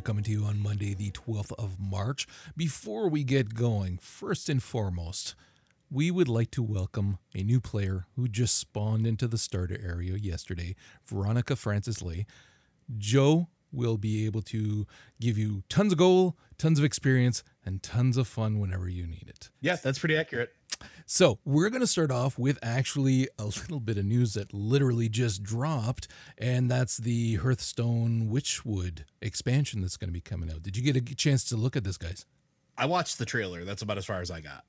Coming 0.00 0.24
to 0.24 0.30
you 0.30 0.44
on 0.44 0.58
Monday, 0.58 0.94
the 0.94 1.10
12th 1.10 1.52
of 1.58 1.78
March. 1.78 2.26
Before 2.56 3.08
we 3.08 3.24
get 3.24 3.54
going, 3.54 3.98
first 3.98 4.48
and 4.48 4.62
foremost, 4.62 5.34
we 5.90 6.10
would 6.10 6.28
like 6.28 6.50
to 6.52 6.62
welcome 6.62 7.18
a 7.34 7.42
new 7.42 7.60
player 7.60 8.06
who 8.16 8.26
just 8.26 8.56
spawned 8.56 9.06
into 9.06 9.28
the 9.28 9.36
starter 9.36 9.78
area 9.84 10.14
yesterday, 10.14 10.74
Veronica 11.06 11.54
Francis 11.54 12.00
Lee. 12.00 12.26
Joe 12.96 13.48
will 13.70 13.98
be 13.98 14.24
able 14.24 14.42
to 14.42 14.86
give 15.20 15.36
you 15.36 15.62
tons 15.68 15.92
of 15.92 15.98
goal, 15.98 16.36
tons 16.58 16.78
of 16.78 16.84
experience, 16.84 17.44
and 17.64 17.82
tons 17.82 18.16
of 18.16 18.26
fun 18.26 18.58
whenever 18.58 18.88
you 18.88 19.06
need 19.06 19.26
it. 19.28 19.50
Yeah, 19.60 19.76
that's 19.76 19.98
pretty 19.98 20.16
accurate. 20.16 20.50
So, 21.06 21.38
we're 21.44 21.70
going 21.70 21.80
to 21.80 21.86
start 21.86 22.10
off 22.10 22.38
with 22.38 22.58
actually 22.62 23.28
a 23.38 23.44
little 23.44 23.78
bit 23.78 23.98
of 23.98 24.04
news 24.04 24.34
that 24.34 24.52
literally 24.52 25.08
just 25.08 25.42
dropped, 25.42 26.08
and 26.38 26.70
that's 26.70 26.96
the 26.96 27.36
Hearthstone 27.36 28.28
Witchwood 28.30 29.04
expansion 29.20 29.82
that's 29.82 29.96
going 29.96 30.08
to 30.08 30.12
be 30.12 30.20
coming 30.20 30.50
out. 30.50 30.62
Did 30.62 30.76
you 30.76 30.82
get 30.82 30.96
a 30.96 31.14
chance 31.14 31.44
to 31.46 31.56
look 31.56 31.76
at 31.76 31.84
this, 31.84 31.96
guys? 31.96 32.26
I 32.76 32.86
watched 32.86 33.18
the 33.18 33.26
trailer. 33.26 33.64
That's 33.64 33.82
about 33.82 33.98
as 33.98 34.06
far 34.06 34.20
as 34.20 34.30
I 34.30 34.40
got. 34.40 34.64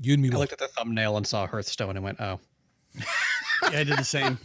You 0.00 0.12
and 0.14 0.22
me 0.22 0.30
I 0.30 0.36
looked 0.36 0.52
at 0.52 0.58
the 0.58 0.68
thumbnail 0.68 1.16
and 1.16 1.26
saw 1.26 1.46
Hearthstone 1.46 1.96
and 1.96 2.04
went, 2.04 2.20
"Oh, 2.20 2.38
Yeah, 3.72 3.80
I 3.80 3.84
did 3.84 3.98
the 3.98 4.04
same. 4.04 4.38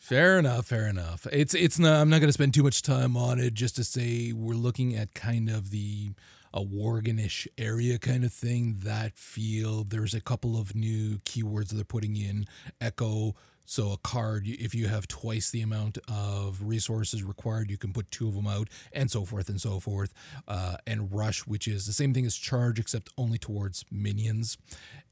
Fair 0.00 0.38
enough, 0.38 0.66
fair 0.66 0.86
enough. 0.86 1.26
It's 1.32 1.54
it's 1.54 1.78
not. 1.78 2.00
I'm 2.00 2.08
not 2.08 2.20
going 2.20 2.28
to 2.28 2.32
spend 2.32 2.54
too 2.54 2.62
much 2.62 2.82
time 2.82 3.16
on 3.16 3.38
it. 3.38 3.54
Just 3.54 3.76
to 3.76 3.84
say, 3.84 4.32
we're 4.32 4.54
looking 4.54 4.94
at 4.94 5.14
kind 5.14 5.50
of 5.50 5.70
the 5.70 6.10
a 6.52 6.60
Worgenish 6.60 7.46
area 7.58 7.98
kind 7.98 8.24
of 8.24 8.32
thing. 8.32 8.80
That 8.84 9.16
feel. 9.16 9.84
There's 9.84 10.14
a 10.14 10.20
couple 10.20 10.58
of 10.58 10.74
new 10.74 11.18
keywords 11.18 11.70
they're 11.70 11.84
putting 11.84 12.16
in. 12.16 12.46
Echo. 12.80 13.34
So 13.68 13.90
a 13.90 13.96
card, 13.96 14.44
if 14.46 14.76
you 14.76 14.86
have 14.86 15.08
twice 15.08 15.50
the 15.50 15.60
amount 15.60 15.98
of 16.08 16.62
resources 16.62 17.24
required, 17.24 17.68
you 17.68 17.76
can 17.76 17.92
put 17.92 18.08
two 18.12 18.28
of 18.28 18.34
them 18.36 18.46
out, 18.46 18.68
and 18.92 19.10
so 19.10 19.24
forth 19.24 19.48
and 19.48 19.60
so 19.60 19.80
forth. 19.80 20.14
Uh, 20.46 20.76
and 20.86 21.12
rush, 21.12 21.40
which 21.40 21.66
is 21.66 21.84
the 21.84 21.92
same 21.92 22.14
thing 22.14 22.24
as 22.24 22.36
charge, 22.36 22.78
except 22.78 23.10
only 23.18 23.38
towards 23.38 23.84
minions. 23.90 24.56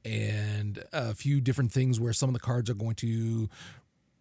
And 0.04 0.84
a 0.92 1.14
few 1.14 1.40
different 1.40 1.72
things 1.72 1.98
where 1.98 2.12
some 2.12 2.28
of 2.28 2.34
the 2.34 2.40
cards 2.40 2.70
are 2.70 2.74
going 2.74 2.94
to 2.96 3.48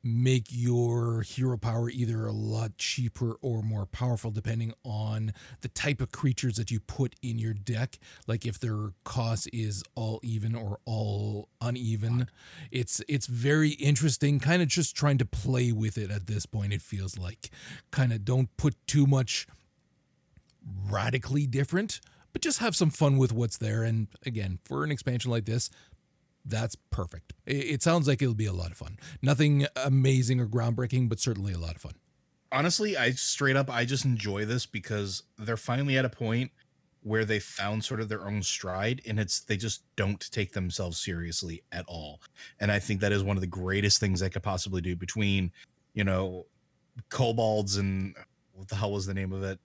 make 0.03 0.47
your 0.49 1.21
hero 1.21 1.57
power 1.57 1.89
either 1.89 2.25
a 2.25 2.31
lot 2.31 2.77
cheaper 2.77 3.37
or 3.41 3.61
more 3.61 3.85
powerful 3.85 4.31
depending 4.31 4.73
on 4.83 5.31
the 5.61 5.69
type 5.69 6.01
of 6.01 6.11
creatures 6.11 6.57
that 6.57 6.69
you 6.69 6.79
put 6.81 7.15
in 7.21 7.39
your 7.39 7.53
deck. 7.53 7.97
Like 8.27 8.45
if 8.45 8.59
their 8.59 8.91
cost 9.05 9.49
is 9.53 9.83
all 9.95 10.19
even 10.21 10.55
or 10.55 10.79
all 10.85 11.47
uneven 11.61 12.27
it's 12.71 13.01
it's 13.07 13.27
very 13.27 13.69
interesting 13.71 14.39
kind 14.39 14.61
of 14.61 14.67
just 14.67 14.95
trying 14.95 15.17
to 15.17 15.25
play 15.25 15.71
with 15.71 15.97
it 15.97 16.11
at 16.11 16.27
this 16.27 16.45
point 16.45 16.73
it 16.73 16.81
feels 16.81 17.17
like. 17.17 17.49
Kind 17.91 18.11
of 18.11 18.25
don't 18.25 18.55
put 18.57 18.75
too 18.87 19.07
much 19.07 19.47
radically 20.89 21.47
different 21.47 22.01
but 22.33 22.41
just 22.41 22.59
have 22.59 22.75
some 22.75 22.89
fun 22.89 23.17
with 23.17 23.31
what's 23.31 23.57
there. 23.57 23.83
And 23.83 24.07
again 24.25 24.59
for 24.65 24.83
an 24.83 24.91
expansion 24.91 25.31
like 25.31 25.45
this 25.45 25.69
that's 26.45 26.75
perfect. 26.91 27.33
It, 27.45 27.81
sounds 27.81 28.07
like 28.07 28.21
it'll 28.21 28.33
be 28.33 28.45
a 28.45 28.53
lot 28.53 28.71
of 28.71 28.77
fun. 28.77 28.97
Nothing 29.21 29.65
amazing 29.75 30.39
or 30.39 30.47
groundbreaking, 30.47 31.09
but 31.09 31.19
certainly 31.19 31.53
a 31.53 31.57
lot 31.57 31.75
of 31.75 31.81
fun. 31.81 31.93
Honestly, 32.51 32.95
I 32.97 33.11
straight 33.11 33.55
up 33.55 33.69
I 33.69 33.85
just 33.85 34.05
enjoy 34.05 34.45
this 34.45 34.65
because 34.65 35.23
they're 35.37 35.57
finally 35.57 35.97
at 35.97 36.05
a 36.05 36.09
point 36.09 36.51
where 37.01 37.25
they 37.25 37.39
found 37.39 37.83
sort 37.83 37.99
of 37.99 38.07
their 38.09 38.25
own 38.25 38.41
stride 38.41 39.01
and 39.05 39.19
it's 39.19 39.41
they 39.41 39.57
just 39.57 39.83
don't 39.95 40.31
take 40.31 40.53
themselves 40.53 40.97
seriously 40.97 41.63
at 41.71 41.83
all. 41.87 42.21
And 42.59 42.71
I 42.71 42.79
think 42.79 43.01
that 43.01 43.11
is 43.11 43.23
one 43.23 43.35
of 43.37 43.41
the 43.41 43.47
greatest 43.47 43.99
things 43.99 44.19
they 44.19 44.29
could 44.29 44.43
possibly 44.43 44.81
do 44.81 44.95
between, 44.95 45.51
you 45.93 46.03
know, 46.03 46.45
kobolds 47.09 47.77
and 47.77 48.15
what 48.53 48.67
the 48.67 48.75
hell 48.75 48.91
was 48.91 49.05
the 49.05 49.13
name 49.13 49.33
of 49.33 49.43
it? 49.43 49.59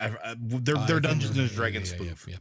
I, 0.00 0.06
I, 0.06 0.08
uh, 0.08 0.34
they're 0.38 0.76
I 0.76 0.86
they're 0.86 1.00
can't 1.00 1.20
Dungeons 1.20 1.38
and. 1.38 1.50
Dragons 1.50 1.92
Yeah, 1.92 1.98
yeah, 1.98 2.04
spoof. 2.10 2.26
yeah. 2.28 2.36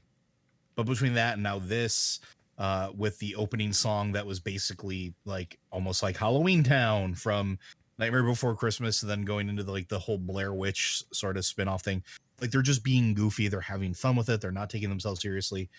But 0.76 0.86
between 0.86 1.14
that 1.16 1.34
and 1.36 1.44
now 1.44 1.60
this, 1.60 2.20
uh, 2.58 2.90
with 2.96 3.18
the 3.20 3.36
opening 3.36 3.74
song 3.74 4.12
that 4.14 4.26
was 4.26 4.40
basically 4.40 5.14
like 5.26 5.58
almost 5.72 6.02
like 6.04 6.16
Halloween 6.18 6.64
Town 6.64 7.14
from 7.14 7.60
Nightmare 7.98 8.24
Before 8.24 8.56
Christmas, 8.56 9.02
and 9.02 9.10
then 9.10 9.24
going 9.24 9.50
into 9.50 9.64
the, 9.64 9.72
like 9.72 9.88
the 9.88 10.00
whole 10.00 10.18
Blair 10.18 10.54
Witch 10.54 11.04
sort 11.12 11.38
of 11.38 11.46
spin-off 11.46 11.82
thing. 11.84 12.04
Like 12.42 12.52
they're 12.52 12.62
just 12.62 12.84
being 12.84 13.14
goofy, 13.14 13.48
they're 13.48 13.62
having 13.62 13.94
fun 13.94 14.16
with 14.16 14.30
it, 14.30 14.42
they're 14.42 14.52
not 14.52 14.70
taking 14.70 14.90
themselves 14.90 15.22
seriously. 15.22 15.70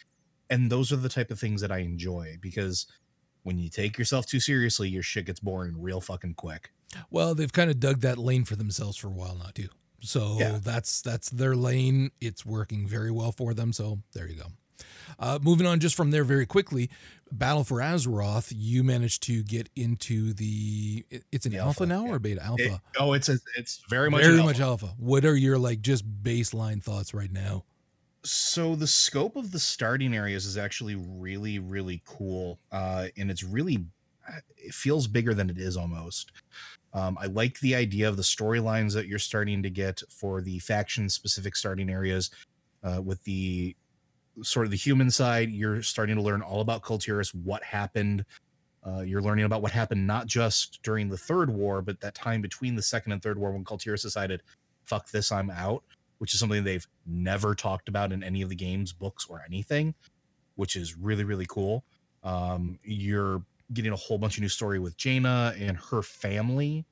And 0.48 0.70
those 0.70 0.92
are 0.92 0.96
the 0.96 1.08
type 1.08 1.30
of 1.30 1.38
things 1.40 1.60
that 1.60 1.72
I 1.72 1.78
enjoy 1.78 2.36
because 2.40 2.86
when 3.42 3.58
you 3.58 3.68
take 3.68 3.98
yourself 3.98 4.26
too 4.26 4.40
seriously, 4.40 4.88
your 4.88 5.02
shit 5.02 5.26
gets 5.26 5.40
boring 5.40 5.80
real 5.80 6.00
fucking 6.00 6.34
quick. 6.34 6.70
Well, 7.10 7.34
they've 7.34 7.52
kind 7.52 7.70
of 7.70 7.80
dug 7.80 8.00
that 8.00 8.16
lane 8.16 8.44
for 8.44 8.56
themselves 8.56 8.96
for 8.96 9.08
a 9.08 9.10
while 9.10 9.36
now 9.36 9.50
too. 9.54 9.68
So 10.00 10.36
Yeah. 10.38 10.58
that's 10.62 11.00
that's 11.02 11.30
their 11.30 11.54
lane. 11.56 12.10
It's 12.20 12.46
working 12.46 12.86
very 12.86 13.10
well 13.10 13.32
for 13.32 13.54
them. 13.54 13.72
So 13.72 14.00
there 14.12 14.28
you 14.28 14.36
go. 14.36 14.46
Uh, 15.18 15.38
moving 15.42 15.66
on, 15.66 15.80
just 15.80 15.94
from 15.94 16.10
there 16.10 16.24
very 16.24 16.46
quickly, 16.46 16.90
Battle 17.32 17.64
for 17.64 17.78
Azeroth. 17.78 18.52
You 18.54 18.84
managed 18.84 19.22
to 19.24 19.42
get 19.42 19.68
into 19.76 20.32
the. 20.32 21.04
It's 21.32 21.46
an 21.46 21.52
The 21.52 21.58
alpha, 21.58 21.82
alpha, 21.82 21.86
now 21.86 22.04
yeah. 22.06 22.12
or 22.12 22.18
beta 22.18 22.42
alpha? 22.44 22.62
It- 22.74 22.80
oh, 22.98 23.12
it's 23.14 23.28
a, 23.28 23.38
it's 23.56 23.82
very 23.88 24.10
much 24.10 24.22
very 24.22 24.38
an 24.38 24.44
much 24.44 24.60
alpha. 24.60 24.86
alpha. 24.86 24.96
What 24.98 25.24
are 25.24 25.36
your 25.36 25.58
like 25.58 25.80
just 25.80 26.04
baseline 26.22 26.82
thoughts 26.82 27.14
right 27.14 27.32
now? 27.32 27.64
so 28.24 28.74
the 28.74 28.88
scope 28.88 29.36
of 29.36 29.52
the 29.52 29.58
starting 29.58 30.12
areas 30.12 30.46
is 30.46 30.58
actually 30.58 30.96
really 30.96 31.60
really 31.60 32.02
cool 32.04 32.58
uh 32.72 33.06
and 33.16 33.30
it's 33.30 33.44
really 33.44 33.84
it 34.58 34.74
feels 34.74 35.06
bigger 35.06 35.32
than 35.32 35.48
it 35.48 35.58
is 35.58 35.76
almost 35.76 36.32
um, 36.92 37.16
i 37.20 37.26
like 37.26 37.60
the 37.60 37.72
idea 37.72 38.08
of 38.08 38.16
the 38.16 38.24
storylines 38.24 38.92
that 38.92 39.06
you're 39.06 39.16
starting 39.20 39.62
to 39.62 39.70
get 39.70 40.02
for 40.10 40.40
the 40.40 40.58
faction 40.58 41.08
specific 41.08 41.54
starting 41.54 41.88
areas 41.88 42.30
uh, 42.82 43.00
with 43.00 43.22
the 43.22 43.76
sort 44.42 44.66
of 44.66 44.70
the 44.70 44.76
human 44.76 45.10
side 45.10 45.50
you're 45.50 45.82
starting 45.82 46.16
to 46.16 46.22
learn 46.22 46.42
all 46.42 46.60
about 46.60 46.82
Kul 46.82 46.98
Tiras 46.98 47.34
what 47.34 47.62
happened 47.62 48.24
uh, 48.86 49.00
you're 49.00 49.22
learning 49.22 49.44
about 49.44 49.62
what 49.62 49.72
happened 49.72 50.06
not 50.06 50.26
just 50.26 50.80
during 50.82 51.08
the 51.08 51.16
third 51.16 51.50
war 51.50 51.82
but 51.82 52.00
that 52.00 52.14
time 52.14 52.40
between 52.40 52.74
the 52.74 52.82
second 52.82 53.12
and 53.12 53.22
third 53.22 53.38
war 53.38 53.52
when 53.52 53.64
Kul 53.64 53.78
Tiras 53.78 54.02
decided 54.02 54.42
fuck 54.84 55.10
this 55.10 55.32
i'm 55.32 55.50
out 55.50 55.82
which 56.18 56.34
is 56.34 56.40
something 56.40 56.64
they've 56.64 56.86
never 57.06 57.54
talked 57.54 57.88
about 57.88 58.12
in 58.12 58.22
any 58.22 58.42
of 58.42 58.48
the 58.48 58.54
games, 58.54 58.92
books, 58.92 59.26
or 59.28 59.42
anything, 59.46 59.94
which 60.54 60.76
is 60.76 60.96
really, 60.96 61.24
really 61.24 61.46
cool. 61.46 61.84
Um, 62.22 62.78
you're 62.82 63.42
getting 63.72 63.92
a 63.92 63.96
whole 63.96 64.18
bunch 64.18 64.36
of 64.36 64.42
new 64.42 64.48
story 64.48 64.78
with 64.78 64.96
Jaina 64.96 65.54
and 65.58 65.76
her 65.90 66.02
family, 66.02 66.86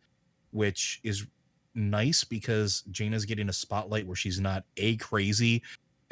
which 0.51 1.01
is 1.03 1.27
nice 1.75 2.23
because 2.25 2.85
Jaina's 2.91 3.25
getting 3.25 3.49
a 3.49 3.53
spotlight 3.53 4.07
where 4.07 4.17
she's 4.17 4.41
not 4.41 4.65
A, 4.77 4.97
crazy, 4.97 5.63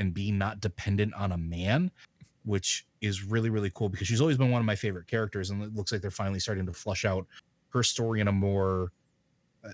and 0.02 0.12
B, 0.12 0.30
not 0.30 0.60
dependent 0.60 1.14
on 1.14 1.32
a 1.32 1.38
man, 1.38 1.90
which 2.44 2.86
is 3.00 3.24
really, 3.24 3.48
really 3.48 3.70
cool 3.74 3.88
because 3.88 4.06
she's 4.06 4.20
always 4.20 4.36
been 4.36 4.50
one 4.50 4.60
of 4.60 4.66
my 4.66 4.76
favorite 4.76 5.06
characters. 5.06 5.48
And 5.48 5.62
it 5.62 5.74
looks 5.74 5.92
like 5.92 6.02
they're 6.02 6.10
finally 6.10 6.40
starting 6.40 6.66
to 6.66 6.72
flush 6.72 7.06
out 7.06 7.26
her 7.70 7.82
story 7.82 8.20
in 8.20 8.28
a 8.28 8.32
more 8.32 8.92
uh, 9.64 9.70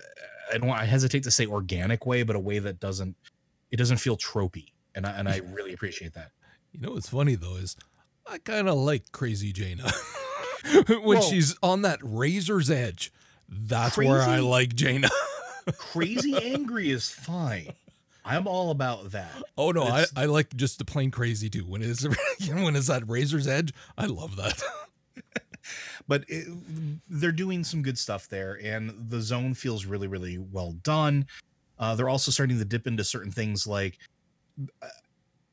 I 0.53 0.57
don't 0.57 0.69
I 0.69 0.85
hesitate 0.85 1.23
to 1.23 1.31
say 1.31 1.45
organic 1.45 2.05
way, 2.05 2.23
but 2.23 2.35
a 2.35 2.39
way 2.39 2.59
that 2.59 2.79
doesn't 2.79 3.15
it 3.71 3.77
doesn't 3.77 3.97
feel 3.97 4.17
tropey. 4.17 4.67
And 4.95 5.05
I, 5.05 5.11
and 5.11 5.29
I 5.29 5.41
really 5.51 5.73
appreciate 5.73 6.13
that. 6.13 6.31
You 6.71 6.79
know 6.79 6.91
what's 6.91 7.09
funny 7.09 7.35
though 7.35 7.55
is 7.55 7.75
I 8.25 8.37
kind 8.37 8.69
of 8.69 8.75
like 8.77 9.11
Crazy 9.11 9.51
Jaina 9.51 9.91
when 11.03 11.21
she's 11.21 11.57
on 11.61 11.81
that 11.83 11.99
razor's 12.01 12.69
edge. 12.69 13.11
That's 13.47 13.97
where 13.97 14.21
I 14.21 14.39
like 14.39 14.75
Jaina. 14.75 15.09
Crazy 15.77 16.35
angry 16.53 16.89
is 16.91 17.09
fine. 17.09 17.73
I'm 18.29 18.47
all 18.47 18.71
about 18.71 19.11
that. 19.11 19.31
Oh 19.57 19.71
no, 19.71 19.83
I, 19.83 20.05
I 20.15 20.25
like 20.25 20.55
just 20.55 20.77
the 20.77 20.85
plain 20.85 21.11
crazy 21.11 21.49
too. 21.49 21.65
When 21.65 21.81
it's 21.81 22.03
when 22.49 22.75
it's 22.75 22.87
that 22.87 23.07
razor's 23.09 23.47
edge, 23.47 23.73
I 23.97 24.05
love 24.05 24.35
that. 24.37 24.61
But 26.07 26.23
it, 26.27 26.47
they're 27.07 27.31
doing 27.31 27.63
some 27.63 27.83
good 27.83 27.97
stuff 27.97 28.27
there, 28.27 28.59
and 28.63 28.91
the 29.09 29.21
zone 29.21 29.53
feels 29.53 29.85
really, 29.85 30.07
really 30.07 30.39
well 30.39 30.71
done. 30.81 31.27
Uh, 31.77 31.93
they're 31.93 32.09
also 32.09 32.31
starting 32.31 32.57
to 32.57 32.65
dip 32.65 32.87
into 32.87 33.03
certain 33.03 33.31
things 33.31 33.67
like 33.67 33.99
uh, 34.81 34.87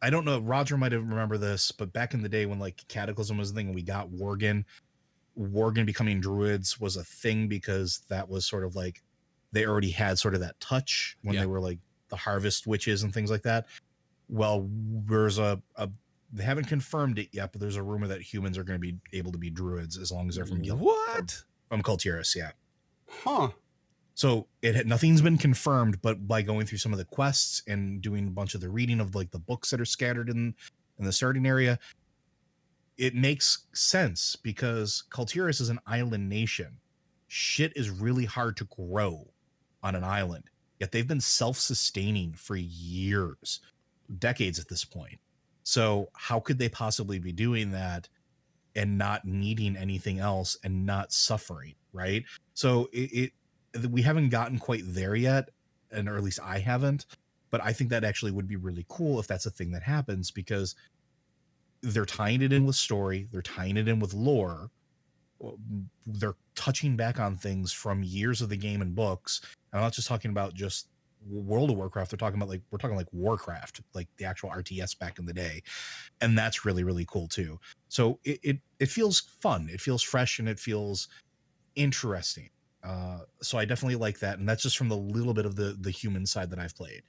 I 0.00 0.08
don't 0.08 0.24
know. 0.24 0.38
Roger 0.38 0.78
might 0.78 0.92
have 0.92 1.02
remember 1.06 1.36
this, 1.36 1.70
but 1.72 1.92
back 1.92 2.14
in 2.14 2.22
the 2.22 2.28
day 2.28 2.46
when 2.46 2.58
like 2.58 2.82
Cataclysm 2.88 3.36
was 3.36 3.50
a 3.50 3.54
thing, 3.54 3.74
we 3.74 3.82
got 3.82 4.08
Worgen. 4.10 4.64
Worgen 5.38 5.84
becoming 5.84 6.20
druids 6.20 6.80
was 6.80 6.96
a 6.96 7.04
thing 7.04 7.48
because 7.48 8.00
that 8.08 8.26
was 8.26 8.46
sort 8.46 8.64
of 8.64 8.74
like 8.74 9.02
they 9.52 9.66
already 9.66 9.90
had 9.90 10.18
sort 10.18 10.34
of 10.34 10.40
that 10.40 10.58
touch 10.60 11.18
when 11.22 11.34
Yeah. 11.34 11.40
they 11.42 11.46
were 11.46 11.60
like 11.60 11.78
the 12.08 12.16
harvest 12.16 12.66
witches 12.66 13.02
and 13.02 13.12
things 13.12 13.30
like 13.30 13.42
that. 13.42 13.66
well, 14.28 14.68
there's 15.06 15.38
a, 15.38 15.60
a 15.76 15.88
they 16.32 16.42
haven't 16.42 16.64
confirmed 16.66 17.18
it 17.18 17.28
yet, 17.32 17.52
but 17.52 17.60
there's 17.60 17.76
a 17.76 17.82
rumor 17.82 18.08
that 18.08 18.20
humans 18.20 18.58
are 18.58 18.64
going 18.64 18.80
to 18.80 18.92
be 18.92 18.96
able 19.12 19.30
to 19.32 19.38
be 19.38 19.48
druids 19.50 19.96
as 19.96 20.10
long 20.10 20.28
as 20.28 20.34
they're 20.34 20.44
from 20.46 20.60
Gil- 20.62 20.76
What? 20.76 21.42
from 21.68 21.82
Kul 21.82 21.96
Tiras. 21.96 22.34
Yeah. 22.36 22.50
Huh. 23.08 23.50
So 24.14 24.46
it 24.62 24.74
had, 24.74 24.86
nothing's 24.86 25.20
been 25.20 25.38
confirmed, 25.38 26.00
but 26.02 26.26
by 26.26 26.42
going 26.42 26.66
through 26.66 26.78
some 26.78 26.92
of 26.92 26.98
the 26.98 27.04
quests 27.04 27.62
and 27.68 28.00
doing 28.00 28.26
a 28.26 28.30
bunch 28.30 28.54
of 28.54 28.60
the 28.60 28.68
reading 28.68 28.98
of 28.98 29.14
like 29.14 29.30
the 29.30 29.38
books 29.38 29.70
that 29.70 29.80
are 29.80 29.84
scattered 29.84 30.28
in 30.28 30.54
in 30.98 31.04
the 31.04 31.12
starting 31.12 31.46
area, 31.46 31.78
it 32.96 33.14
makes 33.14 33.66
sense 33.74 34.36
because 34.36 35.04
Kul 35.10 35.26
Tiras 35.26 35.60
is 35.60 35.68
an 35.68 35.78
island 35.86 36.28
nation. 36.28 36.78
Shit 37.28 37.72
is 37.76 37.90
really 37.90 38.24
hard 38.24 38.56
to 38.56 38.64
grow 38.64 39.26
on 39.82 39.94
an 39.94 40.02
island. 40.04 40.44
Yet 40.80 40.92
they've 40.92 41.06
been 41.06 41.20
self-sustaining 41.20 42.34
for 42.34 42.56
years, 42.56 43.60
decades 44.18 44.58
at 44.58 44.68
this 44.68 44.84
point. 44.84 45.18
So 45.62 46.08
how 46.14 46.38
could 46.38 46.58
they 46.58 46.68
possibly 46.68 47.18
be 47.18 47.32
doing 47.32 47.70
that 47.72 48.08
and 48.76 48.98
not 48.98 49.24
needing 49.24 49.76
anything 49.76 50.20
else 50.20 50.56
and 50.62 50.84
not 50.84 51.12
suffering, 51.12 51.74
right? 51.92 52.24
So 52.54 52.88
it, 52.92 53.32
it 53.74 53.90
we 53.90 54.02
haven't 54.02 54.28
gotten 54.28 54.58
quite 54.58 54.82
there 54.86 55.16
yet, 55.16 55.48
and 55.90 56.08
or 56.08 56.16
at 56.16 56.22
least 56.22 56.40
I 56.42 56.58
haven't. 56.58 57.06
But 57.50 57.62
I 57.62 57.72
think 57.72 57.90
that 57.90 58.04
actually 58.04 58.32
would 58.32 58.46
be 58.46 58.56
really 58.56 58.84
cool 58.88 59.18
if 59.18 59.26
that's 59.26 59.46
a 59.46 59.50
thing 59.50 59.70
that 59.72 59.82
happens 59.82 60.30
because 60.30 60.74
they're 61.82 62.04
tying 62.04 62.42
it 62.42 62.52
in 62.52 62.66
with 62.66 62.76
story, 62.76 63.28
they're 63.32 63.42
tying 63.42 63.76
it 63.76 63.88
in 63.88 63.98
with 63.98 64.14
lore, 64.14 64.70
they're 66.06 66.34
touching 66.56 66.96
back 66.96 67.20
on 67.20 67.36
things 67.36 67.72
from 67.72 68.02
years 68.02 68.42
of 68.42 68.48
the 68.48 68.56
game 68.56 68.82
and 68.82 68.94
books. 68.94 69.40
I'm 69.72 69.80
not 69.80 69.92
just 69.92 70.08
talking 70.08 70.30
about 70.32 70.54
just 70.54 70.88
World 71.28 71.70
of 71.70 71.76
Warcraft. 71.76 72.10
They're 72.10 72.18
talking 72.18 72.38
about 72.38 72.48
like 72.48 72.62
we're 72.70 72.78
talking 72.78 72.96
like 72.96 73.12
Warcraft, 73.12 73.80
like 73.94 74.08
the 74.16 74.24
actual 74.24 74.50
RTS 74.50 74.98
back 74.98 75.18
in 75.18 75.26
the 75.26 75.32
day, 75.32 75.62
and 76.20 76.36
that's 76.36 76.64
really 76.64 76.82
really 76.84 77.04
cool 77.06 77.28
too. 77.28 77.58
So 77.88 78.18
it 78.24 78.40
it, 78.42 78.58
it 78.80 78.86
feels 78.88 79.20
fun, 79.20 79.68
it 79.70 79.80
feels 79.80 80.02
fresh, 80.02 80.38
and 80.38 80.48
it 80.48 80.58
feels 80.58 81.08
interesting. 81.74 82.50
Uh, 82.82 83.20
so 83.42 83.58
I 83.58 83.64
definitely 83.64 83.96
like 83.96 84.20
that, 84.20 84.38
and 84.38 84.48
that's 84.48 84.62
just 84.62 84.78
from 84.78 84.88
the 84.88 84.96
little 84.96 85.34
bit 85.34 85.46
of 85.46 85.56
the 85.56 85.76
the 85.78 85.90
human 85.90 86.26
side 86.26 86.50
that 86.50 86.58
I've 86.58 86.76
played. 86.76 87.02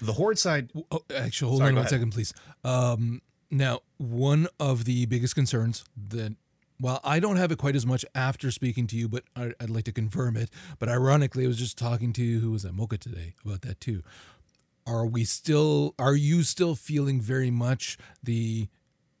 The 0.00 0.12
horde 0.12 0.38
side, 0.38 0.70
Oh, 0.90 1.00
actually, 1.14 1.48
hold 1.48 1.58
Sorry, 1.58 1.68
on 1.70 1.74
one 1.74 1.80
ahead. 1.82 1.90
second, 1.90 2.10
please. 2.12 2.32
Um, 2.62 3.20
now, 3.50 3.80
one 3.96 4.46
of 4.60 4.84
the 4.84 5.06
biggest 5.06 5.34
concerns 5.34 5.84
that, 6.10 6.36
well, 6.80 7.00
I 7.02 7.20
don't 7.20 7.36
have 7.36 7.50
it 7.50 7.58
quite 7.58 7.76
as 7.76 7.86
much 7.86 8.04
after 8.14 8.50
speaking 8.50 8.86
to 8.88 8.96
you, 8.96 9.08
but 9.08 9.24
I, 9.34 9.52
I'd 9.60 9.70
like 9.70 9.84
to 9.84 9.92
confirm 9.92 10.36
it. 10.36 10.50
But 10.78 10.88
ironically, 10.88 11.44
I 11.44 11.48
was 11.48 11.58
just 11.58 11.76
talking 11.76 12.12
to 12.14 12.38
who 12.40 12.52
was 12.52 12.64
at 12.64 12.74
Mocha 12.74 12.98
today 12.98 13.34
about 13.44 13.62
that 13.62 13.80
too. 13.80 14.02
Are 14.86 15.06
we 15.06 15.24
still? 15.24 15.94
Are 15.98 16.14
you 16.14 16.42
still 16.42 16.74
feeling 16.74 17.20
very 17.20 17.50
much 17.50 17.98
the 18.22 18.68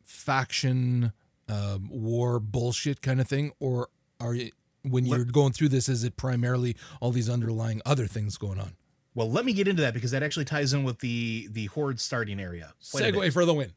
faction 0.02 1.12
um, 1.48 1.90
war 1.90 2.40
bullshit 2.40 3.02
kind 3.02 3.20
of 3.20 3.28
thing, 3.28 3.52
or 3.60 3.88
are 4.20 4.34
you? 4.34 4.50
When 4.82 5.04
you're 5.04 5.24
going 5.24 5.52
through 5.52 5.68
this, 5.68 5.88
is 5.88 6.04
it 6.04 6.16
primarily 6.16 6.76
all 7.00 7.10
these 7.10 7.28
underlying 7.28 7.82
other 7.84 8.06
things 8.06 8.38
going 8.38 8.58
on? 8.58 8.76
well, 9.18 9.28
let 9.28 9.44
me 9.44 9.52
get 9.52 9.66
into 9.66 9.82
that 9.82 9.94
because 9.94 10.12
that 10.12 10.22
actually 10.22 10.44
ties 10.44 10.72
in 10.72 10.84
with 10.84 11.00
the 11.00 11.48
the 11.50 11.66
horde 11.66 11.98
starting 11.98 12.38
area. 12.38 12.72
Segue 12.80 13.32
for 13.32 13.44
the 13.44 13.52
win. 13.52 13.72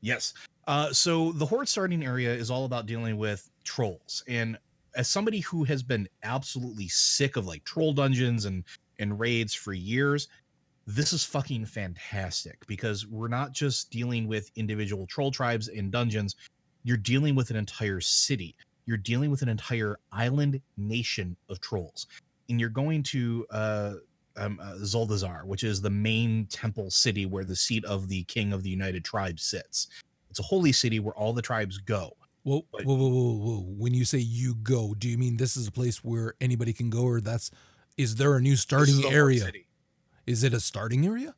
Yes. 0.00 0.34
Uh, 0.66 0.92
so 0.92 1.32
the 1.32 1.46
horde 1.46 1.68
starting 1.68 2.04
area 2.04 2.32
is 2.32 2.50
all 2.50 2.64
about 2.64 2.86
dealing 2.86 3.16
with 3.16 3.50
trolls, 3.64 4.22
and 4.28 4.56
as 4.96 5.08
somebody 5.08 5.40
who 5.40 5.64
has 5.64 5.82
been 5.82 6.08
absolutely 6.22 6.88
sick 6.88 7.36
of 7.36 7.46
like 7.46 7.64
troll 7.64 7.92
dungeons 7.92 8.44
and 8.44 8.64
and 8.98 9.18
raids 9.18 9.54
for 9.54 9.72
years, 9.72 10.28
this 10.86 11.12
is 11.12 11.24
fucking 11.24 11.64
fantastic 11.64 12.66
because 12.66 13.06
we're 13.06 13.28
not 13.28 13.52
just 13.52 13.90
dealing 13.90 14.26
with 14.26 14.50
individual 14.56 15.06
troll 15.06 15.30
tribes 15.30 15.68
in 15.68 15.90
dungeons. 15.90 16.36
You're 16.82 16.96
dealing 16.96 17.34
with 17.34 17.50
an 17.50 17.56
entire 17.56 18.00
city. 18.00 18.56
You're 18.86 18.96
dealing 18.96 19.30
with 19.30 19.42
an 19.42 19.48
entire 19.48 19.98
island 20.12 20.60
nation 20.76 21.36
of 21.48 21.60
trolls, 21.60 22.06
and 22.48 22.60
you're 22.60 22.70
going 22.70 23.02
to 23.04 23.46
uh, 23.50 23.92
um, 24.36 24.58
uh, 24.62 24.74
Zuldazar, 24.76 25.44
which 25.44 25.64
is 25.64 25.80
the 25.80 25.90
main 25.90 26.46
temple 26.46 26.90
city 26.90 27.26
where 27.26 27.44
the 27.44 27.56
seat 27.56 27.84
of 27.84 28.08
the 28.08 28.24
king 28.24 28.52
of 28.52 28.62
the 28.62 28.70
United 28.70 29.04
Tribes 29.04 29.42
sits. 29.42 29.88
It's 30.30 30.38
a 30.38 30.44
holy 30.44 30.72
city 30.72 31.00
where 31.00 31.14
all 31.14 31.32
the 31.32 31.42
tribes 31.42 31.78
go. 31.78 32.16
Whoa, 32.42 32.64
But- 32.72 32.84
whoa, 32.84 32.94
whoa, 32.94 33.08
whoa, 33.08 33.32
whoa! 33.34 33.60
When 33.76 33.92
you 33.92 34.04
say 34.04 34.18
you 34.18 34.54
go, 34.56 34.94
do 34.94 35.08
you 35.08 35.18
mean 35.18 35.36
this 35.36 35.56
is 35.56 35.66
a 35.66 35.72
place 35.72 36.02
where 36.02 36.34
anybody 36.40 36.72
can 36.72 36.88
go, 36.88 37.02
or 37.02 37.20
that's 37.20 37.50
is 37.98 38.16
there 38.16 38.36
a 38.36 38.40
new 38.40 38.56
starting 38.56 39.04
area? 39.12 39.50
Is 40.26 40.42
it 40.42 40.54
a 40.54 40.60
starting 40.60 41.04
area? 41.06 41.34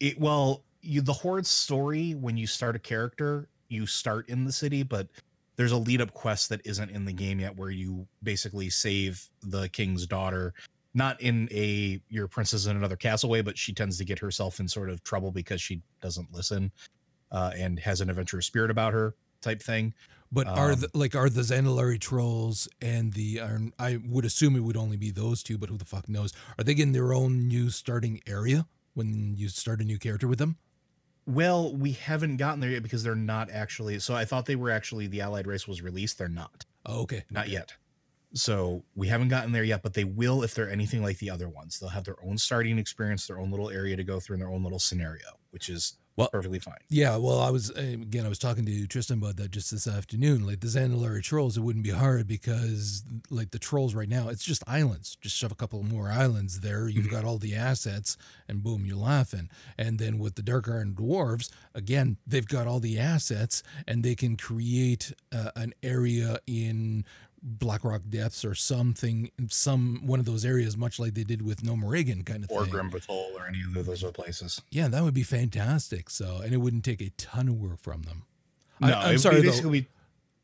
It 0.00 0.20
well, 0.20 0.62
you 0.82 1.00
the 1.00 1.12
horde 1.12 1.46
story 1.46 2.14
when 2.14 2.36
you 2.36 2.46
start 2.46 2.76
a 2.76 2.78
character, 2.78 3.48
you 3.68 3.86
start 3.86 4.28
in 4.28 4.44
the 4.44 4.52
city, 4.52 4.82
but 4.82 5.08
there's 5.56 5.72
a 5.72 5.76
lead 5.76 6.02
up 6.02 6.12
quest 6.12 6.50
that 6.50 6.60
isn't 6.66 6.90
in 6.90 7.06
the 7.06 7.12
game 7.12 7.40
yet 7.40 7.56
where 7.56 7.70
you 7.70 8.06
basically 8.22 8.68
save 8.68 9.26
the 9.42 9.70
king's 9.70 10.06
daughter 10.06 10.52
not 10.96 11.20
in 11.20 11.48
a 11.52 12.00
your 12.08 12.26
princess 12.26 12.66
in 12.66 12.76
another 12.76 12.96
castle 12.96 13.30
way 13.30 13.42
but 13.42 13.56
she 13.56 13.72
tends 13.72 13.98
to 13.98 14.04
get 14.04 14.18
herself 14.18 14.58
in 14.58 14.66
sort 14.66 14.90
of 14.90 15.02
trouble 15.04 15.30
because 15.30 15.60
she 15.60 15.80
doesn't 16.00 16.32
listen 16.32 16.72
uh, 17.30 17.52
and 17.56 17.78
has 17.78 18.00
an 18.00 18.10
adventurous 18.10 18.46
spirit 18.46 18.70
about 18.70 18.92
her 18.92 19.14
type 19.40 19.62
thing 19.62 19.94
But 20.32 20.48
are 20.48 20.72
Um, 20.72 20.80
the, 20.80 20.90
like 20.94 21.14
are 21.14 21.28
the 21.30 21.42
Zandalari 21.42 22.00
trolls 22.00 22.66
and 22.80 23.12
the 23.12 23.38
are, 23.40 23.60
I 23.78 23.98
would 24.08 24.24
assume 24.24 24.56
it 24.56 24.60
would 24.60 24.76
only 24.76 24.96
be 24.96 25.12
those 25.12 25.42
two, 25.44 25.56
but 25.58 25.68
who 25.68 25.76
the 25.78 25.84
fuck 25.84 26.08
knows? 26.08 26.32
Are 26.58 26.64
they 26.64 26.74
getting 26.74 26.92
their 26.92 27.12
own 27.12 27.46
new 27.46 27.70
starting 27.70 28.20
area 28.26 28.66
when 28.94 29.36
you 29.36 29.48
start 29.48 29.80
a 29.80 29.84
new 29.84 29.98
character 29.98 30.26
with 30.26 30.38
them? 30.40 30.56
Well, 31.26 31.74
we 31.76 31.92
haven't 31.92 32.36
gotten 32.38 32.60
there 32.60 32.70
yet 32.70 32.82
because 32.82 33.02
they're 33.04 33.14
not 33.14 33.50
actually. 33.50 33.98
So 34.00 34.14
I 34.14 34.24
thought 34.24 34.46
they 34.46 34.56
were 34.56 34.70
actually 34.70 35.06
the 35.08 35.20
allied 35.20 35.46
race 35.46 35.66
was 35.68 35.82
released. 35.82 36.18
They're 36.18 36.28
not, 36.28 36.64
Oh, 36.86 37.02
okay, 37.02 37.24
not 37.30 37.48
yet. 37.48 37.74
So 38.34 38.84
we 38.94 39.08
haven't 39.08 39.28
gotten 39.28 39.52
there 39.52 39.64
yet, 39.64 39.82
but 39.82 39.94
they 39.94 40.04
will 40.04 40.42
if 40.42 40.54
they're 40.54 40.70
anything 40.70 41.02
like 41.02 41.18
the 41.18 41.30
other 41.30 41.48
ones. 41.48 41.78
They'll 41.78 41.90
have 41.90 42.04
their 42.04 42.22
own 42.24 42.36
starting 42.38 42.78
experience, 42.78 43.26
their 43.26 43.38
own 43.38 43.50
little 43.50 43.70
area 43.70 43.96
to 43.96 44.04
go 44.04 44.20
through, 44.20 44.34
and 44.34 44.42
their 44.42 44.50
own 44.50 44.62
little 44.62 44.78
scenario, 44.80 45.38
which 45.50 45.68
is 45.68 45.96
Well- 46.16 46.28
perfectly 46.30 46.58
fine. 46.58 46.78
Yeah, 46.88 47.16
well, 47.16 47.40
I 47.40 47.50
was 47.50 47.70
uh, 47.70 47.74
again. 47.80 48.26
I 48.26 48.28
was 48.28 48.38
talking 48.38 48.66
to 48.66 48.86
Tristan 48.86 49.18
about 49.18 49.36
that 49.36 49.50
just 49.52 49.70
this 49.70 49.86
afternoon. 49.86 50.44
Like 50.46 50.60
the 50.60 50.66
Zandalari 50.66 51.22
trolls, 51.22 51.56
it 51.56 51.60
wouldn't 51.60 51.84
be 51.84 51.90
hard 51.90 52.26
because 52.26 53.04
like 53.30 53.50
the 53.52 53.58
trolls 53.58 53.94
right 53.94 54.08
now, 54.08 54.28
it's 54.28 54.44
just 54.44 54.62
islands. 54.66 55.16
Just 55.20 55.36
shove 55.36 55.52
a 55.52 55.56
couple 55.56 55.82
more 55.82 56.10
islands 56.10 56.60
there. 56.60 56.88
You've 56.88 57.10
got 57.10 57.24
all 57.24 57.38
the 57.38 57.54
assets, 57.54 58.16
and 58.48 58.62
boom, 58.62 58.84
you're 58.86 58.96
laughing. 58.96 59.48
And 59.78 59.98
then 59.98 60.18
with 60.18 60.34
the 60.34 60.42
Dark 60.42 60.68
Iron 60.68 60.94
dwarves, 60.94 61.50
again, 61.74 62.16
they've 62.26 62.46
got 62.48 62.66
all 62.66 62.80
the 62.80 62.98
assets, 62.98 63.62
and 63.86 64.02
they 64.02 64.14
can 64.14 64.36
create 64.36 65.12
uh, 65.32 65.50
an 65.54 65.74
area 65.82 66.38
in 66.46 67.04
Blackrock 67.48 68.02
Depths 68.08 68.44
or 68.44 68.56
something, 68.56 69.30
some 69.48 70.04
one 70.04 70.18
of 70.18 70.26
those 70.26 70.44
areas, 70.44 70.76
much 70.76 70.98
like 70.98 71.14
they 71.14 71.22
did 71.22 71.42
with 71.42 71.62
Gnomeregan 71.62 72.26
kind 72.26 72.42
of 72.42 72.50
Or 72.50 72.62
thing. 72.62 72.72
Grim 72.72 72.90
Batol 72.90 73.32
or 73.34 73.46
any 73.46 73.60
of 73.62 73.86
those 73.86 74.02
other 74.02 74.12
places. 74.12 74.60
Yeah, 74.70 74.88
that 74.88 75.04
would 75.04 75.14
be 75.14 75.22
fantastic. 75.22 76.10
So, 76.10 76.40
and 76.42 76.52
it 76.52 76.56
wouldn't 76.56 76.84
take 76.84 77.00
a 77.00 77.10
ton 77.10 77.48
of 77.48 77.54
work 77.54 77.78
from 77.78 78.02
them. 78.02 78.24
No, 78.80 78.88
I, 78.88 79.10
it 79.10 79.12
am 79.12 79.18
sorry, 79.18 79.36
though. 79.36 79.42
basically 79.42 79.88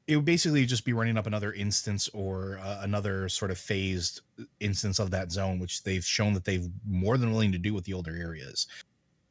it 0.06 0.16
would 0.16 0.24
basically 0.24 0.66
just 0.66 0.84
be 0.84 0.92
running 0.92 1.16
up 1.16 1.26
another 1.26 1.52
instance 1.52 2.08
or 2.12 2.58
uh, 2.62 2.80
another 2.82 3.28
sort 3.28 3.50
of 3.50 3.58
phased 3.58 4.20
instance 4.60 4.98
of 4.98 5.10
that 5.10 5.30
zone, 5.30 5.58
which 5.58 5.82
they've 5.84 6.04
shown 6.04 6.32
that 6.34 6.44
they've 6.44 6.68
more 6.86 7.16
than 7.16 7.30
willing 7.30 7.52
to 7.52 7.58
do 7.58 7.72
with 7.72 7.84
the 7.84 7.92
older 7.92 8.14
areas. 8.16 8.66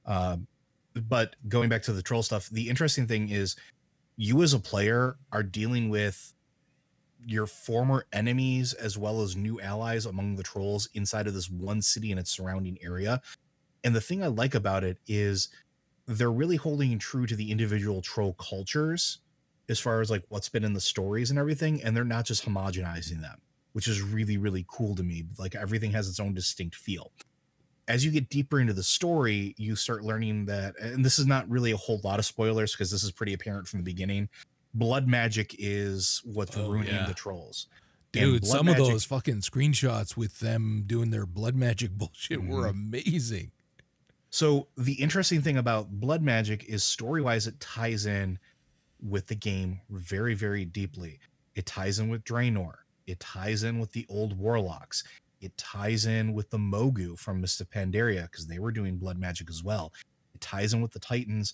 Um, 0.06 0.48
but 0.94 1.36
going 1.48 1.70
back 1.70 1.84
to 1.84 1.94
the 1.94 2.02
troll 2.02 2.24
stuff, 2.24 2.50
the 2.50 2.70
interesting 2.70 3.08
thing 3.08 3.30
is 3.30 3.56
you 4.18 4.42
as 4.44 4.54
a 4.54 4.60
player 4.60 5.16
are 5.32 5.44
dealing 5.44 5.90
with 5.90 6.34
your 7.26 7.48
former 7.48 8.06
enemies 8.14 8.74
as 8.74 8.98
well 8.98 9.22
as 9.22 9.36
new 9.36 9.60
allies 9.62 10.06
among 10.06 10.36
the 10.36 10.44
trolls 10.44 10.90
inside 10.94 11.28
of 11.28 11.34
this 11.34 11.50
one 11.50 11.82
city 11.82 12.12
and 12.12 12.20
its 12.20 12.32
surrounding 12.32 12.78
area. 12.82 13.22
And 13.84 13.96
the 13.96 14.02
thing 14.02 14.24
I 14.24 14.28
like 14.28 14.56
about 14.56 14.84
it 14.84 14.98
is 15.08 15.50
they're 16.08 16.32
really 16.32 16.56
holding 16.56 16.98
true 17.00 17.26
to 17.26 17.36
the 17.36 17.52
individual 17.52 18.02
troll 18.02 18.34
cultures 18.34 19.20
as 19.70 19.80
far 19.80 20.02
as 20.02 20.12
like 20.12 20.24
what's 20.30 20.50
been 20.50 20.64
in 20.64 20.74
the 20.74 20.82
stories 20.82 21.30
and 21.30 21.40
everything 21.40 21.82
and 21.84 21.96
they're 21.96 22.04
not 22.04 22.26
just 22.26 22.46
homogenizing 22.46 23.22
them 23.22 23.40
which 23.74 23.88
is 23.88 24.02
really 24.02 24.38
really 24.38 24.66
cool 24.68 24.96
to 24.96 25.04
me 25.04 25.24
like 25.38 25.56
everything 25.56 25.92
has 25.92 26.10
its 26.10 26.20
own 26.20 26.34
distinct 26.34 26.76
feel 26.76 27.12
as 27.88 28.04
you 28.04 28.12
get 28.12 28.30
deeper 28.30 28.60
into 28.60 28.74
the 28.74 28.84
story 28.84 29.56
you 29.58 29.76
start 29.76 30.04
learning 30.04 30.46
that 30.46 30.78
and 30.80 31.06
this 31.06 31.18
is 31.18 31.26
not 31.26 31.50
really 31.50 31.72
a 31.72 31.78
whole 31.78 32.02
lot 32.04 32.20
of 32.20 32.26
spoilers 32.26 32.74
because 32.74 32.92
this 32.92 33.04
is 33.04 33.12
pretty 33.12 33.34
apparent 33.34 33.68
from 33.68 33.80
the 33.80 33.86
beginning 33.86 34.28
blood 34.74 35.08
magic 35.08 35.56
is 35.60 36.22
what's 36.24 36.56
Oh, 36.58 36.70
ruining 36.72 36.94
yeah. 36.94 37.06
the 37.08 37.14
trolls 37.14 37.68
Dude, 38.14 38.46
some 38.46 38.68
of 38.68 38.76
those 38.76 39.06
fucking 39.06 39.40
screenshots 39.42 40.18
with 40.18 40.40
them 40.40 40.84
doing 40.86 41.12
their 41.12 41.26
blood 41.26 41.56
magic 41.56 41.92
bullshit 41.98 42.44
were 42.44 42.66
Mhm. 42.68 42.72
amazing. 42.72 43.52
So 44.30 44.68
the 44.78 44.94
interesting 44.94 45.42
thing 45.42 45.58
about 45.58 45.90
blood 45.92 46.22
magic 46.22 46.66
is 46.66 46.84
story 46.84 47.22
wise, 47.22 47.48
it 47.48 47.60
ties 47.62 48.06
in 48.06 48.38
with 49.02 49.28
the 49.28 49.36
game 49.36 49.80
very, 49.90 50.34
very 50.34 50.66
deeply. 50.66 51.20
It 51.56 51.66
ties 51.66 52.00
in 52.00 52.10
with 52.10 52.24
Draenor. 52.26 52.74
It 53.08 53.20
ties 53.20 53.64
in 53.64 53.80
with 53.80 53.92
the 53.94 54.06
old 54.10 54.38
warlocks. 54.38 55.04
It 55.42 55.56
ties 55.58 56.06
in 56.06 56.34
with 56.34 56.50
the 56.50 56.58
Mogu 56.58 57.18
from 57.18 57.42
of 57.42 57.70
Pandaria 57.70 58.24
because 58.24 58.46
they 58.46 58.60
were 58.60 58.72
doing 58.72 58.98
blood 58.98 59.18
magic 59.18 59.50
as 59.50 59.64
well. 59.64 59.94
It 60.36 60.42
ties 60.42 60.74
in 60.74 60.82
with 60.82 60.92
the 60.92 61.00
Titans, 61.00 61.54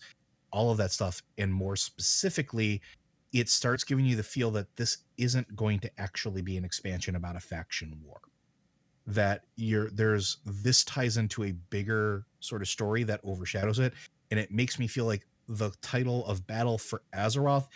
all 0.51 0.71
of 0.71 0.77
that 0.77 0.91
stuff. 0.91 1.21
And 1.37 1.53
more 1.53 1.75
specifically, 1.75 2.81
it 3.33 3.49
starts 3.49 3.83
giving 3.83 4.05
you 4.05 4.15
the 4.15 4.23
feel 4.23 4.51
that 4.51 4.75
this 4.75 4.99
isn't 5.17 5.55
going 5.55 5.79
to 5.79 5.91
actually 5.99 6.41
be 6.41 6.57
an 6.57 6.65
expansion 6.65 7.15
about 7.15 7.35
a 7.35 7.39
faction 7.39 7.99
war. 8.03 8.19
That 9.05 9.43
you're 9.55 9.89
there's 9.89 10.37
this 10.45 10.83
ties 10.83 11.17
into 11.17 11.45
a 11.45 11.51
bigger 11.51 12.25
sort 12.39 12.61
of 12.61 12.67
story 12.67 13.03
that 13.03 13.21
overshadows 13.23 13.79
it. 13.79 13.93
And 14.31 14.39
it 14.39 14.51
makes 14.51 14.79
me 14.79 14.87
feel 14.87 15.05
like 15.05 15.25
the 15.47 15.71
title 15.81 16.25
of 16.25 16.45
Battle 16.45 16.77
for 16.77 17.01
Azeroth 17.15 17.67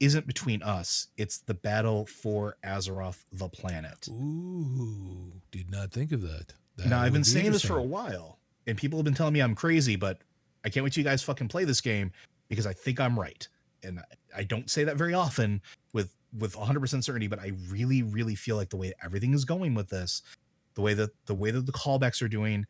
isn't 0.00 0.26
between 0.26 0.62
us. 0.62 1.08
It's 1.16 1.38
the 1.38 1.54
battle 1.54 2.06
for 2.06 2.56
Azeroth, 2.64 3.24
the 3.32 3.48
planet. 3.48 4.08
Ooh, 4.08 5.32
did 5.52 5.70
not 5.70 5.92
think 5.92 6.10
of 6.10 6.22
that. 6.22 6.52
that 6.76 6.88
now 6.88 7.00
I've 7.00 7.12
been 7.12 7.22
be 7.22 7.28
saying 7.28 7.52
this 7.52 7.64
for 7.64 7.78
a 7.78 7.82
while, 7.82 8.40
and 8.66 8.76
people 8.76 8.98
have 8.98 9.04
been 9.04 9.14
telling 9.14 9.32
me 9.32 9.40
I'm 9.40 9.54
crazy, 9.54 9.94
but 9.94 10.18
I 10.64 10.70
can't 10.70 10.82
wait 10.82 10.92
till 10.92 11.02
you 11.02 11.08
guys 11.08 11.22
fucking 11.22 11.46
play 11.46 11.64
this 11.64 11.80
game 11.80 12.10
because 12.48 12.66
I 12.66 12.72
think 12.72 12.98
I'm 12.98 13.18
right. 13.18 13.46
And 13.84 14.00
I- 14.36 14.44
don't 14.44 14.70
say 14.70 14.84
that 14.84 14.96
very 14.96 15.14
often 15.14 15.60
with 15.92 16.14
with 16.38 16.56
100% 16.56 17.04
certainty, 17.04 17.26
but 17.26 17.38
I 17.40 17.52
really, 17.68 18.02
really 18.02 18.34
feel 18.34 18.56
like 18.56 18.70
the 18.70 18.76
way 18.76 18.94
everything 19.04 19.34
is 19.34 19.44
going 19.44 19.74
with 19.74 19.88
this, 19.90 20.22
the 20.74 20.80
way 20.80 20.94
that 20.94 21.10
the 21.26 21.34
way 21.34 21.50
that 21.50 21.66
the 21.66 21.72
callbacks 21.72 22.22
are 22.22 22.28
doing, 22.28 22.66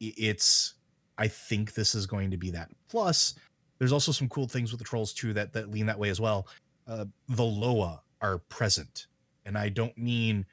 it's 0.00 0.74
I 1.18 1.28
think 1.28 1.74
this 1.74 1.94
is 1.94 2.06
going 2.06 2.30
to 2.30 2.36
be 2.36 2.50
that. 2.50 2.70
Plus, 2.88 3.34
there's 3.78 3.92
also 3.92 4.12
some 4.12 4.28
cool 4.28 4.48
things 4.48 4.72
with 4.72 4.78
the 4.78 4.84
trolls 4.84 5.12
too 5.12 5.32
that 5.34 5.52
that 5.52 5.70
lean 5.70 5.86
that 5.86 5.98
way 5.98 6.08
as 6.08 6.20
well. 6.20 6.48
Uh, 6.86 7.04
the 7.28 7.44
Loa 7.44 8.02
are 8.20 8.38
present, 8.38 9.06
and 9.44 9.56
I 9.56 9.68
don't 9.68 9.96
mean 9.96 10.46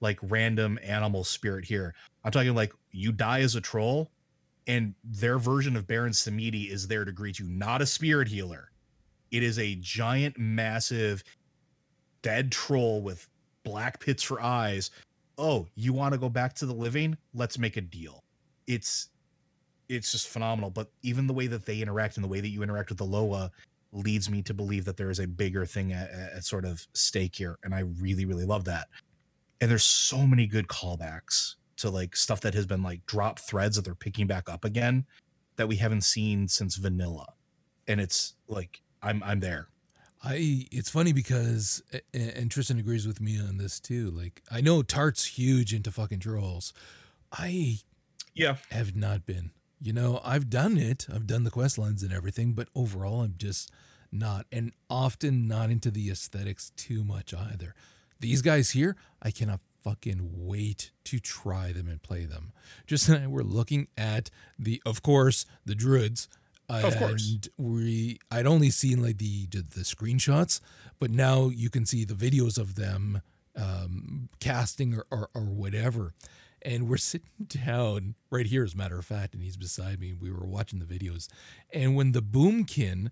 like 0.00 0.18
random 0.22 0.78
animal 0.82 1.24
spirit 1.24 1.64
here. 1.64 1.94
I'm 2.24 2.32
talking 2.32 2.54
like 2.54 2.72
you 2.92 3.12
die 3.12 3.40
as 3.40 3.54
a 3.54 3.60
troll, 3.60 4.10
and 4.66 4.94
their 5.04 5.38
version 5.38 5.76
of 5.76 5.86
Baron 5.86 6.12
Samedi 6.12 6.70
is 6.70 6.86
there 6.86 7.04
to 7.04 7.12
greet 7.12 7.38
you, 7.38 7.46
not 7.46 7.82
a 7.82 7.86
spirit 7.86 8.28
healer. 8.28 8.69
It 9.30 9.42
is 9.42 9.58
a 9.58 9.76
giant, 9.76 10.38
massive, 10.38 11.22
dead 12.22 12.50
troll 12.50 13.02
with 13.02 13.28
black 13.64 14.00
pits 14.00 14.22
for 14.22 14.40
eyes. 14.42 14.90
Oh, 15.38 15.66
you 15.74 15.92
want 15.92 16.12
to 16.12 16.18
go 16.18 16.28
back 16.28 16.54
to 16.54 16.66
the 16.66 16.74
living? 16.74 17.16
Let's 17.34 17.58
make 17.58 17.76
a 17.76 17.80
deal. 17.80 18.24
It's 18.66 19.08
it's 19.88 20.12
just 20.12 20.28
phenomenal. 20.28 20.70
But 20.70 20.90
even 21.02 21.26
the 21.26 21.32
way 21.32 21.46
that 21.48 21.66
they 21.66 21.80
interact 21.80 22.16
and 22.16 22.24
the 22.24 22.28
way 22.28 22.40
that 22.40 22.48
you 22.48 22.62
interact 22.62 22.90
with 22.90 22.98
the 22.98 23.04
Loa 23.04 23.50
leads 23.92 24.30
me 24.30 24.40
to 24.42 24.54
believe 24.54 24.84
that 24.84 24.96
there 24.96 25.10
is 25.10 25.18
a 25.18 25.26
bigger 25.26 25.66
thing 25.66 25.92
at, 25.92 26.10
at 26.10 26.44
sort 26.44 26.64
of 26.64 26.86
stake 26.94 27.34
here. 27.34 27.58
And 27.64 27.74
I 27.74 27.80
really, 27.80 28.24
really 28.24 28.44
love 28.44 28.64
that. 28.66 28.88
And 29.60 29.70
there's 29.70 29.84
so 29.84 30.26
many 30.26 30.46
good 30.46 30.68
callbacks 30.68 31.56
to 31.78 31.90
like 31.90 32.14
stuff 32.14 32.40
that 32.42 32.54
has 32.54 32.66
been 32.66 32.82
like 32.82 33.04
drop 33.06 33.40
threads 33.40 33.76
that 33.76 33.84
they're 33.84 33.94
picking 33.94 34.26
back 34.26 34.48
up 34.48 34.64
again 34.64 35.04
that 35.56 35.66
we 35.66 35.76
haven't 35.76 36.02
seen 36.02 36.46
since 36.46 36.76
vanilla. 36.76 37.26
And 37.88 38.00
it's 38.00 38.34
like 38.46 38.80
I'm 39.02 39.22
I'm 39.22 39.40
there. 39.40 39.68
I 40.22 40.66
it's 40.70 40.90
funny 40.90 41.12
because 41.12 41.82
and 42.12 42.50
Tristan 42.50 42.78
agrees 42.78 43.06
with 43.06 43.20
me 43.20 43.40
on 43.40 43.56
this 43.58 43.80
too. 43.80 44.10
Like 44.10 44.42
I 44.50 44.60
know 44.60 44.82
Tart's 44.82 45.24
huge 45.24 45.72
into 45.72 45.90
fucking 45.90 46.20
trolls. 46.20 46.72
I 47.32 47.78
Yeah. 48.34 48.56
have 48.70 48.94
not 48.94 49.24
been. 49.26 49.52
You 49.80 49.94
know, 49.94 50.20
I've 50.22 50.50
done 50.50 50.76
it. 50.76 51.06
I've 51.12 51.26
done 51.26 51.44
the 51.44 51.50
quest 51.50 51.78
lines 51.78 52.02
and 52.02 52.12
everything, 52.12 52.52
but 52.52 52.68
overall 52.74 53.22
I'm 53.22 53.34
just 53.38 53.70
not 54.12 54.44
and 54.52 54.72
often 54.90 55.48
not 55.48 55.70
into 55.70 55.90
the 55.90 56.10
aesthetics 56.10 56.70
too 56.76 57.02
much 57.04 57.32
either. 57.32 57.74
These 58.18 58.42
guys 58.42 58.70
here, 58.72 58.96
I 59.22 59.30
cannot 59.30 59.60
fucking 59.82 60.32
wait 60.34 60.90
to 61.04 61.18
try 61.18 61.72
them 61.72 61.88
and 61.88 62.02
play 62.02 62.26
them. 62.26 62.52
Just 62.86 63.08
and 63.08 63.24
I 63.24 63.26
were 63.26 63.42
looking 63.42 63.88
at 63.96 64.28
the 64.58 64.82
of 64.84 65.02
course, 65.02 65.46
the 65.64 65.74
druids 65.74 66.28
Of 66.70 66.96
course. 66.96 67.30
and 67.32 67.48
we 67.58 68.18
I'd 68.30 68.46
only 68.46 68.70
seen 68.70 69.02
like 69.02 69.18
the 69.18 69.46
the, 69.46 69.58
the 69.58 69.80
screenshots, 69.80 70.60
but 70.98 71.10
now 71.10 71.48
you 71.48 71.70
can 71.70 71.86
see 71.86 72.04
the 72.04 72.14
videos 72.14 72.58
of 72.58 72.76
them 72.76 73.22
um, 73.56 74.28
casting 74.40 74.94
or, 74.94 75.06
or 75.10 75.30
or 75.34 75.44
whatever. 75.44 76.14
And 76.62 76.88
we're 76.88 76.96
sitting 76.98 77.28
down 77.46 78.14
right 78.30 78.46
here, 78.46 78.64
as 78.64 78.74
a 78.74 78.76
matter 78.76 78.98
of 78.98 79.04
fact, 79.04 79.34
and 79.34 79.42
he's 79.42 79.56
beside 79.56 80.00
me. 80.00 80.12
We 80.12 80.30
were 80.30 80.46
watching 80.46 80.78
the 80.78 80.84
videos, 80.84 81.28
and 81.72 81.96
when 81.96 82.12
the 82.12 82.22
boomkin, 82.22 83.10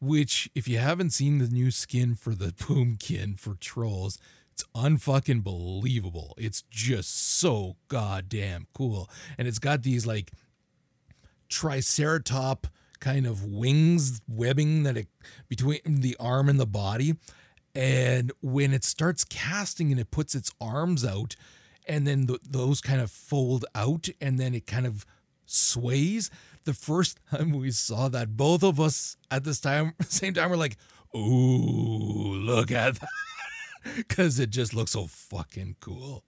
which 0.00 0.50
if 0.54 0.68
you 0.68 0.78
haven't 0.78 1.10
seen 1.10 1.38
the 1.38 1.48
new 1.48 1.70
skin 1.70 2.14
for 2.14 2.34
the 2.34 2.46
boomkin 2.52 3.38
for 3.38 3.54
trolls, 3.54 4.18
it's 4.52 4.64
unfucking 4.74 5.42
believable. 5.42 6.34
It's 6.38 6.62
just 6.70 7.38
so 7.38 7.76
goddamn 7.88 8.68
cool, 8.72 9.10
and 9.36 9.48
it's 9.48 9.58
got 9.58 9.82
these 9.82 10.06
like 10.06 10.30
triceratop 11.50 12.64
kind 13.04 13.26
of 13.26 13.44
wings 13.44 14.22
webbing 14.26 14.82
that 14.84 14.96
it 14.96 15.08
between 15.46 15.80
the 15.84 16.16
arm 16.18 16.48
and 16.48 16.58
the 16.58 16.66
body. 16.66 17.16
And 17.74 18.32
when 18.40 18.72
it 18.72 18.82
starts 18.82 19.24
casting 19.24 19.90
and 19.90 20.00
it 20.00 20.10
puts 20.10 20.34
its 20.34 20.50
arms 20.58 21.04
out 21.04 21.36
and 21.86 22.06
then 22.06 22.26
th- 22.26 22.40
those 22.48 22.80
kind 22.80 23.02
of 23.02 23.10
fold 23.10 23.66
out 23.74 24.08
and 24.22 24.38
then 24.38 24.54
it 24.54 24.66
kind 24.66 24.86
of 24.86 25.04
sways 25.44 26.30
the 26.64 26.72
first 26.72 27.18
time 27.30 27.52
we 27.52 27.70
saw 27.70 28.08
that 28.08 28.38
both 28.38 28.62
of 28.62 28.80
us 28.80 29.18
at 29.30 29.44
this 29.44 29.60
time 29.60 29.92
same 30.08 30.32
time 30.32 30.48
we're 30.48 30.56
like 30.56 30.78
ooh 31.14 32.32
look 32.38 32.72
at 32.72 32.94
that 33.00 33.08
because 33.96 34.40
it 34.40 34.48
just 34.48 34.72
looks 34.72 34.92
so 34.92 35.06
fucking 35.06 35.76
cool. 35.80 36.24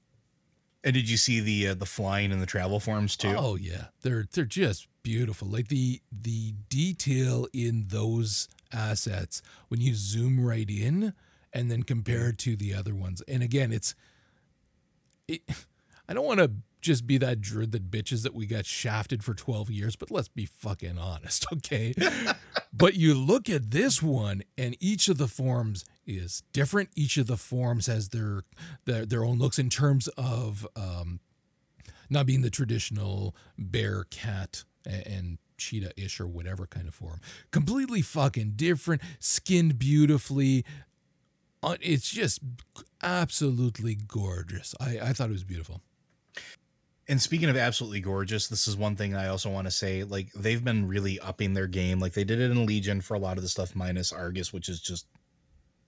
And 0.85 0.93
did 0.95 1.09
you 1.09 1.17
see 1.17 1.41
the 1.41 1.69
uh, 1.69 1.75
the 1.75 1.87
flying 1.87 2.31
and 2.31 2.41
the 2.41 2.47
travel 2.47 2.79
forms 2.79 3.17
too? 3.17 3.35
Oh 3.37 3.57
yeah, 3.57 3.87
they're 4.03 4.27
they're 4.31 4.45
just 4.45 4.87
beautiful. 5.07 5.47
Like 5.47 5.69
the 5.69 6.01
the 6.11 6.55
detail 6.69 7.47
in 7.53 7.85
those 7.91 8.49
assets 8.73 9.41
when 9.69 9.81
you 9.81 9.95
zoom 9.95 10.45
right 10.45 10.69
in 10.69 11.15
and 11.53 11.71
then 11.71 11.85
compare 11.85 12.33
to 12.33 12.57
the 12.57 12.75
other 12.75 12.93
ones. 12.93 13.23
And 13.29 13.41
again, 13.41 13.73
it's 13.73 13.95
it, 15.29 15.43
I 16.09 16.13
don't 16.13 16.27
want 16.27 16.41
to 16.41 16.51
just 16.81 17.07
be 17.07 17.19
that 17.19 17.41
druid 17.41 17.71
that 17.71 17.89
bitches 17.89 18.25
that 18.25 18.35
we 18.35 18.47
got 18.47 18.67
shafted 18.67 19.23
for 19.23 19.33
12 19.33 19.71
years, 19.71 19.95
but 19.95 20.11
let's 20.11 20.27
be 20.27 20.45
fucking 20.45 20.99
honest, 20.99 21.47
okay? 21.53 21.95
but 22.73 22.95
you 22.95 23.15
look 23.15 23.49
at 23.49 23.71
this 23.71 24.03
one 24.03 24.43
and 24.59 24.77
each 24.81 25.09
of 25.09 25.19
the 25.19 25.29
forms 25.29 25.85
is 26.05 26.43
different. 26.53 26.89
Each 26.97 27.17
of 27.17 27.29
the 27.29 27.37
forms 27.37 27.87
has 27.87 28.09
their 28.09 28.43
their, 28.87 29.07
their 29.07 29.25
own 29.25 29.39
looks 29.39 29.61
in 29.61 29.71
terms 29.71 30.09
of 30.17 30.67
um 30.75 31.21
not 32.11 32.27
being 32.27 32.43
the 32.43 32.51
traditional 32.51 33.37
bear, 33.57 34.05
cat, 34.11 34.65
a- 34.87 35.09
and 35.09 35.39
cheetah 35.59 35.93
ish 35.97 36.21
or 36.21 36.27
whatever 36.27 36.67
kind 36.67 36.87
of 36.89 36.95
form. 36.95 37.21
Completely 37.51 38.03
fucking 38.03 38.53
different, 38.57 39.03
skinned 39.19 39.79
beautifully. 39.79 40.65
Uh, 41.63 41.77
It's 41.81 42.11
just 42.11 42.41
absolutely 43.03 43.95
gorgeous. 43.95 44.75
I, 44.81 44.99
I 45.01 45.13
thought 45.13 45.31
it 45.31 45.33
was 45.33 45.45
beautiful. 45.45 45.81
And 47.09 47.23
speaking 47.23 47.49
of 47.49 47.57
absolutely 47.57 48.01
gorgeous, 48.01 48.49
this 48.49 48.67
is 48.67 48.77
one 48.77 48.97
thing 48.97 49.15
I 49.15 49.29
also 49.29 49.49
want 49.49 49.67
to 49.67 49.71
say. 49.71 50.03
Like 50.03 50.33
they've 50.33 50.63
been 50.63 50.89
really 50.89 51.21
upping 51.21 51.55
their 51.55 51.69
game. 51.69 52.01
Like 52.01 52.15
they 52.15 52.25
did 52.25 52.41
it 52.41 52.51
in 52.51 52.67
Legion 52.67 53.01
for 53.01 53.15
a 53.15 53.19
lot 53.19 53.37
of 53.37 53.43
the 53.43 53.49
stuff, 53.49 53.77
minus 53.77 54.13
Argus, 54.13 54.53
which 54.53 54.69
is 54.69 54.81
just 54.81 55.07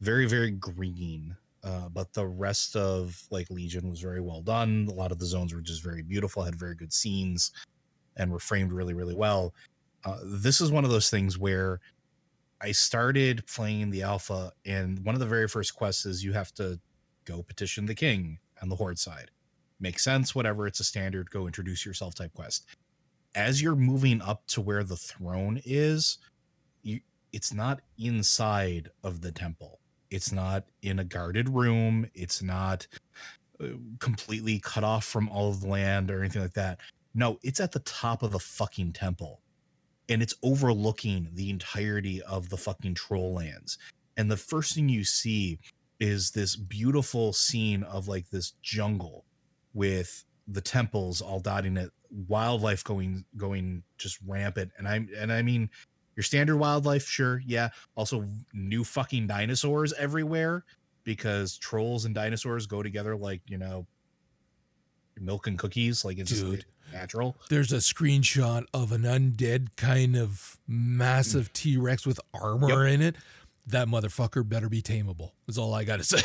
very, 0.01 0.27
very 0.27 0.53
green. 0.53 1.37
Uh, 1.65 1.89
but 1.89 2.13
the 2.13 2.25
rest 2.27 2.77
of 2.77 3.21
like 3.33 3.51
Legion 3.51 3.91
was 3.91 4.01
very 4.01 4.21
well 4.21 4.43
done. 4.43 4.87
A 4.89 4.95
lot 4.95 5.11
of 5.11 5.19
the 5.19 5.27
zones 5.27 5.53
were 5.53 5.61
just 5.61 5.83
very 5.83 6.03
beautiful, 6.03 6.45
had 6.45 6.55
very 6.55 6.77
good 6.77 6.93
scenes, 6.93 7.51
and 8.19 8.31
were 8.31 8.39
framed 8.39 8.73
really, 8.73 8.95
really 8.95 9.15
well. 9.15 9.55
Uh, 10.05 10.19
this 10.25 10.61
is 10.61 10.71
one 10.71 10.85
of 10.85 10.91
those 10.91 11.11
things 11.11 11.39
where 11.39 11.81
I 12.61 12.73
started 12.73 13.47
playing 13.47 13.91
the 13.91 14.03
alpha, 14.03 14.53
and 14.67 15.05
one 15.05 15.15
of 15.15 15.21
the 15.21 15.27
very 15.27 15.49
first 15.49 15.75
quests 15.75 16.07
is 16.07 16.25
you 16.25 16.33
have 16.33 16.53
to 16.55 16.79
go 17.25 17.43
petition 17.43 17.87
the 17.87 17.95
king 17.95 18.39
on 18.63 18.69
the 18.69 18.77
horde 18.77 18.99
side. 18.99 19.31
Makes 19.81 20.03
sense 20.03 20.35
whatever 20.35 20.67
it's 20.67 20.81
a 20.81 20.85
standard 20.85 21.31
go 21.31 21.47
introduce 21.47 21.87
yourself 21.87 22.15
type 22.15 22.35
quest. 22.35 22.67
As 23.35 23.63
you're 23.63 23.77
moving 23.77 24.21
up 24.21 24.45
to 24.49 24.61
where 24.61 24.83
the 24.83 24.97
throne 24.97 25.61
is 25.65 26.19
you 26.83 27.01
it's 27.33 27.53
not 27.53 27.81
inside 27.99 28.91
of 29.05 29.21
the 29.21 29.31
temple. 29.31 29.79
It's 30.11 30.33
not 30.33 30.65
in 30.83 30.99
a 30.99 31.05
guarded 31.05 31.49
room. 31.49 32.11
It's 32.15 32.43
not 32.43 32.87
uh, 33.63 33.67
completely 33.99 34.59
cut 34.59 34.83
off 34.83 35.05
from 35.05 35.29
all 35.29 35.51
of 35.51 35.61
the 35.61 35.69
land 35.69 36.11
or 36.11 36.21
anything 36.21 36.43
like 36.43 36.55
that 36.55 36.81
no 37.15 37.39
it's 37.43 37.61
at 37.61 37.73
the 37.73 37.81
top 37.81 38.23
of 38.23 38.33
the 38.33 38.39
fucking 38.39 38.93
temple 38.93 39.41
and 40.09 40.23
it's 40.23 40.35
overlooking 40.43 41.29
the 41.35 41.51
entirety 41.51 42.23
of 42.23 42.49
the 42.49 42.57
fucking 42.57 42.95
troll 42.95 43.35
lands. 43.35 43.79
And 44.17 44.31
the 44.31 44.37
first 44.37 44.75
thing 44.75 44.89
you 44.89 45.05
see 45.05 45.59
is 46.01 46.31
this 46.31 46.57
beautiful 46.57 47.33
scene 47.33 47.83
of 47.83 48.09
like 48.09 48.31
this 48.31 48.53
jungle 48.63 49.25
with 49.75 50.25
the 50.47 50.61
temples 50.61 51.21
all 51.21 51.41
dotting 51.41 51.77
it 51.77 51.91
wildlife 52.27 52.83
going 52.83 53.25
going 53.37 53.83
just 53.99 54.19
rampant. 54.27 54.73
And 54.79 54.89
i'm 54.89 55.09
and 55.17 55.33
i 55.33 55.43
mean 55.43 55.69
your 56.17 56.23
standard 56.23 56.57
wildlife 56.57 57.07
sure 57.07 57.43
yeah. 57.45 57.69
Also 57.95 58.25
new 58.55 58.83
fucking 58.85 59.27
dinosaurs 59.27 59.93
everywhere 59.95 60.65
because 61.05 61.59
trolls 61.59 62.07
and 62.07 62.15
dinosaurs 62.15 62.67
go 62.67 62.83
together 62.83 63.15
like 63.17 63.43
you 63.47 63.59
know 63.59 63.87
milk 65.21 65.47
and 65.47 65.59
cookies. 65.59 66.05
Like 66.05 66.19
it's 66.19 66.31
Dude. 66.31 66.57
just 66.57 66.67
natural. 66.93 67.37
There's 67.51 67.73
a 67.73 67.77
screenshot 67.77 68.65
of 68.73 68.93
an 68.93 69.03
undead 69.03 69.69
kind 69.77 70.17
of 70.17 70.59
massive 70.67 71.51
mm. 71.51 71.53
T 71.53 71.77
Rex 71.77 72.07
with 72.07 72.21
armor 72.35 72.87
in 72.87 73.03
it. 73.03 73.17
That 73.67 73.89
motherfucker 73.89 74.49
better 74.49 74.69
be 74.69 74.81
tameable. 74.81 75.33
Is 75.47 75.59
all 75.59 75.75
I 75.75 75.85
gotta 75.85 76.05
say. 76.05 76.23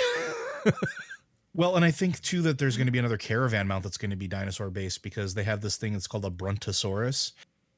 Well, 1.55 1.75
and 1.75 1.85
I 1.85 1.91
think 1.91 2.19
too 2.21 2.41
that 2.43 2.57
there's 2.57 2.77
going 2.77 2.87
to 2.87 2.91
be 2.91 2.99
another 2.99 3.17
caravan 3.17 3.67
mount 3.67 3.83
that's 3.83 3.97
going 3.97 4.09
to 4.09 4.15
be 4.15 4.27
dinosaur 4.27 4.71
based 4.71 5.03
because 5.03 5.35
they 5.35 5.43
have 5.43 5.61
this 5.61 5.77
thing 5.77 5.93
that's 5.93 6.07
called 6.07 6.25
a 6.25 6.31
Brontosaurus, 6.31 7.33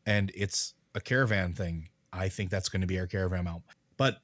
and 0.05 0.31
it's 0.34 0.74
a 0.93 1.01
caravan 1.01 1.53
thing. 1.53 1.89
I 2.13 2.29
think 2.29 2.50
that's 2.50 2.69
going 2.69 2.81
to 2.81 2.88
be 2.88 2.98
our 3.00 3.07
caravan 3.07 3.43
mount. 3.43 3.63
But 3.98 4.19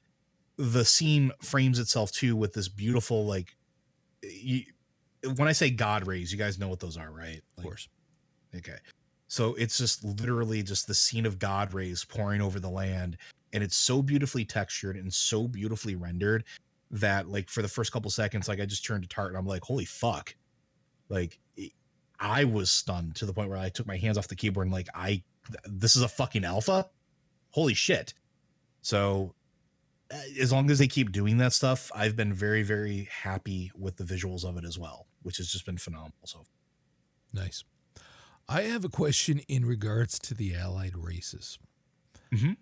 the 0.56 0.84
scene 0.84 1.32
frames 1.42 1.78
itself 1.78 2.12
too 2.12 2.34
with 2.34 2.54
this 2.54 2.68
beautiful 2.68 3.26
like. 3.26 3.56
When 5.36 5.48
I 5.48 5.52
say 5.52 5.70
God 5.70 6.06
rays, 6.06 6.32
you 6.32 6.38
guys 6.38 6.58
know 6.58 6.68
what 6.68 6.80
those 6.80 6.96
are, 6.96 7.10
right? 7.10 7.40
of 7.56 7.64
course. 7.64 7.88
Okay. 8.54 8.76
So 9.28 9.54
it's 9.54 9.78
just 9.78 10.04
literally 10.04 10.62
just 10.62 10.86
the 10.86 10.94
scene 10.94 11.24
of 11.24 11.38
God 11.38 11.72
rays 11.72 12.04
pouring 12.04 12.42
over 12.42 12.60
the 12.60 12.68
land. 12.68 13.16
And 13.52 13.62
it's 13.62 13.76
so 13.76 14.02
beautifully 14.02 14.44
textured 14.44 14.96
and 14.96 15.12
so 15.12 15.46
beautifully 15.48 15.94
rendered 15.94 16.44
that, 16.90 17.28
like, 17.28 17.48
for 17.48 17.62
the 17.62 17.68
first 17.68 17.92
couple 17.92 18.10
seconds, 18.10 18.48
like, 18.48 18.60
I 18.60 18.66
just 18.66 18.84
turned 18.84 19.02
to 19.02 19.08
Tart 19.08 19.28
and 19.28 19.38
I'm 19.38 19.46
like, 19.46 19.62
holy 19.62 19.84
fuck. 19.84 20.34
Like, 21.08 21.38
I 22.20 22.44
was 22.44 22.70
stunned 22.70 23.16
to 23.16 23.26
the 23.26 23.32
point 23.32 23.48
where 23.48 23.58
I 23.58 23.68
took 23.68 23.86
my 23.86 23.96
hands 23.96 24.18
off 24.18 24.28
the 24.28 24.36
keyboard 24.36 24.66
and, 24.66 24.74
like, 24.74 24.88
I, 24.94 25.22
this 25.64 25.96
is 25.96 26.02
a 26.02 26.08
fucking 26.08 26.44
alpha? 26.44 26.88
Holy 27.50 27.74
shit. 27.74 28.14
So, 28.82 29.34
uh, 30.12 30.18
as 30.40 30.52
long 30.52 30.70
as 30.70 30.78
they 30.78 30.86
keep 30.86 31.10
doing 31.10 31.38
that 31.38 31.52
stuff, 31.52 31.90
I've 31.94 32.16
been 32.16 32.34
very, 32.34 32.62
very 32.62 33.08
happy 33.10 33.72
with 33.78 33.96
the 33.96 34.04
visuals 34.04 34.44
of 34.44 34.56
it 34.58 34.64
as 34.64 34.78
well, 34.78 35.06
which 35.22 35.36
has 35.38 35.48
just 35.48 35.66
been 35.66 35.78
phenomenal. 35.78 36.14
So, 36.26 36.44
Nice. 37.32 37.64
I 38.48 38.62
have 38.62 38.84
a 38.84 38.88
question 38.90 39.38
in 39.48 39.64
regards 39.64 40.18
to 40.20 40.34
the 40.34 40.54
allied 40.54 40.96
races. 40.96 41.58
Mhm. 42.32 42.56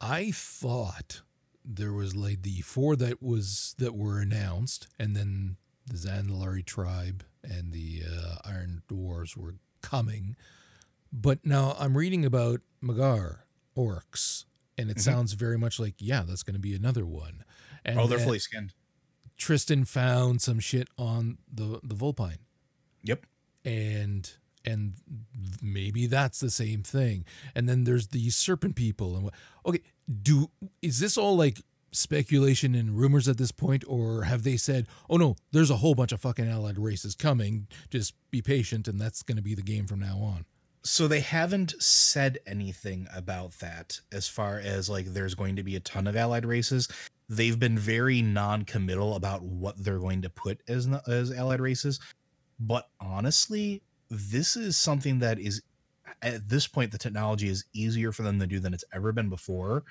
I 0.00 0.30
thought 0.32 1.22
there 1.64 1.92
was 1.92 2.16
like 2.16 2.42
the 2.42 2.60
four 2.62 2.96
that 2.96 3.22
was 3.22 3.74
that 3.78 3.94
were 3.94 4.20
announced, 4.20 4.88
and 4.98 5.14
then 5.14 5.56
the 5.86 5.94
Zandalari 5.94 6.64
tribe 6.64 7.24
and 7.42 7.72
the 7.72 8.02
uh, 8.08 8.36
Iron 8.44 8.82
Dwarves 8.88 9.36
were 9.36 9.56
coming. 9.80 10.36
But 11.12 11.44
now 11.44 11.76
I'm 11.78 11.96
reading 11.96 12.24
about 12.24 12.62
Mag'har 12.82 13.40
orcs, 13.76 14.44
and 14.78 14.90
it 14.90 14.98
Mhm. 14.98 15.00
sounds 15.00 15.34
very 15.34 15.58
much 15.58 15.78
like 15.78 15.94
yeah, 15.98 16.22
that's 16.22 16.42
going 16.42 16.54
to 16.54 16.60
be 16.60 16.74
another 16.74 17.06
one. 17.06 17.44
And 17.84 17.98
oh, 18.00 18.06
they're 18.06 18.18
that 18.18 18.24
fully 18.24 18.38
skinned. 18.40 18.74
Tristan 19.36 19.84
found 19.84 20.40
some 20.42 20.60
shit 20.60 20.88
on 20.98 21.38
the 21.52 21.80
the 21.82 21.94
Volpine 21.94 22.38
Yep. 23.04 23.26
and 23.64 24.30
and 24.64 24.94
maybe 25.60 26.06
that's 26.06 26.38
the 26.38 26.50
same 26.50 26.82
thing. 26.84 27.24
And 27.54 27.68
then 27.68 27.82
there's 27.84 28.08
the 28.08 28.30
serpent 28.30 28.76
people 28.76 29.14
and 29.16 29.24
what 29.24 29.34
okay 29.66 29.80
do 30.22 30.50
is 30.80 31.00
this 31.00 31.16
all 31.18 31.36
like 31.36 31.60
speculation 31.90 32.74
and 32.74 32.96
rumors 32.96 33.28
at 33.28 33.36
this 33.38 33.50
point? 33.52 33.84
Or 33.86 34.22
have 34.22 34.44
they 34.44 34.56
said 34.56 34.86
oh 35.10 35.16
no 35.16 35.36
there's 35.50 35.70
a 35.70 35.76
whole 35.76 35.94
bunch 35.94 36.12
of 36.12 36.20
fucking 36.20 36.48
allied 36.48 36.78
races 36.78 37.14
coming. 37.14 37.66
Just 37.90 38.14
be 38.30 38.40
patient 38.42 38.86
and 38.88 39.00
that's 39.00 39.22
going 39.22 39.36
to 39.36 39.42
be 39.42 39.54
the 39.54 39.62
game 39.62 39.86
from 39.86 40.00
now 40.00 40.18
on. 40.18 40.44
So 40.84 41.06
they 41.06 41.20
haven't 41.20 41.80
said 41.80 42.38
anything 42.44 43.06
about 43.14 43.52
that 43.60 44.00
as 44.10 44.26
far 44.26 44.58
as 44.58 44.88
like 44.90 45.06
there's 45.06 45.34
going 45.36 45.54
to 45.56 45.62
be 45.62 45.76
a 45.76 45.80
ton 45.80 46.06
of 46.08 46.16
allied 46.16 46.44
races 46.44 46.88
they've 47.36 47.58
been 47.58 47.78
very 47.78 48.20
non-committal 48.22 49.16
about 49.16 49.42
what 49.42 49.82
they're 49.82 49.98
going 49.98 50.22
to 50.22 50.30
put 50.30 50.60
as 50.68 50.88
as 51.08 51.30
allied 51.32 51.60
races. 51.60 51.98
But 52.60 52.88
honestly 53.00 53.82
this 54.10 54.56
is 54.56 54.76
something 54.76 55.18
that 55.20 55.38
is 55.38 55.62
at 56.20 56.48
this 56.48 56.66
point 56.66 56.92
the 56.92 56.98
technology 56.98 57.48
is 57.48 57.64
easier 57.72 58.12
for 58.12 58.22
them 58.22 58.38
to 58.38 58.46
do 58.46 58.60
than 58.60 58.74
it's 58.74 58.84
ever 58.94 59.10
been 59.12 59.30
before 59.30 59.84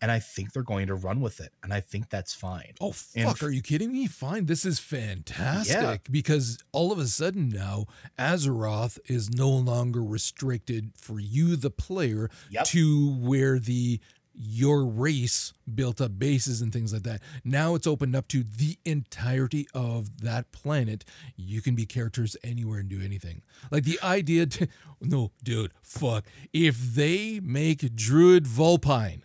and 0.00 0.10
i 0.12 0.18
think 0.20 0.52
they're 0.52 0.62
going 0.62 0.86
to 0.86 0.94
run 0.94 1.20
with 1.20 1.40
it 1.40 1.50
and 1.64 1.72
i 1.74 1.80
think 1.80 2.08
that's 2.08 2.32
fine. 2.32 2.74
Oh 2.80 2.92
fuck 2.92 3.26
f- 3.36 3.42
are 3.42 3.50
you 3.50 3.62
kidding 3.62 3.92
me? 3.92 4.06
Fine 4.06 4.46
this 4.46 4.64
is 4.64 4.78
fantastic 4.78 6.06
because 6.10 6.58
all 6.72 6.92
of 6.92 6.98
a 6.98 7.06
sudden 7.06 7.48
now 7.48 7.86
azeroth 8.18 8.98
is 9.06 9.30
no 9.30 9.48
longer 9.50 10.02
restricted 10.02 10.92
for 10.96 11.18
you 11.18 11.56
the 11.56 11.70
player 11.70 12.30
Yep. 12.50 12.64
to 12.66 13.10
where 13.16 13.58
the 13.58 14.00
your 14.38 14.84
race 14.84 15.52
built 15.74 16.00
up 16.00 16.18
bases 16.18 16.60
and 16.60 16.72
things 16.72 16.92
like 16.92 17.04
that. 17.04 17.22
Now 17.44 17.74
it's 17.74 17.86
opened 17.86 18.14
up 18.14 18.28
to 18.28 18.42
the 18.42 18.78
entirety 18.84 19.66
of 19.74 20.22
that 20.22 20.52
planet. 20.52 21.04
You 21.36 21.62
can 21.62 21.74
be 21.74 21.86
characters 21.86 22.36
anywhere 22.44 22.80
and 22.80 22.88
do 22.88 23.00
anything. 23.00 23.42
Like 23.70 23.84
the 23.84 23.98
idea 24.02 24.46
to, 24.46 24.68
no, 25.00 25.32
dude, 25.42 25.72
fuck. 25.82 26.24
If 26.52 26.78
they 26.94 27.40
make 27.40 27.94
Druid 27.94 28.46
Vulpine, 28.46 29.22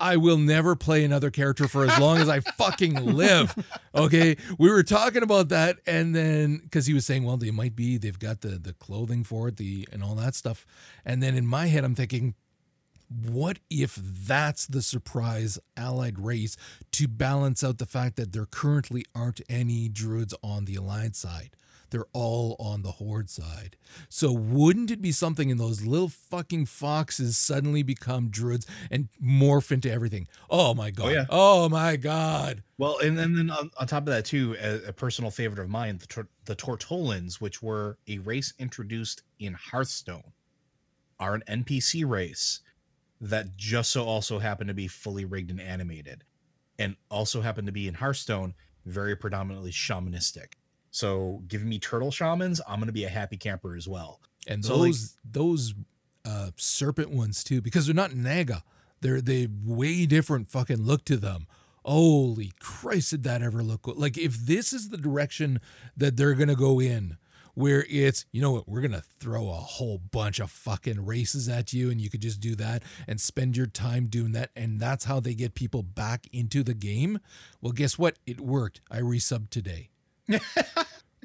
I 0.00 0.16
will 0.16 0.38
never 0.38 0.76
play 0.76 1.04
another 1.04 1.30
character 1.30 1.66
for 1.66 1.84
as 1.84 1.98
long 1.98 2.18
as 2.18 2.28
I 2.28 2.40
fucking 2.56 3.16
live. 3.16 3.54
Okay. 3.94 4.36
We 4.56 4.70
were 4.70 4.84
talking 4.84 5.24
about 5.24 5.48
that 5.48 5.78
and 5.86 6.14
then 6.14 6.58
because 6.62 6.86
he 6.86 6.94
was 6.94 7.04
saying, 7.04 7.24
well, 7.24 7.36
they 7.36 7.50
might 7.50 7.74
be, 7.74 7.98
they've 7.98 8.18
got 8.18 8.42
the 8.42 8.50
the 8.50 8.74
clothing 8.74 9.24
for 9.24 9.48
it, 9.48 9.56
the 9.56 9.88
and 9.92 10.04
all 10.04 10.14
that 10.14 10.36
stuff. 10.36 10.64
And 11.04 11.20
then 11.22 11.34
in 11.34 11.46
my 11.46 11.66
head, 11.66 11.84
I'm 11.84 11.96
thinking, 11.96 12.34
what 13.08 13.58
if 13.70 13.94
that's 13.96 14.66
the 14.66 14.82
surprise 14.82 15.58
allied 15.76 16.18
race 16.18 16.56
to 16.92 17.08
balance 17.08 17.64
out 17.64 17.78
the 17.78 17.86
fact 17.86 18.16
that 18.16 18.32
there 18.32 18.46
currently 18.46 19.04
aren't 19.14 19.40
any 19.48 19.88
druids 19.88 20.34
on 20.42 20.64
the 20.64 20.76
allied 20.76 21.16
side? 21.16 21.50
They're 21.90 22.06
all 22.12 22.56
on 22.58 22.82
the 22.82 22.92
horde 22.92 23.30
side. 23.30 23.76
So 24.08 24.30
wouldn't 24.30 24.90
it 24.90 25.00
be 25.00 25.12
something 25.12 25.48
in 25.48 25.56
those 25.56 25.86
little 25.86 26.08
fucking 26.08 26.66
foxes 26.66 27.38
suddenly 27.38 27.82
become 27.82 28.28
druids 28.28 28.66
and 28.90 29.08
morph 29.22 29.72
into 29.72 29.90
everything? 29.90 30.28
Oh 30.50 30.74
my 30.74 30.90
god. 30.90 31.06
Oh, 31.06 31.10
yeah. 31.10 31.26
Oh 31.30 31.68
my 31.68 31.96
god. 31.96 32.62
Well, 32.76 32.98
and 32.98 33.18
then, 33.18 33.34
then 33.34 33.50
on, 33.50 33.70
on 33.78 33.86
top 33.86 34.02
of 34.02 34.12
that 34.12 34.26
too, 34.26 34.56
a, 34.60 34.88
a 34.88 34.92
personal 34.92 35.30
favorite 35.30 35.62
of 35.62 35.70
mine, 35.70 35.98
the, 35.98 36.06
Tor- 36.06 36.28
the 36.44 36.56
Tortolans, 36.56 37.40
which 37.40 37.62
were 37.62 37.96
a 38.06 38.18
race 38.18 38.52
introduced 38.58 39.22
in 39.38 39.54
Hearthstone, 39.54 40.32
are 41.18 41.34
an 41.34 41.42
NPC 41.48 42.08
race 42.08 42.60
that 43.20 43.56
just 43.56 43.90
so 43.90 44.04
also 44.04 44.38
happen 44.38 44.66
to 44.68 44.74
be 44.74 44.88
fully 44.88 45.24
rigged 45.24 45.50
and 45.50 45.60
animated, 45.60 46.24
and 46.78 46.96
also 47.10 47.40
happen 47.40 47.66
to 47.66 47.72
be 47.72 47.88
in 47.88 47.94
Hearthstone 47.94 48.54
very 48.86 49.16
predominantly 49.16 49.70
shamanistic. 49.72 50.54
So, 50.90 51.42
giving 51.48 51.68
me 51.68 51.78
turtle 51.78 52.10
shamans, 52.10 52.60
I'm 52.66 52.78
gonna 52.80 52.92
be 52.92 53.04
a 53.04 53.08
happy 53.08 53.36
camper 53.36 53.76
as 53.76 53.86
well. 53.88 54.20
And 54.46 54.64
So, 54.64 54.76
like- 54.76 54.92
those 54.92 55.16
those 55.24 55.74
uh 56.24 56.50
serpent 56.56 57.10
ones 57.10 57.44
too, 57.44 57.60
because 57.60 57.86
they're 57.86 57.94
not 57.94 58.14
Naga. 58.14 58.64
They're 59.00 59.20
they 59.20 59.48
way 59.64 60.06
different 60.06 60.50
fucking 60.50 60.82
look 60.82 61.04
to 61.06 61.16
them. 61.16 61.46
Holy 61.84 62.52
Christ, 62.58 63.10
did 63.10 63.22
that 63.22 63.42
ever 63.42 63.62
look 63.62 63.82
good? 63.82 63.96
Like 63.96 64.18
if 64.18 64.36
this 64.36 64.72
is 64.72 64.88
the 64.88 64.98
direction 64.98 65.60
that 65.96 66.16
they're 66.16 66.34
gonna 66.34 66.54
go 66.56 66.80
in, 66.80 67.16
where 67.58 67.84
it's 67.90 68.24
you 68.30 68.40
know 68.40 68.52
what, 68.52 68.68
we're 68.68 68.80
gonna 68.80 69.02
throw 69.18 69.48
a 69.48 69.54
whole 69.54 69.98
bunch 69.98 70.38
of 70.38 70.48
fucking 70.48 71.04
races 71.04 71.48
at 71.48 71.72
you, 71.72 71.90
and 71.90 72.00
you 72.00 72.08
could 72.08 72.22
just 72.22 72.38
do 72.38 72.54
that 72.54 72.84
and 73.08 73.20
spend 73.20 73.56
your 73.56 73.66
time 73.66 74.06
doing 74.06 74.30
that, 74.30 74.50
and 74.54 74.78
that's 74.78 75.06
how 75.06 75.18
they 75.18 75.34
get 75.34 75.56
people 75.56 75.82
back 75.82 76.28
into 76.32 76.62
the 76.62 76.72
game. 76.72 77.18
Well, 77.60 77.72
guess 77.72 77.98
what? 77.98 78.16
It 78.28 78.40
worked. 78.40 78.80
I 78.92 79.00
resubbed 79.00 79.50
today. 79.50 79.88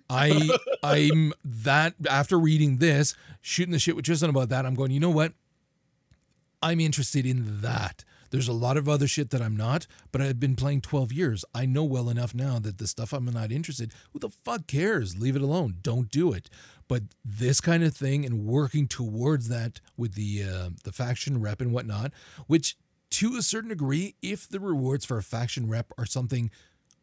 I 0.10 0.50
I'm 0.82 1.34
that 1.46 1.93
after 2.10 2.39
reading 2.39 2.78
this, 2.78 3.15
shooting 3.39 3.72
the 3.72 3.78
shit 3.78 3.96
with 3.96 4.06
Tristan 4.06 4.32
about 4.32 4.50
that, 4.50 4.65
I'm 4.65 4.74
going, 4.74 4.89
you 4.89 5.00
know 5.00 5.12
what? 5.12 5.34
I'm 6.63 6.80
interested 6.80 7.28
in 7.28 7.62
that. 7.62 8.04
There's 8.34 8.48
a 8.48 8.54
lot 8.54 8.78
of 8.78 8.89
other 8.89 9.06
shit 9.08 9.30
that 9.30 9.43
I'm 9.43 9.56
not, 9.56 9.86
but 10.12 10.19
I've 10.19 10.39
been 10.39 10.56
playing 10.56 10.82
12 10.82 11.13
years. 11.13 11.46
I 11.54 11.67
know 11.67 11.84
well 11.84 12.10
enough 12.10 12.34
now 12.34 12.58
that 12.58 12.80
the 12.80 12.88
stuff 12.88 13.13
I'm 13.13 13.26
not 13.26 13.52
interested, 13.52 13.93
who 14.12 14.17
the 14.17 14.32
fuck 14.32 14.65
cares? 14.65 15.15
Leave 15.15 15.36
it 15.36 15.43
alone. 15.43 15.76
Don't 15.84 16.10
do 16.10 16.34
it. 16.34 16.50
But 16.88 17.04
this 17.24 17.62
kind 17.62 17.84
of 17.84 17.96
thing 17.96 18.26
and 18.26 18.43
working 18.43 18.88
towards 18.88 19.50
that 19.50 19.82
with 19.96 20.15
the 20.15 20.43
uh, 20.43 20.69
the 20.84 20.91
faction 20.91 21.41
rep 21.41 21.62
and 21.62 21.72
whatnot, 21.72 22.12
which 22.48 22.76
to 23.12 23.36
a 23.38 23.43
certain 23.43 23.69
degree, 23.69 24.15
if 24.24 24.50
the 24.50 24.60
rewards 24.60 25.06
for 25.06 25.17
a 25.17 25.24
faction 25.24 25.69
rep 25.69 25.91
are 26.00 26.08
something 26.08 26.50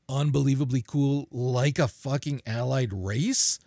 unbelievably 0.08 0.82
cool, 0.84 1.28
like 1.30 1.78
a 1.78 1.86
fucking 1.86 2.42
allied 2.44 2.92
race, 2.92 3.60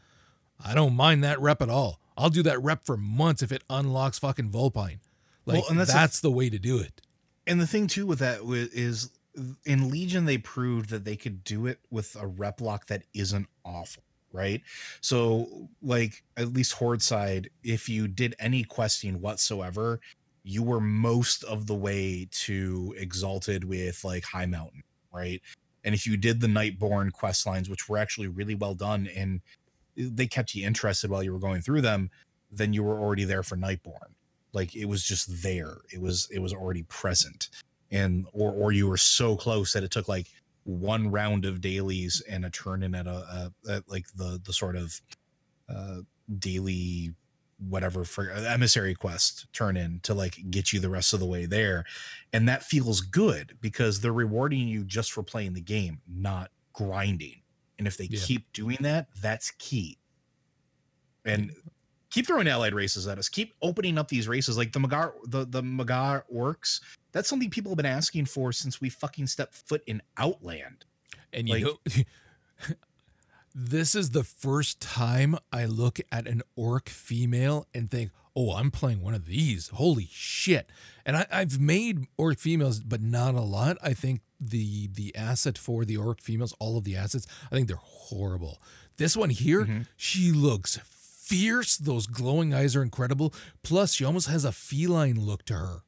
I 0.63 0.76
don't 0.76 0.97
mind 0.97 1.23
that 1.23 1.39
rep 1.39 1.62
at 1.62 1.69
all. 1.69 2.02
I'll 2.17 2.30
do 2.30 2.43
that 2.43 2.62
rep 2.62 2.84
for 2.84 2.97
months 2.97 3.41
if 3.41 3.54
it 3.54 3.63
unlocks 3.69 4.19
fucking 4.19 4.49
Volpine. 4.52 4.99
Like 5.45 5.63
Well, 5.63 5.78
that's 5.78 5.93
that's, 5.93 6.19
the- 6.19 6.28
the 6.28 6.34
way 6.36 6.49
to 6.49 6.60
do 6.60 6.78
it. 6.78 7.02
And 7.47 7.60
the 7.60 7.67
thing 7.67 7.88
too 7.88 8.06
with 8.06 8.19
that 8.19 8.41
is 8.73 9.12
in 9.65 9.89
Legion 9.89 10.25
they 10.25 10.38
proved 10.38 10.89
that 10.89 11.06
they 11.06 11.15
could 11.15 11.43
do 11.43 11.65
it 11.65 11.79
with 11.89 12.15
a 12.19 12.27
rep 12.27 12.62
lock 12.62 12.88
that 12.88 13.03
isn't 13.13 13.47
awful, 13.65 14.03
right? 14.32 14.62
So 15.01 15.69
like 15.82 16.23
at 16.38 16.53
least 16.53 16.73
Horde 16.73 17.01
side, 17.01 17.49
if 17.63 17.89
you 17.89 18.08
did 18.08 18.36
any 18.39 18.63
questing 18.63 19.19
whatsoever, 19.21 19.99
you 20.43 20.62
were 20.62 20.82
most 20.82 21.43
of 21.45 21.67
the 21.67 21.75
way 21.75 22.27
to 22.32 22.93
Exalted 22.97 23.63
with 23.63 24.03
like 24.03 24.23
Highmountain, 24.23 24.82
right? 25.13 25.41
And 25.84 25.93
if 25.93 26.06
you 26.08 26.15
did 26.17 26.39
the 26.39 26.47
Nightborne 26.47 27.12
quest 27.12 27.45
lines, 27.45 27.69
which 27.69 27.89
were 27.89 27.97
actually 27.97 28.27
really 28.27 28.56
well 28.56 28.73
done, 28.73 29.10
and 29.15 29.41
they 29.97 30.27
kept 30.27 30.56
you 30.56 30.65
interested 30.65 31.10
while 31.10 31.23
you 31.23 31.34
were 31.34 31.39
going 31.39 31.62
through 31.62 31.82
them, 31.82 32.10
then 32.51 32.73
you 32.73 32.84
were 32.84 32.99
already 32.99 33.25
there 33.25 33.43
for 33.43 33.58
Nightborne. 33.58 34.13
Like 34.54 34.76
it 34.76 34.86
was 34.86 35.04
just 35.04 35.44
there. 35.44 35.78
It 35.92 36.02
was 36.02 36.28
it 36.32 36.39
was 36.39 36.54
already 36.54 36.84
present. 36.84 37.50
And 37.92 38.26
or 38.34 38.52
or 38.52 38.72
you 38.72 38.88
were 38.88 38.98
so 38.98 39.36
close 39.36 39.74
that 39.74 39.84
it 39.84 39.92
took 39.92 40.08
like 40.08 40.28
one 40.63 41.12
round 41.12 41.46
of 41.46 41.62
dailies 41.62 42.22
and 42.30 42.46
a 42.46 42.50
turn 42.50 42.84
in 42.84 42.96
at 42.96 43.08
a, 43.08 43.52
a 43.68 43.72
at 43.72 43.89
like 43.89 44.08
the 44.16 44.39
the 44.46 44.54
sort 44.54 44.76
of 44.76 45.02
uh 45.70 45.98
daily 46.39 47.13
whatever 47.60 48.04
for 48.04 48.32
uh, 48.32 48.42
emissary 48.42 48.96
quest 48.96 49.46
turn 49.54 49.78
in 49.78 50.00
to 50.02 50.13
like 50.13 50.38
get 50.50 50.74
you 50.74 50.80
the 50.80 50.89
rest 50.89 51.13
of 51.13 51.20
the 51.20 51.26
way 51.26 51.46
there 51.46 51.86
and 52.34 52.48
that 52.48 52.63
feels 52.63 53.00
good 53.02 53.58
because 53.62 54.02
they're 54.02 54.12
rewarding 54.12 54.68
you 54.68 54.84
just 54.84 55.12
for 55.12 55.24
playing 55.24 55.54
the 55.54 55.62
game 55.62 56.02
not 56.08 56.50
grinding 56.74 57.42
and 57.78 57.88
if 57.88 57.98
they 57.98 58.08
Yeah. 58.10 58.20
keep 58.22 58.52
doing 58.54 58.78
that 58.82 59.08
that's 59.22 59.52
key 59.52 59.98
and 61.26 61.52
keep 62.13 62.26
throwing 62.28 62.47
allied 62.47 62.73
races 62.73 63.08
at 63.08 63.17
us 63.17 63.28
keep 63.28 63.54
opening 63.62 63.97
up 63.97 64.08
these 64.08 64.28
races 64.28 64.58
like 64.58 64.71
the 64.71 64.80
Mag'har 64.80 65.12
the 65.26 65.45
the 65.45 65.62
Mag'har 65.62 66.23
orcs 66.34 66.80
that's 67.12 67.28
something 67.28 67.49
people 67.49 67.71
have 67.71 67.78
been 67.78 67.86
asking 67.86 68.26
for 68.26 68.52
since 68.52 68.80
we 68.80 68.89
fucking 68.89 69.28
stepped 69.28 69.54
foot 69.67 69.84
in 69.88 70.02
outland 70.17 70.86
And 71.34 71.47
you 71.49 71.54
Like- 71.56 71.63
know, 71.63 72.04
this 73.56 73.93
is 73.95 74.12
the 74.12 74.23
first 74.23 74.80
time 74.80 75.36
I 75.52 75.65
look 75.65 75.99
at 76.12 76.28
an 76.28 76.41
orc 76.56 76.89
female 76.89 77.67
and 77.73 77.89
think, 77.89 78.12
oh, 78.36 78.54
I'm 78.56 78.71
playing 78.71 79.02
one 79.04 79.13
of 79.13 79.26
these. 79.28 79.67
Holy 79.69 80.08
shit. 80.12 80.67
And 81.06 81.15
I, 81.17 81.26
I've 81.32 81.60
made 81.60 82.06
orc 82.17 82.39
females, 82.39 82.80
but 82.80 83.02
not 83.02 83.36
a 83.36 83.41
lot. 83.41 83.78
I 83.84 83.93
think 83.93 84.21
the 84.39 84.88
the 84.88 85.15
asset 85.15 85.58
for 85.58 85.86
the 85.86 85.97
orc 85.97 86.19
females, 86.21 86.54
all 86.60 86.78
of 86.78 86.84
the 86.84 86.95
assets, 86.95 87.28
I 87.52 87.56
think 87.56 87.67
they're 87.67 87.78
horrible. 87.78 88.60
This 88.97 89.15
one 89.15 89.30
here, 89.30 89.65
Mhm. 89.65 89.88
she 89.97 90.32
looks 90.32 90.78
fierce. 91.34 91.78
Those 91.78 92.08
glowing 92.08 92.54
eyes 92.54 92.76
are 92.76 92.84
incredible. 92.84 93.34
Plus, 93.63 93.93
she 93.93 94.06
almost 94.06 94.28
has 94.28 94.46
a 94.46 94.52
feline 94.52 95.19
look 95.19 95.43
to 95.46 95.56
her. 95.56 95.84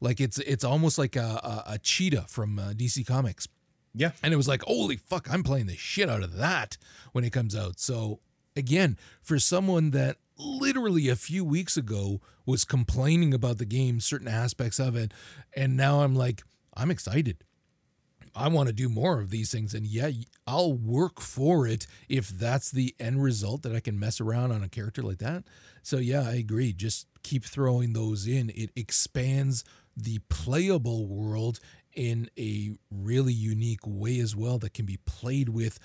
Like 0.00 0.20
it's 0.20 0.38
it's 0.38 0.64
almost 0.64 0.98
like 0.98 1.16
a, 1.16 1.40
a, 1.66 1.72
a 1.74 1.78
cheetah 1.78 2.26
from 2.28 2.58
uh, 2.58 2.72
DC 2.72 3.06
Comics. 3.06 3.48
Yeah. 3.94 4.12
And 4.22 4.32
it 4.32 4.36
was 4.36 4.48
like, 4.48 4.62
holy 4.62 4.96
fuck, 4.96 5.28
I'm 5.30 5.42
playing 5.42 5.66
the 5.66 5.76
shit 5.76 6.08
out 6.08 6.22
of 6.22 6.36
that 6.36 6.76
when 7.12 7.24
it 7.24 7.32
comes 7.32 7.54
out. 7.54 7.78
So, 7.78 8.20
again, 8.56 8.96
for 9.20 9.38
someone 9.38 9.90
that 9.90 10.16
literally 10.38 11.08
a 11.08 11.16
few 11.16 11.44
weeks 11.44 11.76
ago 11.76 12.20
was 12.46 12.64
complaining 12.64 13.34
about 13.34 13.58
the 13.58 13.66
game, 13.66 14.00
certain 14.00 14.28
aspects 14.28 14.78
of 14.80 14.96
it, 14.96 15.12
and 15.54 15.76
now 15.76 16.00
I'm 16.00 16.14
like, 16.14 16.42
I'm 16.74 16.90
excited. 16.90 17.44
I 18.34 18.48
want 18.48 18.68
to 18.68 18.72
do 18.72 18.88
more 18.88 19.20
of 19.20 19.30
these 19.30 19.50
things. 19.50 19.74
And 19.74 19.86
yeah, 19.86 20.10
I'll 20.46 20.72
work 20.72 21.20
for 21.20 21.66
it 21.66 21.86
if 22.08 22.28
that's 22.28 22.70
the 22.70 22.94
end 22.98 23.22
result 23.22 23.62
that 23.62 23.74
I 23.74 23.80
can 23.80 23.98
mess 23.98 24.20
around 24.20 24.52
on 24.52 24.62
a 24.62 24.68
character 24.68 25.02
like 25.02 25.18
that. 25.18 25.44
So, 25.82 25.98
yeah, 25.98 26.22
I 26.22 26.34
agree. 26.34 26.72
Just 26.72 27.06
keep 27.22 27.44
throwing 27.44 27.92
those 27.92 28.26
in. 28.26 28.50
It 28.50 28.70
expands 28.76 29.64
the 29.96 30.20
playable 30.28 31.06
world 31.06 31.60
in 31.94 32.30
a 32.38 32.72
really 32.90 33.32
unique 33.32 33.86
way 33.86 34.18
as 34.18 34.34
well 34.34 34.58
that 34.58 34.74
can 34.74 34.86
be 34.86 34.98
played 35.04 35.50
with 35.50 35.78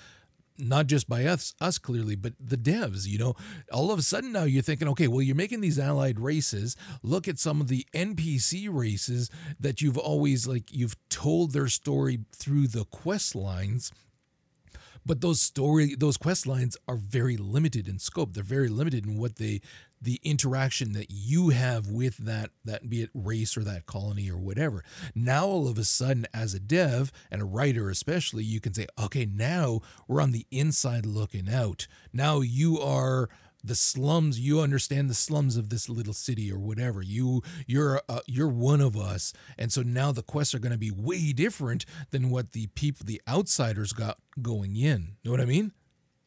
not 0.58 0.86
just 0.86 1.08
by 1.08 1.24
us 1.24 1.54
us 1.60 1.78
clearly 1.78 2.16
but 2.16 2.32
the 2.40 2.56
devs 2.56 3.06
you 3.06 3.18
know? 3.18 3.34
All 3.72 3.90
of 3.90 3.98
a 3.98 4.02
sudden 4.02 4.32
now 4.32 4.44
you're 4.44 4.62
thinking 4.62 4.88
okay 4.88 5.08
well 5.08 5.22
you're 5.22 5.36
making 5.36 5.60
these 5.60 5.78
allied 5.78 6.18
races. 6.20 6.76
Look 7.02 7.28
at 7.28 7.38
some 7.38 7.60
of 7.60 7.68
the 7.68 7.86
npc 7.94 8.68
races 8.70 9.30
that 9.60 9.80
you've 9.80 9.98
always 9.98 10.46
like 10.46 10.72
you've 10.72 10.96
told 11.08 11.52
their 11.52 11.68
story 11.68 12.20
through 12.34 12.68
the 12.68 12.84
quest 12.84 13.34
lines. 13.34 13.92
But 15.06 15.20
those 15.22 15.40
story 15.40 15.94
those 15.94 16.16
quest 16.16 16.46
lines 16.46 16.76
are 16.86 16.96
very 16.96 17.36
limited 17.36 17.88
in 17.88 17.98
scope. 17.98 18.34
They're 18.34 18.42
very 18.42 18.68
limited 18.68 19.06
in 19.06 19.16
what 19.16 19.36
they 19.36 19.60
the 20.00 20.20
interaction 20.22 20.92
that 20.92 21.10
you 21.10 21.50
have 21.50 21.88
with 21.88 22.18
that 22.18 22.50
that 22.64 22.88
be 22.88 23.02
it 23.02 23.10
race 23.14 23.56
or 23.56 23.64
that 23.64 23.86
colony 23.86 24.30
or 24.30 24.38
whatever. 24.38 24.84
Now 25.14 25.46
all 25.46 25.68
of 25.68 25.78
a 25.78 25.84
sudden 25.84 26.26
as 26.32 26.54
a 26.54 26.60
dev 26.60 27.12
and 27.30 27.42
a 27.42 27.46
writer 27.46 27.90
especially 27.90 28.44
you 28.44 28.60
can 28.60 28.74
say 28.74 28.86
okay 28.98 29.26
now 29.26 29.80
we're 30.06 30.20
on 30.20 30.32
the 30.32 30.46
inside 30.50 31.06
looking 31.06 31.48
out. 31.48 31.86
Now 32.12 32.40
you 32.40 32.80
are 32.80 33.28
the 33.64 33.74
slums 33.74 34.38
you 34.38 34.60
understand 34.60 35.10
the 35.10 35.14
slums 35.14 35.56
of 35.56 35.68
this 35.68 35.88
little 35.88 36.12
city 36.12 36.50
or 36.52 36.58
whatever. 36.58 37.02
You 37.02 37.42
you're 37.66 38.00
uh, 38.08 38.20
you're 38.26 38.48
one 38.48 38.80
of 38.80 38.96
us. 38.96 39.32
And 39.56 39.72
so 39.72 39.82
now 39.82 40.12
the 40.12 40.22
quests 40.22 40.54
are 40.54 40.60
going 40.60 40.72
to 40.72 40.78
be 40.78 40.90
way 40.90 41.32
different 41.32 41.84
than 42.10 42.30
what 42.30 42.52
the 42.52 42.68
people 42.68 43.04
the 43.04 43.20
outsiders 43.28 43.92
got 43.92 44.18
going 44.40 44.76
in. 44.76 45.16
Know 45.24 45.32
what 45.32 45.40
i 45.40 45.44
mean 45.44 45.72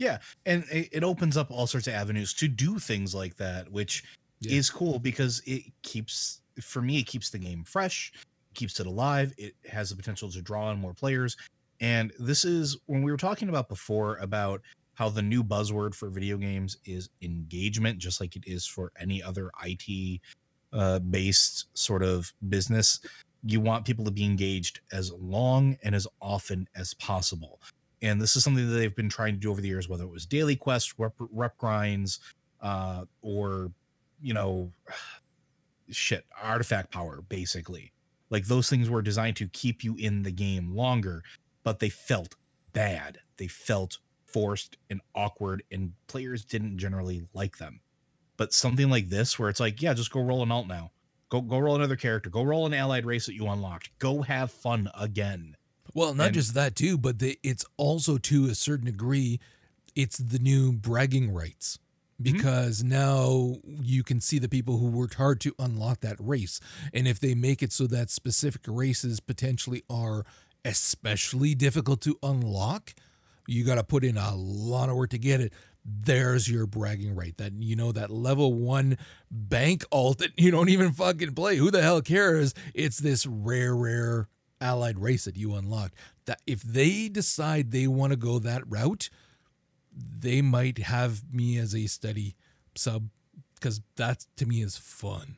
Yeah, 0.01 0.17
and 0.47 0.63
it, 0.71 0.89
it 0.91 1.03
opens 1.03 1.37
up 1.37 1.51
all 1.51 1.67
sorts 1.67 1.85
of 1.85 1.93
avenues 1.93 2.33
to 2.33 2.47
do 2.47 2.79
things 2.79 3.13
like 3.13 3.37
that, 3.37 3.71
which 3.71 4.03
Yeah. 4.39 4.57
is 4.57 4.67
cool 4.71 4.97
because 4.97 5.43
it 5.45 5.61
keeps, 5.83 6.41
for 6.59 6.81
me, 6.81 6.97
it 6.97 7.03
keeps 7.03 7.29
the 7.29 7.37
game 7.37 7.63
fresh, 7.63 8.11
keeps 8.55 8.79
it 8.79 8.87
alive. 8.87 9.31
It 9.37 9.53
has 9.69 9.91
the 9.91 9.95
potential 9.95 10.31
to 10.31 10.41
draw 10.41 10.71
in 10.71 10.79
more 10.79 10.95
players. 10.95 11.37
And 11.81 12.11
this 12.17 12.45
is 12.45 12.77
when 12.87 13.03
we 13.03 13.11
were 13.11 13.17
talking 13.17 13.47
about 13.47 13.69
before 13.69 14.17
about 14.17 14.61
how 14.95 15.07
the 15.07 15.21
new 15.21 15.43
buzzword 15.43 15.93
for 15.93 16.09
video 16.09 16.37
games 16.37 16.77
is 16.83 17.09
engagement, 17.21 17.99
just 17.99 18.19
like 18.19 18.35
it 18.35 18.43
is 18.47 18.65
for 18.65 18.91
any 18.99 19.21
other 19.21 19.51
IT 19.63 20.19
uh, 20.73 20.97
based 20.97 21.67
sort 21.77 22.01
of 22.01 22.33
business. 22.49 23.01
You 23.43 23.59
want 23.59 23.85
people 23.85 24.05
to 24.05 24.11
be 24.11 24.25
engaged 24.25 24.79
as 24.91 25.11
long 25.11 25.77
and 25.83 25.93
as 25.93 26.07
often 26.19 26.67
as 26.75 26.95
possible 26.95 27.59
and 28.01 28.21
this 28.21 28.35
is 28.35 28.43
something 28.43 28.67
that 28.67 28.73
they've 28.73 28.95
been 28.95 29.09
trying 29.09 29.33
to 29.33 29.39
do 29.39 29.51
over 29.51 29.61
the 29.61 29.67
years 29.67 29.87
whether 29.87 30.03
it 30.03 30.11
was 30.11 30.25
daily 30.25 30.55
quests 30.55 30.93
rep, 30.97 31.13
rep 31.31 31.57
grinds 31.57 32.19
uh 32.61 33.05
or 33.21 33.71
you 34.21 34.33
know 34.33 34.71
shit 35.89 36.25
artifact 36.41 36.91
power 36.91 37.21
basically. 37.27 37.91
Like 38.29 38.45
those 38.45 38.69
things 38.69 38.89
were 38.89 39.01
designed 39.01 39.35
to 39.37 39.47
keep 39.49 39.83
you 39.83 39.95
in 39.97 40.23
the 40.23 40.31
game 40.31 40.73
longer 40.73 41.23
but 41.63 41.79
they 41.79 41.89
felt 41.89 42.35
bad. 42.73 43.19
They 43.37 43.47
felt 43.47 43.99
forced 44.25 44.77
and 44.89 45.01
awkward 45.13 45.63
and 45.71 45.91
players 46.07 46.45
didn't 46.45 46.77
generally 46.77 47.27
like 47.33 47.57
them. 47.57 47.81
But 48.37 48.53
something 48.53 48.89
like 48.89 49.09
this 49.09 49.37
where 49.37 49.49
it's 49.49 49.59
like 49.59 49.81
yeah 49.81 49.93
just 49.93 50.11
go 50.11 50.21
roll 50.21 50.43
an 50.43 50.51
alt 50.51 50.67
now. 50.67 50.91
Go 51.29 51.41
go 51.41 51.59
roll 51.59 51.75
another 51.75 51.95
character. 51.95 52.29
Go 52.29 52.43
roll 52.43 52.65
an 52.65 52.73
allied 52.73 53.05
race 53.05 53.25
that 53.25 53.35
you 53.35 53.47
unlocked. 53.47 53.89
Go 53.99 54.21
have 54.21 54.51
fun 54.51 54.89
again 54.99 55.55
Well, 55.93 56.13
not 56.13 56.27
And- 56.27 56.35
just 56.35 56.53
that 56.53 56.75
too, 56.75 56.97
but 56.97 57.19
the, 57.19 57.39
it's 57.43 57.65
also 57.77 58.17
to 58.17 58.45
a 58.45 58.55
certain 58.55 58.85
degree, 58.85 59.39
it's 59.95 60.17
the 60.17 60.39
new 60.39 60.71
bragging 60.71 61.31
rights 61.31 61.79
mm-hmm. 62.21 62.33
because 62.33 62.83
now 62.83 63.57
you 63.65 64.03
can 64.03 64.21
see 64.21 64.39
the 64.39 64.49
people 64.49 64.77
who 64.77 64.87
worked 64.87 65.15
hard 65.15 65.39
to 65.41 65.53
unlock 65.59 66.01
that 66.01 66.15
race, 66.19 66.59
and 66.93 67.07
if 67.07 67.19
they 67.19 67.35
make 67.35 67.61
it 67.61 67.71
so 67.71 67.87
that 67.87 68.09
specific 68.09 68.61
races 68.67 69.19
potentially 69.19 69.83
are 69.89 70.25
especially 70.63 71.55
difficult 71.55 72.01
to 72.01 72.17
unlock, 72.23 72.93
you 73.47 73.63
got 73.65 73.75
to 73.75 73.83
put 73.83 74.03
in 74.03 74.17
a 74.17 74.35
lot 74.35 74.89
of 74.89 74.95
work 74.95 75.09
to 75.09 75.17
get 75.17 75.41
it. 75.41 75.51
There's 75.83 76.47
your 76.47 76.67
bragging 76.67 77.15
right. 77.15 77.35
That 77.37 77.53
you 77.53 77.75
know 77.75 77.91
that 77.91 78.11
level 78.11 78.53
one 78.53 78.97
bank 79.31 79.83
alt 79.91 80.19
that 80.19 80.31
you 80.37 80.51
don't 80.51 80.69
even 80.69 80.91
fucking 80.91 81.33
play. 81.33 81.57
Who 81.57 81.71
the 81.71 81.81
hell 81.81 82.01
cares? 82.01 82.53
It's 82.75 82.99
this 82.99 83.25
rare, 83.25 83.75
rare 83.75 84.27
allied 84.61 84.99
race 84.99 85.25
that 85.25 85.35
you 85.35 85.55
unlocked. 85.55 85.95
That 86.25 86.41
if 86.47 86.61
they 86.61 87.09
decide 87.09 87.71
they 87.71 87.87
want 87.87 88.11
to 88.11 88.17
go 88.17 88.39
that 88.39 88.63
route, 88.69 89.09
they 89.93 90.41
might 90.41 90.77
have 90.77 91.21
me 91.33 91.57
as 91.57 91.75
a 91.75 91.87
steady 91.87 92.35
sub 92.75 93.09
because 93.55 93.81
that 93.97 94.25
to 94.37 94.45
me 94.45 94.61
is 94.61 94.77
fun. 94.77 95.37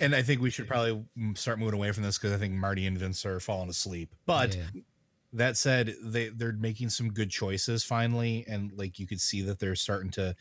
And 0.00 0.14
I 0.14 0.22
think 0.22 0.40
we 0.40 0.50
should 0.50 0.66
probably 0.66 1.04
mm, 1.18 1.36
start 1.36 1.58
moving 1.58 1.74
away 1.74 1.92
from 1.92 2.02
this 2.02 2.18
because 2.18 2.32
I 2.32 2.38
think 2.38 2.54
Marty 2.54 2.86
and 2.86 2.96
Vince 2.96 3.24
are 3.26 3.40
falling 3.40 3.68
asleep. 3.68 4.14
But 4.26 4.56
Yeah. 4.56 4.80
that 5.32 5.56
said, 5.56 5.94
they 6.02 6.28
they're 6.28 6.52
making 6.52 6.90
some 6.90 7.12
good 7.12 7.30
choices 7.30 7.84
finally, 7.84 8.44
and 8.48 8.72
like 8.74 8.98
you 8.98 9.06
could 9.06 9.20
see 9.20 9.42
that 9.42 9.58
they're 9.58 9.76
starting 9.76 10.10
to. 10.12 10.34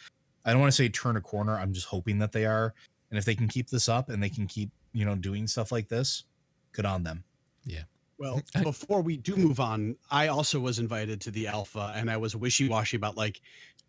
I 0.45 0.51
don't 0.51 0.61
want 0.61 0.71
to 0.71 0.75
say 0.75 0.89
turn 0.89 1.17
a 1.17 1.21
corner. 1.21 1.55
I'm 1.57 1.73
just 1.73 1.87
hoping 1.87 2.17
that 2.19 2.31
they 2.31 2.45
are, 2.45 2.73
and 3.09 3.19
if 3.19 3.25
they 3.25 3.35
can 3.35 3.47
keep 3.47 3.69
this 3.69 3.87
up 3.87 4.09
and 4.09 4.23
they 4.23 4.29
can 4.29 4.47
keep 4.47 4.71
you 4.93 5.05
know 5.05 5.15
doing 5.15 5.47
stuff 5.47 5.71
like 5.71 5.87
this, 5.87 6.23
good 6.71 6.85
on 6.85 7.03
them. 7.03 7.23
Yeah. 7.65 7.83
Well, 8.17 8.41
before 8.63 9.01
we 9.01 9.17
do 9.17 9.35
move 9.35 9.59
on, 9.59 9.95
I 10.09 10.27
also 10.27 10.59
was 10.59 10.79
invited 10.79 11.19
to 11.21 11.31
the 11.31 11.47
alpha 11.47 11.91
and 11.95 12.09
I 12.09 12.17
was 12.17 12.35
wishy 12.35 12.69
washy 12.69 12.97
about 12.97 13.17
like, 13.17 13.41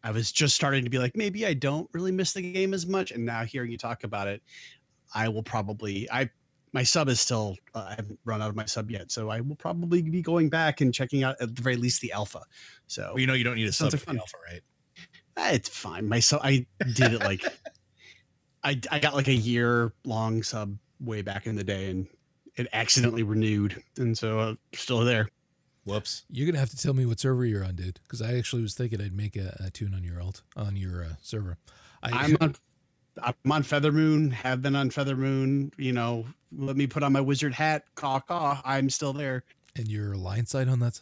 I 0.05 0.11
was 0.11 0.33
just 0.33 0.57
starting 0.57 0.83
to 0.85 0.90
be 0.90 0.99
like, 0.99 1.16
maybe 1.16 1.47
I 1.47 1.55
don't 1.55 1.88
really 1.92 2.12
miss 2.12 2.33
the 2.33 2.42
game 2.53 2.75
as 2.75 2.87
much. 2.87 3.12
And 3.12 3.25
now 3.25 3.45
hearing 3.45 3.71
you 3.71 3.79
talk 3.79 4.05
about 4.05 4.27
it, 4.29 4.42
I 5.14 5.29
will 5.29 5.42
probably, 5.42 6.11
I, 6.11 6.31
my 6.73 6.83
sub 6.83 7.09
is 7.09 7.21
still, 7.21 7.57
uh, 7.75 7.87
I 7.90 7.95
haven't 7.95 8.18
run 8.25 8.40
out 8.40 8.49
of 8.49 8.57
my 8.57 8.64
sub 8.64 8.90
yet. 8.90 9.12
So 9.12 9.29
I 9.29 9.40
will 9.40 9.57
probably 9.57 10.03
be 10.03 10.23
going 10.23 10.49
back 10.49 10.81
and 10.81 10.92
checking 10.92 11.23
out 11.23 11.37
at 11.40 11.55
the 11.55 11.62
very 11.62 11.77
least 11.77 12.01
the 12.01 12.11
alpha. 12.12 12.40
So 12.87 13.12
Well, 13.12 13.21
you 13.21 13.27
know 13.27 13.35
you 13.35 13.45
don't 13.45 13.57
need 13.57 13.68
a 13.68 13.73
sub 13.73 13.90
Sounds 13.90 13.95
like 13.95 14.01
for 14.01 14.07
the 14.07 14.12
fun. 14.12 14.18
alpha, 14.18 14.37
right? 14.51 14.62
eh, 15.37 15.51
it's 15.55 15.68
fine. 15.68 16.09
My 16.09 16.21
sub, 16.21 16.40
I 16.42 16.66
did 16.95 17.12
it 17.12 17.21
like, 17.21 17.45
I, 18.64 18.81
I 18.90 18.99
got 18.99 19.14
like 19.14 19.29
a 19.29 19.35
year 19.35 19.92
long 20.05 20.42
sub 20.42 20.77
way 21.01 21.21
back 21.23 21.47
in 21.47 21.55
the 21.57 21.64
day 21.64 21.90
and 21.90 22.09
it 22.56 22.68
accidentally 22.72 23.22
renewed. 23.22 23.82
And 23.96 24.16
so 24.16 24.38
uh, 24.40 24.54
still 24.74 25.00
there. 25.00 25.28
Whoops. 25.84 26.24
You're 26.30 26.46
gonna 26.46 26.60
have 26.60 26.70
to 26.70 26.76
tell 26.76 26.94
me 26.94 27.06
what 27.06 27.18
server 27.18 27.44
you're 27.44 27.64
on, 27.64 27.74
dude, 27.74 27.98
because 28.04 28.22
I 28.22 28.36
actually 28.36 28.62
was 28.62 28.74
thinking 28.74 29.00
I'd 29.00 29.16
make 29.16 29.36
a, 29.36 29.56
a 29.58 29.70
tune 29.70 29.94
on 29.94 30.04
your 30.04 30.20
alt 30.22 30.42
on 30.56 30.76
your 30.76 31.02
uh, 31.02 31.14
server. 31.22 31.58
I, 32.02 32.10
I'm 32.10 32.36
on 32.40 32.54
I'm 33.22 33.52
on 33.52 33.62
Feathermoon, 33.62 34.32
have 34.32 34.62
been 34.62 34.76
on 34.76 34.90
Feathermoon, 34.90 35.72
you 35.76 35.92
know, 35.92 36.24
let 36.56 36.76
me 36.76 36.86
put 36.86 37.02
on 37.02 37.12
my 37.12 37.20
wizard 37.20 37.52
hat, 37.52 37.84
caw 37.94 38.20
caw, 38.20 38.60
I'm 38.64 38.88
still 38.90 39.12
there. 39.12 39.44
and 39.76 39.88
your 39.88 40.12
alliance 40.12 40.50
side 40.50 40.68
on 40.68 40.78
that. 40.80 41.00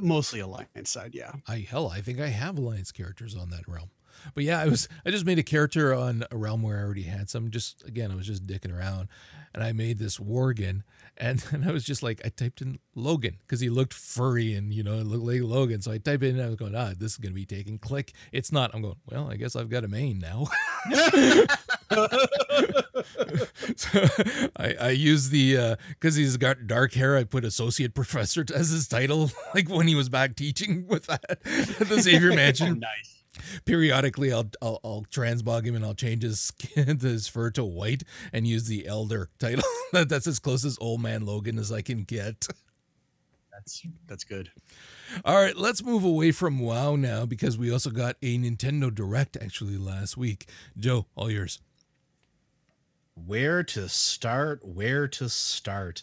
Mostly 0.00 0.40
Alliance 0.40 0.90
side, 0.90 1.14
yeah. 1.14 1.32
I 1.48 1.66
hell, 1.68 1.88
I 1.88 2.00
think 2.02 2.20
I 2.20 2.28
have 2.28 2.58
alliance 2.58 2.92
characters 2.92 3.34
on 3.34 3.50
that 3.50 3.66
realm. 3.66 3.90
But 4.34 4.44
yeah, 4.44 4.60
I 4.60 4.66
was 4.66 4.88
I 5.04 5.10
just 5.10 5.26
made 5.26 5.38
a 5.38 5.42
character 5.42 5.94
on 5.94 6.24
a 6.30 6.36
realm 6.36 6.62
where 6.62 6.78
I 6.78 6.82
already 6.82 7.04
had 7.04 7.28
some. 7.30 7.50
Just 7.50 7.84
again, 7.84 8.10
I 8.10 8.14
was 8.14 8.26
just 8.26 8.46
dicking 8.46 8.76
around, 8.76 9.08
and 9.54 9.62
I 9.62 9.72
made 9.72 9.98
this 9.98 10.18
Worgen, 10.18 10.82
and, 11.16 11.44
and 11.52 11.64
I 11.64 11.72
was 11.72 11.84
just 11.84 12.02
like 12.02 12.20
I 12.24 12.28
typed 12.28 12.60
in 12.60 12.78
Logan 12.94 13.38
because 13.40 13.60
he 13.60 13.68
looked 13.68 13.94
furry 13.94 14.54
and 14.54 14.72
you 14.72 14.82
know 14.82 14.94
it 14.94 15.06
looked 15.06 15.24
like 15.24 15.42
Logan. 15.42 15.82
So 15.82 15.92
I 15.92 15.98
typed 15.98 16.22
in, 16.22 16.36
and 16.36 16.42
I 16.42 16.46
was 16.46 16.56
going, 16.56 16.74
ah, 16.74 16.92
this 16.96 17.12
is 17.12 17.18
gonna 17.18 17.34
be 17.34 17.46
taken. 17.46 17.78
click. 17.78 18.12
It's 18.32 18.52
not. 18.52 18.74
I'm 18.74 18.82
going, 18.82 18.96
well, 19.10 19.30
I 19.30 19.36
guess 19.36 19.56
I've 19.56 19.70
got 19.70 19.84
a 19.84 19.88
main 19.88 20.18
now. 20.18 20.46
so 23.76 24.06
I, 24.56 24.74
I 24.80 24.90
use 24.90 25.30
the 25.30 25.76
because 25.88 26.16
he's 26.16 26.36
got 26.36 26.66
dark 26.66 26.92
hair. 26.92 27.16
I 27.16 27.24
put 27.24 27.44
associate 27.44 27.94
professor 27.94 28.44
as 28.54 28.70
his 28.70 28.88
title, 28.88 29.30
like 29.54 29.68
when 29.68 29.88
he 29.88 29.94
was 29.94 30.08
back 30.08 30.36
teaching 30.36 30.86
with 30.86 31.06
that 31.06 31.30
at 31.30 31.88
the 31.88 32.00
Xavier 32.00 32.34
Mansion. 32.34 32.78
nice. 32.80 33.15
Periodically, 33.64 34.32
I'll, 34.32 34.50
I'll 34.60 34.80
I'll 34.84 35.06
transmog 35.10 35.64
him 35.64 35.74
and 35.74 35.84
I'll 35.84 35.94
change 35.94 36.22
his 36.22 36.40
skin, 36.40 36.98
to 36.98 37.06
his 37.08 37.28
fur 37.28 37.50
to 37.52 37.64
white, 37.64 38.02
and 38.32 38.46
use 38.46 38.64
the 38.66 38.86
elder 38.86 39.30
title. 39.38 39.64
that's 39.92 40.26
as 40.26 40.38
close 40.38 40.64
as 40.64 40.78
old 40.80 41.00
man 41.00 41.24
Logan 41.24 41.58
as 41.58 41.72
I 41.72 41.82
can 41.82 42.02
get. 42.02 42.46
That's 43.52 43.82
that's 44.06 44.24
good. 44.24 44.50
All 45.24 45.40
right, 45.40 45.56
let's 45.56 45.82
move 45.82 46.04
away 46.04 46.32
from 46.32 46.58
WoW 46.58 46.96
now 46.96 47.24
because 47.24 47.56
we 47.56 47.72
also 47.72 47.90
got 47.90 48.16
a 48.22 48.38
Nintendo 48.38 48.94
Direct 48.94 49.36
actually 49.40 49.78
last 49.78 50.16
week. 50.16 50.46
Joe, 50.78 51.06
all 51.16 51.30
yours. 51.30 51.60
Where 53.14 53.62
to 53.64 53.88
start? 53.88 54.62
Where 54.62 55.08
to 55.08 55.28
start? 55.30 56.02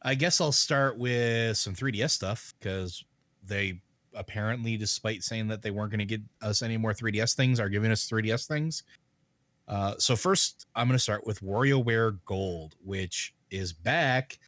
I 0.00 0.14
guess 0.14 0.40
I'll 0.40 0.50
start 0.50 0.96
with 0.98 1.56
some 1.58 1.74
3DS 1.74 2.10
stuff 2.10 2.54
because 2.58 3.04
they 3.44 3.82
apparently, 4.14 4.76
despite 4.76 5.22
saying 5.22 5.48
that 5.48 5.62
they 5.62 5.70
weren't 5.70 5.90
going 5.90 5.98
to 6.00 6.04
get 6.04 6.20
us 6.40 6.62
any 6.62 6.76
more 6.76 6.92
3DS 6.92 7.34
things, 7.34 7.60
are 7.60 7.68
giving 7.68 7.90
us 7.90 8.08
3DS 8.08 8.46
things. 8.46 8.82
Uh, 9.68 9.94
so 9.98 10.16
first, 10.16 10.66
I'm 10.74 10.86
going 10.88 10.96
to 10.96 11.02
start 11.02 11.26
with 11.26 11.40
WarioWare 11.40 12.18
Gold, 12.24 12.74
which 12.84 13.34
is 13.50 13.72
back 13.72 14.38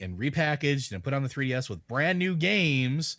and 0.00 0.18
repackaged 0.18 0.92
and 0.92 1.02
put 1.02 1.14
on 1.14 1.22
the 1.22 1.28
3DS 1.28 1.68
with 1.68 1.86
brand 1.88 2.18
new 2.18 2.34
games, 2.36 3.16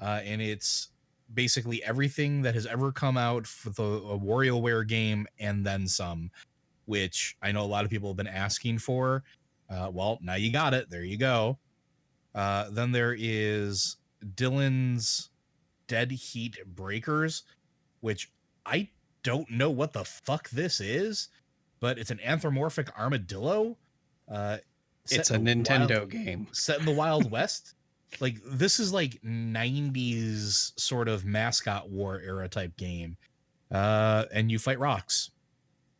uh, 0.00 0.20
and 0.24 0.40
it's 0.40 0.88
basically 1.34 1.82
everything 1.84 2.42
that 2.42 2.54
has 2.54 2.66
ever 2.66 2.92
come 2.92 3.16
out 3.16 3.46
for 3.46 3.70
the 3.70 3.82
a 3.82 4.18
WarioWare 4.18 4.86
game 4.86 5.26
and 5.38 5.66
then 5.66 5.86
some, 5.86 6.30
which 6.86 7.36
I 7.42 7.52
know 7.52 7.62
a 7.62 7.66
lot 7.66 7.84
of 7.84 7.90
people 7.90 8.10
have 8.10 8.16
been 8.16 8.26
asking 8.26 8.78
for. 8.78 9.22
Uh, 9.70 9.90
well, 9.92 10.18
now 10.22 10.34
you 10.34 10.52
got 10.52 10.74
it. 10.74 10.90
There 10.90 11.04
you 11.04 11.16
go. 11.16 11.58
Uh, 12.34 12.70
then 12.70 12.92
there 12.92 13.16
is 13.18 13.96
Dillon's 14.34 15.30
Dead 15.86 16.10
Heat 16.10 16.58
Breakers, 16.66 17.42
which 18.00 18.30
I 18.66 18.88
don't 19.22 19.50
know 19.50 19.70
what 19.70 19.92
the 19.92 20.04
fuck 20.04 20.48
this 20.50 20.80
is, 20.80 21.28
but 21.80 21.98
it's 21.98 22.10
an 22.10 22.20
anthropomorphic 22.24 22.96
armadillo. 22.98 23.76
Uh, 24.28 24.58
It's 25.10 25.30
a 25.30 25.34
in 25.34 25.44
the 25.44 25.54
wild- 25.54 25.66
Nintendo 25.66 26.08
game. 26.10 26.46
set 26.52 26.78
in 26.80 26.84
the 26.86 26.92
Wild 26.92 27.30
West. 27.30 27.74
Like 28.20 28.36
this 28.44 28.78
is 28.78 28.92
like 28.92 29.20
90s 29.22 30.78
sort 30.78 31.08
of 31.08 31.24
mascot 31.24 31.88
war 31.90 32.20
era 32.20 32.48
type 32.48 32.76
game. 32.76 33.16
Uh 33.70 34.24
and 34.32 34.50
you 34.50 34.58
fight 34.58 34.78
rocks. 34.78 35.30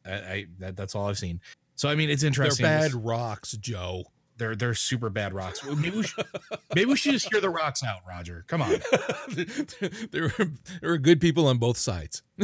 I, 0.04 0.12
I 0.12 0.46
that, 0.58 0.76
that's 0.76 0.94
all 0.94 1.08
I've 1.08 1.18
seen. 1.18 1.40
So 1.74 1.88
I 1.88 1.94
mean 1.94 2.10
it's 2.10 2.22
interesting. 2.22 2.64
They're 2.64 2.80
bad 2.90 2.94
rocks, 2.94 3.52
Joe. 3.52 4.04
They're 4.42 4.56
they're 4.56 4.74
super 4.74 5.08
bad 5.08 5.32
rocks. 5.32 5.64
Maybe 5.64 5.90
we 5.98 6.02
should, 6.02 6.26
maybe 6.74 6.86
we 6.86 6.96
should 6.96 7.12
just 7.12 7.32
hear 7.32 7.40
the 7.40 7.48
rocks 7.48 7.84
out, 7.84 8.00
Roger. 8.08 8.44
Come 8.48 8.60
on. 8.60 8.70
there 10.10 10.32
were 10.36 10.50
there 10.80 10.90
were 10.90 10.98
good 10.98 11.20
people 11.20 11.46
on 11.46 11.58
both 11.58 11.78
sides. 11.78 12.22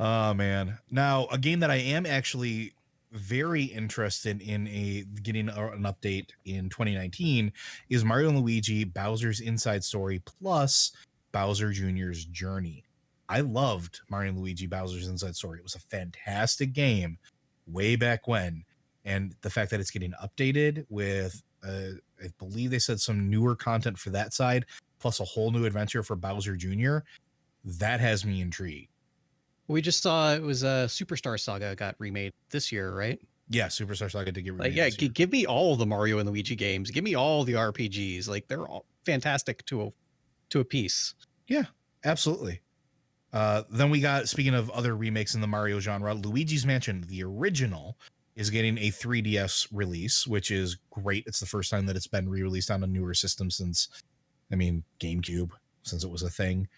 Oh 0.00 0.32
man. 0.32 0.78
Now, 0.92 1.26
a 1.32 1.38
game 1.38 1.58
that 1.58 1.72
I 1.72 1.78
am 1.78 2.06
actually 2.06 2.72
very 3.10 3.64
interested 3.64 4.40
in 4.40 4.68
a 4.68 5.04
getting 5.24 5.48
an 5.48 5.82
update 5.82 6.28
in 6.44 6.68
2019 6.68 7.52
is 7.90 8.04
Mario 8.04 8.28
and 8.28 8.38
Luigi 8.38 8.84
Bowser's 8.84 9.40
Inside 9.40 9.82
Story 9.82 10.22
plus 10.24 10.92
Bowser 11.32 11.72
Jr.'s 11.72 12.26
Journey. 12.26 12.84
I 13.28 13.40
loved 13.40 14.02
Mario 14.08 14.30
and 14.30 14.38
Luigi 14.38 14.68
Bowser's 14.68 15.08
Inside 15.08 15.34
Story. 15.34 15.58
It 15.58 15.64
was 15.64 15.74
a 15.74 15.80
fantastic 15.80 16.72
game 16.72 17.18
way 17.66 17.96
back 17.96 18.28
when. 18.28 18.64
And 19.08 19.34
the 19.40 19.50
fact 19.50 19.70
that 19.70 19.80
it's 19.80 19.90
getting 19.90 20.12
updated 20.22 20.84
with 20.90 21.42
uh, 21.66 21.96
I 22.22 22.28
believe 22.38 22.70
they 22.70 22.78
said 22.78 23.00
some 23.00 23.28
newer 23.28 23.56
content 23.56 23.98
for 23.98 24.10
that 24.10 24.32
side 24.32 24.66
plus 24.98 25.20
a 25.20 25.24
whole 25.24 25.50
new 25.50 25.64
adventure 25.64 26.02
for 26.02 26.16
Bowser 26.16 26.56
Jr. 26.56 26.98
That 27.64 28.00
has 28.00 28.24
me 28.24 28.40
intrigued. 28.40 28.88
We 29.66 29.82
just 29.82 30.02
saw 30.02 30.34
it 30.34 30.42
was 30.42 30.62
a 30.62 30.86
Superstar 30.86 31.38
Saga 31.38 31.74
got 31.74 31.94
remade 31.98 32.32
this 32.50 32.72
year, 32.72 32.94
right? 32.94 33.20
Yeah, 33.50 33.66
Superstar 33.66 34.10
Saga 34.10 34.32
to 34.32 34.42
get 34.42 34.52
Like, 34.52 34.64
remade 34.64 34.76
yeah, 34.76 34.84
this 34.86 34.96
g- 34.96 35.08
give 35.08 35.30
me 35.30 35.46
all 35.46 35.76
the 35.76 35.86
Mario 35.86 36.18
and 36.18 36.28
Luigi 36.28 36.56
games. 36.56 36.90
Give 36.90 37.04
me 37.04 37.14
all 37.14 37.44
the 37.44 37.54
RPGs. 37.54 38.28
Like, 38.28 38.48
they're 38.48 38.66
all 38.66 38.86
fantastic 39.04 39.64
to 39.66 39.82
a 39.82 39.90
to 40.50 40.60
a 40.60 40.64
piece. 40.64 41.14
Yeah, 41.46 41.64
absolutely. 42.04 42.60
Uh, 43.32 43.62
then 43.70 43.90
we 43.90 44.00
got 44.00 44.28
speaking 44.28 44.54
of 44.54 44.70
other 44.70 44.96
remakes 44.96 45.34
in 45.34 45.42
the 45.42 45.46
Mario 45.46 45.80
genre, 45.80 46.14
Luigi's 46.14 46.64
Mansion, 46.64 47.04
the 47.08 47.22
original, 47.22 47.98
is 48.38 48.50
getting 48.50 48.78
a 48.78 48.90
3DS 48.90 49.66
release, 49.72 50.26
which 50.26 50.52
is 50.52 50.76
great. 50.90 51.24
It's 51.26 51.40
the 51.40 51.46
first 51.46 51.70
time 51.70 51.86
that 51.86 51.96
it's 51.96 52.06
been 52.06 52.28
re-released 52.28 52.70
on 52.70 52.84
a 52.84 52.86
newer 52.86 53.12
system 53.12 53.50
since, 53.50 53.88
I 54.52 54.54
mean, 54.54 54.84
GameCube, 55.00 55.50
since 55.82 56.04
it 56.04 56.10
was 56.10 56.22
a 56.22 56.30
thing. 56.30 56.68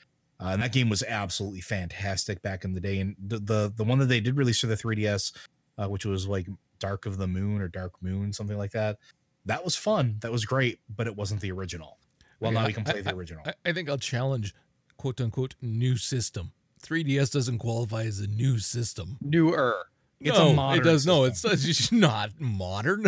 Uh, 0.40 0.49
and 0.53 0.62
that 0.62 0.73
game 0.73 0.88
was 0.88 1.03
absolutely 1.03 1.61
fantastic 1.61 2.40
back 2.40 2.64
in 2.64 2.73
the 2.73 2.81
day. 2.81 2.99
And 3.01 3.14
the 3.25 3.38
the, 3.38 3.73
the 3.77 3.85
one 3.85 3.99
that 3.99 4.07
they 4.07 4.20
did 4.20 4.38
release 4.38 4.59
for 4.61 4.68
the 4.68 4.75
3DS, 4.75 5.37
uh, 5.77 5.87
which 5.87 6.07
was 6.07 6.27
like 6.27 6.49
Dark 6.79 7.05
of 7.05 7.18
the 7.18 7.27
Moon 7.29 7.61
or 7.61 7.68
Dark 7.68 7.92
Moon, 8.01 8.33
something 8.33 8.57
like 8.57 8.73
that, 8.73 8.96
that 9.44 9.62
was 9.62 9.77
fun. 9.77 10.16
That 10.20 10.33
was 10.33 10.46
great, 10.46 10.81
but 10.96 11.07
it 11.07 11.14
wasn't 11.14 11.42
the 11.42 11.53
original. 11.53 11.99
Well, 12.40 12.53
now 12.53 12.66
we 12.66 12.73
can 12.73 12.88
I- 12.88 12.92
play 12.92 13.01
the 13.03 13.14
original. 13.14 13.42
I, 13.44 13.53
I 13.66 13.73
think 13.75 13.90
I'll 13.90 13.99
challenge 13.99 14.55
quote 14.96 15.20
unquote 15.20 15.57
new 15.61 15.99
system. 15.99 16.53
3DS 16.83 17.31
doesn't 17.31 17.59
qualify 17.59 18.05
as 18.05 18.20
a 18.20 18.27
new 18.27 18.59
system. 18.59 19.18
Newer. 19.20 19.85
It's 20.21 20.37
no, 20.37 20.49
a 20.49 20.55
modern 20.55 20.81
it 20.81 20.85
does 20.85 21.07
no. 21.07 21.25
It's, 21.25 21.45
it's 21.45 21.91
not 21.91 22.31
modern. 22.39 23.07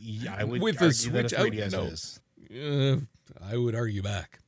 Yeah, 0.00 0.34
I 0.36 0.44
would 0.44 0.60
With 0.60 0.78
the 0.78 0.86
argue 0.86 1.10
that 1.12 1.24
a 1.24 1.28
Switch 1.28 1.38
out, 1.38 1.46
3DS 1.46 1.72
no. 1.72 1.82
is. 1.84 2.20
uh, 2.50 2.96
I 3.50 3.56
would 3.56 3.74
argue 3.74 4.02
back. 4.02 4.40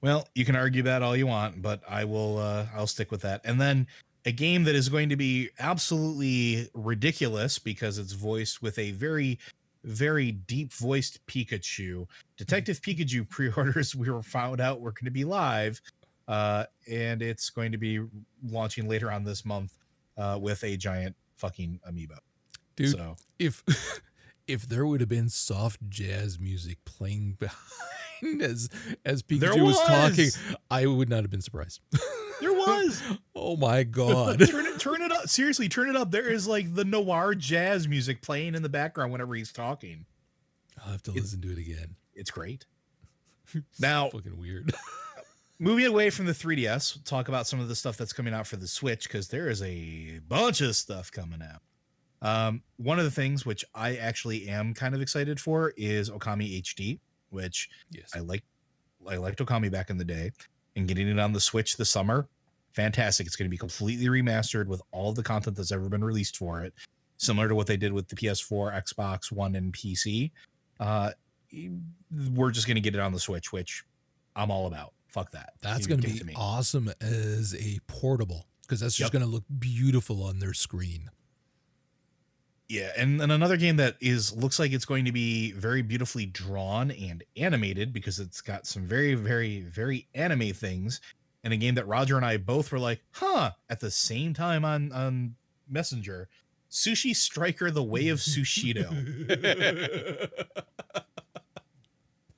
Well, 0.00 0.26
you 0.34 0.44
can 0.44 0.56
argue 0.56 0.82
that 0.82 1.02
all 1.02 1.16
you 1.16 1.26
want, 1.26 1.62
but 1.62 1.80
I 1.88 2.04
will. 2.04 2.38
Uh, 2.38 2.66
I'll 2.74 2.86
stick 2.86 3.10
with 3.10 3.22
that. 3.22 3.40
And 3.44 3.60
then 3.60 3.86
a 4.24 4.32
game 4.32 4.64
that 4.64 4.74
is 4.74 4.88
going 4.88 5.08
to 5.08 5.16
be 5.16 5.50
absolutely 5.58 6.68
ridiculous 6.74 7.58
because 7.58 7.98
it's 7.98 8.12
voiced 8.12 8.62
with 8.62 8.78
a 8.78 8.92
very, 8.92 9.38
very 9.84 10.32
deep 10.32 10.72
voiced 10.72 11.24
Pikachu. 11.26 12.06
Detective 12.36 12.80
Pikachu 12.80 13.28
pre-orders 13.28 13.94
we 13.96 14.10
were 14.10 14.22
found 14.22 14.60
out 14.60 14.80
were 14.80 14.92
going 14.92 15.04
to 15.04 15.10
be 15.10 15.24
live, 15.24 15.80
uh, 16.32 16.64
and 16.90 17.20
it's 17.20 17.50
going 17.50 17.72
to 17.72 17.78
be 17.78 18.00
launching 18.48 18.88
later 18.88 19.10
on 19.12 19.22
this 19.24 19.44
month 19.44 19.76
uh, 20.16 20.38
with 20.40 20.62
a 20.64 20.76
giant 20.76 21.14
fucking 21.36 21.78
amiibo. 21.88 22.16
Dude, 22.76 22.90
So 22.96 23.16
if 23.38 23.62
if 24.46 24.62
there 24.68 24.86
would 24.86 25.00
have 25.00 25.08
been 25.10 25.28
soft 25.28 25.80
jazz 25.88 26.38
music 26.40 26.78
playing 26.84 27.36
behind 27.38 28.40
as 28.42 28.68
as 29.04 29.22
Pikachu 29.22 29.62
was. 29.62 29.80
talking! 29.80 30.28
I 30.70 30.86
would 30.86 31.08
not 31.10 31.22
have 31.22 31.30
been 31.30 31.42
surprised. 31.42 31.80
there 32.40 32.52
was. 32.52 33.02
oh 33.34 33.56
my 33.56 33.82
god. 33.82 34.40
turn 34.48 34.64
it 34.66 34.78
turn 34.80 35.02
it 35.02 35.12
up 35.12 35.28
seriously 35.28 35.68
turn 35.68 35.88
it 35.90 35.96
up 35.96 36.10
there 36.10 36.28
is 36.28 36.46
like 36.48 36.74
the 36.74 36.84
noir 36.84 37.34
jazz 37.34 37.86
music 37.88 38.22
playing 38.22 38.54
in 38.54 38.62
the 38.62 38.68
background 38.70 39.12
whenever 39.12 39.34
he's 39.34 39.52
talking 39.52 40.06
I'll 40.84 40.92
have 40.92 41.02
to 41.04 41.10
It's- 41.10 41.24
listen 41.24 41.40
to 41.42 41.52
it 41.52 41.58
again. 41.58 41.96
it's 42.14 42.30
great 42.30 42.64
now 43.78 44.08
Fucking 44.10 44.38
weird. 44.38 44.72
Moving 45.62 45.86
away 45.86 46.10
from 46.10 46.26
the 46.26 46.32
3ds 46.32 46.96
we'll 46.96 47.04
talk 47.04 47.28
about 47.28 47.46
some 47.46 47.60
of 47.60 47.68
the 47.68 47.74
stuff 47.74 47.96
that's 47.96 48.12
coming 48.12 48.34
out 48.34 48.46
for 48.46 48.56
the 48.56 48.66
switch 48.66 49.04
because 49.04 49.28
there 49.28 49.48
is 49.48 49.62
a 49.62 50.18
bunch 50.28 50.60
of 50.60 50.74
stuff 50.74 51.10
coming 51.12 51.40
out 51.40 51.62
um, 52.20 52.62
one 52.76 52.98
of 52.98 53.04
the 53.04 53.10
things 53.10 53.46
which 53.46 53.64
i 53.74 53.96
actually 53.96 54.48
am 54.48 54.74
kind 54.74 54.94
of 54.94 55.00
excited 55.00 55.38
for 55.38 55.72
is 55.76 56.10
okami 56.10 56.60
hd 56.62 56.98
which 57.30 57.68
yes. 57.90 58.10
i 58.14 58.18
like 58.18 58.42
i 59.08 59.16
liked 59.16 59.38
okami 59.38 59.70
back 59.70 59.88
in 59.88 59.96
the 59.96 60.04
day 60.04 60.30
and 60.74 60.88
getting 60.88 61.08
it 61.08 61.18
on 61.18 61.32
the 61.32 61.40
switch 61.40 61.76
this 61.76 61.90
summer 61.90 62.26
fantastic 62.72 63.26
it's 63.26 63.36
going 63.36 63.46
to 63.46 63.50
be 63.50 63.56
completely 63.56 64.06
remastered 64.06 64.66
with 64.66 64.82
all 64.90 65.12
the 65.12 65.22
content 65.22 65.56
that's 65.56 65.70
ever 65.70 65.88
been 65.88 66.02
released 66.02 66.36
for 66.36 66.62
it 66.64 66.74
similar 67.22 67.48
to 67.48 67.54
what 67.54 67.68
they 67.68 67.76
did 67.76 67.92
with 67.92 68.08
the 68.08 68.16
PS4, 68.16 68.82
Xbox 68.82 69.30
One, 69.30 69.54
and 69.54 69.72
PC. 69.72 70.32
Uh, 70.80 71.12
we're 72.34 72.50
just 72.50 72.66
going 72.66 72.74
to 72.74 72.80
get 72.80 72.94
it 72.94 73.00
on 73.00 73.12
the 73.12 73.20
Switch, 73.20 73.52
which 73.52 73.84
I'm 74.34 74.50
all 74.50 74.66
about. 74.66 74.92
Fuck 75.12 75.30
that. 75.32 75.52
That's 75.62 75.86
going 75.86 76.00
to 76.00 76.24
be 76.24 76.34
awesome 76.34 76.90
as 77.00 77.54
a 77.54 77.78
portable 77.86 78.46
because 78.62 78.80
that's 78.80 78.96
just 78.96 79.12
Yep. 79.12 79.20
going 79.20 79.30
to 79.30 79.30
look 79.30 79.44
beautiful 79.58 80.24
on 80.24 80.38
their 80.40 80.54
screen. 80.54 81.10
Yeah, 82.68 82.90
and, 82.96 83.20
and 83.20 83.30
another 83.30 83.58
game 83.58 83.76
that 83.76 83.96
is 84.00 84.32
looks 84.32 84.58
like 84.58 84.72
it's 84.72 84.86
going 84.86 85.04
to 85.04 85.12
be 85.12 85.52
very 85.52 85.82
beautifully 85.82 86.24
drawn 86.24 86.90
and 86.90 87.22
animated 87.36 87.92
because 87.92 88.18
it's 88.18 88.40
got 88.40 88.66
some 88.66 88.86
very, 88.86 89.14
very, 89.14 89.60
very 89.60 90.08
anime 90.14 90.54
things. 90.54 91.02
And 91.44 91.52
a 91.52 91.58
game 91.58 91.74
that 91.74 91.86
Roger 91.86 92.16
and 92.16 92.24
I 92.24 92.38
both 92.38 92.72
were 92.72 92.78
like, 92.78 93.02
huh, 93.10 93.50
at 93.68 93.80
the 93.80 93.90
same 93.90 94.32
time 94.32 94.64
on 94.64 94.90
on 94.92 95.34
Messenger. 95.68 96.28
Sushi 96.70 97.14
Striker 97.14 97.70
The 97.70 97.82
Way 97.82 98.08
of 98.08 98.18
Sushido. 98.20 98.88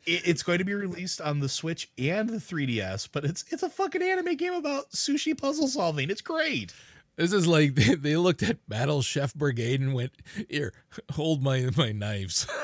It- 0.06 0.22
it's 0.26 0.42
going 0.42 0.58
to 0.58 0.64
be 0.64 0.74
released 0.74 1.20
on 1.20 1.40
the 1.40 1.48
Switch 1.48 1.90
and 1.98 2.28
the 2.28 2.36
3DS, 2.38 3.08
but 3.12 3.24
it's 3.24 3.44
it's 3.50 3.62
a 3.62 3.68
fucking 3.70 4.02
anime 4.02 4.36
game 4.36 4.54
about 4.54 4.90
sushi 4.90 5.36
puzzle 5.36 5.68
solving. 5.68 6.10
It's 6.10 6.20
great. 6.22 6.72
This 7.16 7.32
is 7.32 7.46
like 7.46 7.74
they, 7.76 7.94
they 7.94 8.16
looked 8.16 8.42
at 8.42 8.66
Battle 8.68 9.02
Chef 9.02 9.34
Brigade 9.34 9.80
and 9.80 9.94
went, 9.94 10.12
"Here, 10.48 10.72
hold 11.12 11.42
my 11.42 11.70
my 11.76 11.92
knives." 11.92 12.46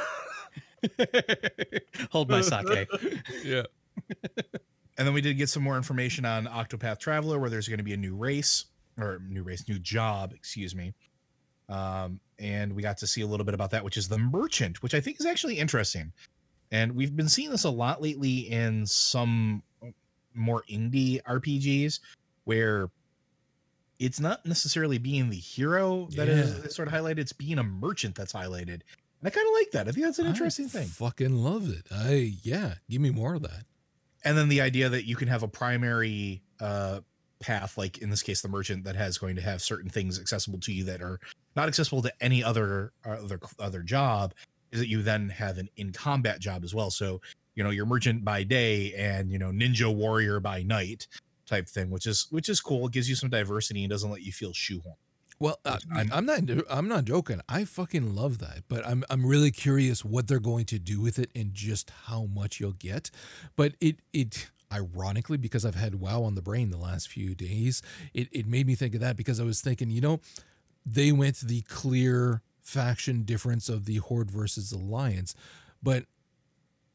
Hold 2.11 2.31
my 2.31 2.41
sake. 2.41 2.89
yeah. 3.45 3.65
And 4.97 5.07
then 5.07 5.13
we 5.13 5.21
did 5.21 5.35
get 5.37 5.49
some 5.49 5.63
more 5.63 5.77
information 5.77 6.25
on 6.25 6.47
Octopath 6.47 6.99
Traveler, 6.99 7.39
where 7.39 7.51
there's 7.51 7.69
going 7.69 7.79
to 7.79 7.85
be 7.85 7.93
a 7.93 7.99
new 7.99 8.15
race 8.15 8.65
or 8.99 9.21
new 9.29 9.43
race, 9.43 9.69
new 9.69 9.79
job, 9.79 10.33
excuse 10.35 10.75
me. 10.75 10.95
Um, 11.69 12.21
and 12.39 12.73
we 12.75 12.83
got 12.83 12.99
to 12.99 13.07
see 13.07 13.21
a 13.21 13.27
little 13.27 13.45
bit 13.45 13.55
about 13.55 13.71
that, 13.71 13.85
which 13.85 13.97
is 13.97 14.09
the 14.09 14.19
merchant, 14.19 14.83
which 14.83 14.95
I 14.95 15.01
think 15.01 15.21
is 15.21 15.27
actually 15.27 15.59
interesting. 15.59 16.13
And 16.73 16.93
we've 16.95 17.15
been 17.17 17.29
seeing 17.29 17.51
this 17.51 17.65
a 17.65 17.71
lot 17.71 18.01
lately 18.01 18.49
in 18.51 18.87
some 18.87 19.63
more 20.35 20.63
indie 20.71 21.21
RPGs 21.25 22.01
where 22.45 22.89
it's 23.99 24.21
not 24.21 24.47
necessarily 24.47 24.99
being 24.99 25.29
the 25.31 25.37
hero 25.37 26.09
that 26.17 26.29
is 26.29 26.51
Yeah. 26.59 26.65
is 26.67 26.75
sort 26.75 26.89
of 26.89 26.95
highlighted, 26.95 27.19
it's 27.19 27.33
being 27.33 27.59
a 27.59 27.63
merchant 27.65 28.15
that's 28.15 28.33
highlighted. 28.33 28.81
And 29.23 29.27
I 29.27 29.31
kind 29.31 29.47
of 29.47 29.53
like 29.55 29.71
that. 29.73 29.89
I 29.89 29.93
think 29.93 30.07
that's 30.07 30.19
an 30.19 30.27
interesting 30.27 30.67
I 30.67 30.69
thing. 30.69 30.87
Fucking 30.89 31.35
love 31.35 31.69
it. 31.71 31.87
I 31.91 32.35
yeah. 32.43 32.75
Give 32.89 33.01
me 33.03 33.11
more 33.11 33.35
of 33.35 33.43
that. 33.43 33.65
and 34.25 34.37
then 34.39 34.49
the 34.49 34.61
idea 34.61 34.89
that 34.89 35.07
you 35.07 35.17
can 35.17 35.29
have 35.29 35.43
a 35.43 35.49
primary 35.49 36.43
uh 36.61 37.01
path 37.41 37.79
like 37.79 37.97
in 37.99 38.11
this 38.11 38.23
case 38.23 38.43
the 38.43 38.49
merchant 38.49 38.85
that 38.85 38.95
has 38.95 39.17
going 39.17 39.35
to 39.35 39.41
have 39.41 39.63
certain 39.63 39.89
things 39.89 40.21
accessible 40.21 40.59
to 40.61 40.73
you 40.75 40.85
that 40.85 41.01
are 41.01 41.19
not 41.57 41.69
accessible 41.69 42.03
to 42.03 42.13
any 42.23 42.45
other 42.45 42.93
uh, 43.07 43.13
other 43.13 43.41
other 43.59 43.83
job 43.83 44.35
is 44.73 44.81
that 44.81 44.89
you 44.89 45.03
then 45.03 45.29
have 45.29 45.59
an 45.59 45.69
in 45.77 45.93
combat 45.93 46.41
job 46.41 46.63
as 46.65 46.75
well 46.75 46.91
so 46.91 47.21
you 47.55 47.65
know 47.65 47.71
your 47.71 47.87
merchant 47.87 48.25
by 48.25 48.43
day 48.43 48.93
and 48.95 49.31
you 49.31 49.39
know 49.39 49.51
ninja 49.51 49.93
warrior 49.95 50.41
by 50.41 50.63
night 50.63 51.07
type 51.47 51.69
thing 51.69 51.91
which 51.91 52.07
is 52.07 52.27
which 52.31 52.49
is 52.49 52.61
cool 52.61 52.87
it 52.87 52.93
gives 52.93 53.09
you 53.09 53.15
some 53.15 53.29
diversity 53.31 53.83
and 53.83 53.91
doesn't 53.91 54.11
let 54.11 54.23
you 54.23 54.33
feel 54.33 54.53
shoehorned 54.53 54.97
Well, 55.41 55.59
uh, 55.65 55.79
I'm- 55.95 56.11
I'm, 56.13 56.27
not. 56.27 56.41
I'm 56.69 56.87
not 56.87 57.07
joking. 57.07 57.41
I 57.49 57.65
fucking 57.65 58.15
love 58.15 58.39
that, 58.41 58.65
but 58.69 58.87
I'm 58.87 59.05
I'm 59.09 59.25
really 59.25 59.51
curious 59.51 60.05
what 60.05 60.29
they're 60.29 60.39
going 60.53 60.67
to 60.67 60.79
do 60.79 61.01
with 61.01 61.19
it 61.19 61.31
and 61.35 61.55
just 61.55 61.91
how 62.09 62.27
much 62.27 62.61
you'll 62.61 62.75
get. 62.91 63.11
But 63.57 63.73
it 63.81 63.97
it 64.13 64.51
ironically 64.71 65.39
because 65.39 65.65
I've 65.65 65.77
had 65.77 65.95
WoW 65.95 66.23
on 66.25 66.35
the 66.35 66.43
brain 66.43 66.69
the 66.71 66.77
last 66.77 67.09
few 67.09 67.35
days, 67.35 67.81
it 68.13 68.29
it 68.33 68.47
made 68.47 68.67
me 68.67 68.75
think 68.75 68.95
of 68.95 69.01
that 69.01 69.17
because 69.17 69.41
I 69.41 69.45
was 69.45 69.63
thinking, 69.63 69.91
you 69.91 70.03
know, 70.03 70.21
they 70.85 71.11
went 71.11 71.39
the 71.41 71.63
clear 71.63 72.43
faction 72.71 73.25
difference 73.25 73.69
of 73.69 73.85
the 73.85 73.97
Horde 73.97 74.31
versus 74.31 74.73
Alliance, 74.73 75.35
but 75.83 76.05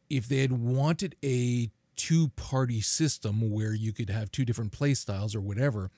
if 0.10 0.28
they 0.28 0.38
had 0.38 0.52
wanted 0.52 1.16
a 1.24 1.70
two 1.96 2.30
party 2.30 2.82
system 2.82 3.52
where 3.52 3.74
you 3.74 3.94
could 3.94 4.10
have 4.10 4.32
two 4.32 4.46
different 4.46 4.72
play 4.72 4.94
styles 4.94 5.36
or 5.36 5.42
whatever 5.42 5.90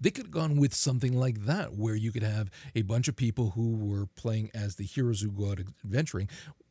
they 0.00 0.10
could 0.10 0.26
have 0.26 0.32
gone 0.32 0.56
with 0.56 0.74
something 0.74 1.18
like 1.18 1.44
that 1.44 1.74
where 1.74 1.94
you 1.94 2.10
could 2.10 2.22
have 2.22 2.50
a 2.74 2.82
bunch 2.82 3.06
of 3.06 3.16
people 3.16 3.50
who 3.50 3.76
were 3.76 4.06
playing 4.16 4.50
as 4.54 4.76
the 4.76 4.84
heroes 4.84 5.20
who 5.20 5.30
go 5.30 5.50
out 5.50 5.60
adventuring 5.60 6.28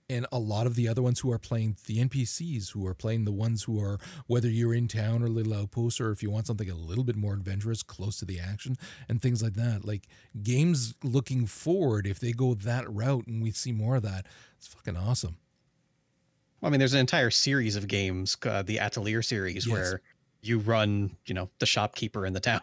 and 0.09 0.25
a 0.31 0.39
lot 0.39 0.67
of 0.67 0.75
the 0.75 0.87
other 0.87 1.01
ones 1.01 1.19
who 1.21 1.31
are 1.31 1.39
playing 1.39 1.77
the 1.85 1.97
npcs 2.05 2.71
who 2.71 2.85
are 2.85 2.93
playing 2.93 3.23
the 3.25 3.31
ones 3.31 3.63
who 3.63 3.79
are 3.81 3.97
whether 4.27 4.49
you're 4.49 4.73
in 4.73 4.87
town 4.87 5.23
or 5.23 5.27
little 5.29 5.53
outposts 5.53 5.99
or 6.01 6.11
if 6.11 6.21
you 6.21 6.29
want 6.29 6.45
something 6.47 6.69
a 6.69 6.75
little 6.75 7.03
bit 7.03 7.15
more 7.15 7.33
adventurous 7.33 7.83
close 7.83 8.17
to 8.17 8.25
the 8.25 8.39
action 8.39 8.75
and 9.07 9.21
things 9.21 9.41
like 9.41 9.53
that 9.53 9.85
like 9.85 10.07
games 10.43 10.93
looking 11.03 11.45
forward 11.45 12.05
if 12.05 12.19
they 12.19 12.31
go 12.33 12.53
that 12.53 12.89
route 12.91 13.25
and 13.27 13.41
we 13.41 13.51
see 13.51 13.71
more 13.71 13.95
of 13.95 14.03
that 14.03 14.25
it's 14.57 14.67
fucking 14.67 14.97
awesome 14.97 15.37
Well, 16.61 16.69
I 16.69 16.71
mean, 16.71 16.79
there's 16.79 16.93
an 16.93 16.99
entire 17.01 17.29
series 17.31 17.75
of 17.75 17.87
games, 17.87 18.37
uh, 18.45 18.61
the 18.61 18.79
Atelier 18.79 19.21
series, 19.21 19.65
Yes. 19.67 19.73
where 19.73 20.01
you 20.41 20.59
run, 20.59 21.17
you 21.25 21.33
know, 21.33 21.49
the 21.59 21.65
shopkeeper 21.65 22.25
in 22.25 22.33
the 22.33 22.39
town. 22.51 22.61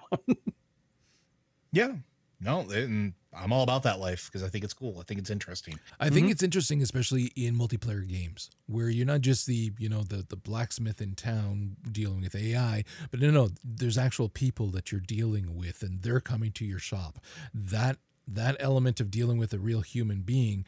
yeah 1.73 1.93
no 2.41 2.61
and 2.71 3.15
i'm 3.33 3.53
all 3.53 3.63
about 3.63 3.83
that 3.85 3.99
life 4.01 4.27
because 4.27 4.43
i 4.43 4.49
think 4.49 4.65
it's 4.65 4.75
cool 4.75 4.99
i 5.01 5.03
think 5.05 5.19
it's 5.21 5.31
interesting 5.31 5.79
I 6.01 6.09
think 6.11 6.27
Mhm. 6.29 6.31
it's 6.33 6.43
interesting, 6.43 6.81
especially 6.83 7.25
in 7.37 7.57
multiplayer 7.57 8.07
games, 8.09 8.49
where 8.67 8.89
you're 8.89 9.07
not 9.07 9.21
just 9.21 9.47
the 9.47 9.73
you 9.79 9.89
know 9.89 10.03
the 10.03 10.25
the 10.29 10.37
blacksmith 10.37 11.01
in 11.03 11.15
town 11.15 11.77
dealing 11.93 12.23
with 12.23 12.35
AI, 12.35 12.85
but 13.11 13.21
no, 13.21 13.31
no, 13.31 13.51
there's 13.63 13.99
actual 13.99 14.29
people 14.31 14.69
that 14.71 14.91
you're 14.91 15.01
dealing 15.03 15.55
with, 15.57 15.83
and 15.83 16.01
they're 16.03 16.21
coming 16.21 16.53
to 16.53 16.65
your 16.65 16.79
shop. 16.79 17.19
That 17.53 17.99
that 18.27 18.57
element 18.61 18.99
of 19.01 19.11
dealing 19.11 19.37
with 19.39 19.53
a 19.53 19.59
real 19.59 19.83
human 19.83 20.23
being 20.23 20.65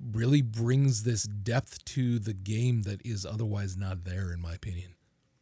really 0.00 0.42
brings 0.42 1.02
this 1.02 1.24
depth 1.24 1.84
to 1.86 2.18
the 2.18 2.34
game 2.34 2.82
that 2.82 3.04
is 3.04 3.26
otherwise 3.26 3.76
not 3.76 4.04
there, 4.04 4.32
in 4.32 4.40
my 4.40 4.54
opinion. 4.54 4.94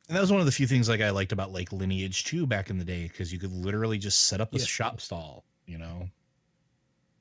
And 0.08 0.16
that 0.16 0.20
was 0.20 0.30
one 0.30 0.40
of 0.40 0.46
the 0.46 0.52
few 0.52 0.66
things 0.66 0.88
like 0.88 1.00
I 1.00 1.10
liked 1.10 1.32
about 1.32 1.52
like 1.52 1.72
Lineage 1.72 2.24
2 2.24 2.46
back 2.46 2.70
in 2.70 2.78
the 2.78 2.84
day 2.84 3.08
because 3.08 3.32
you 3.32 3.38
could 3.38 3.52
literally 3.52 3.98
just 3.98 4.22
set 4.26 4.40
up 4.40 4.54
a 4.54 4.58
Yes. 4.58 4.66
shop 4.68 5.00
stall, 5.00 5.44
you 5.66 5.78
know. 5.78 6.08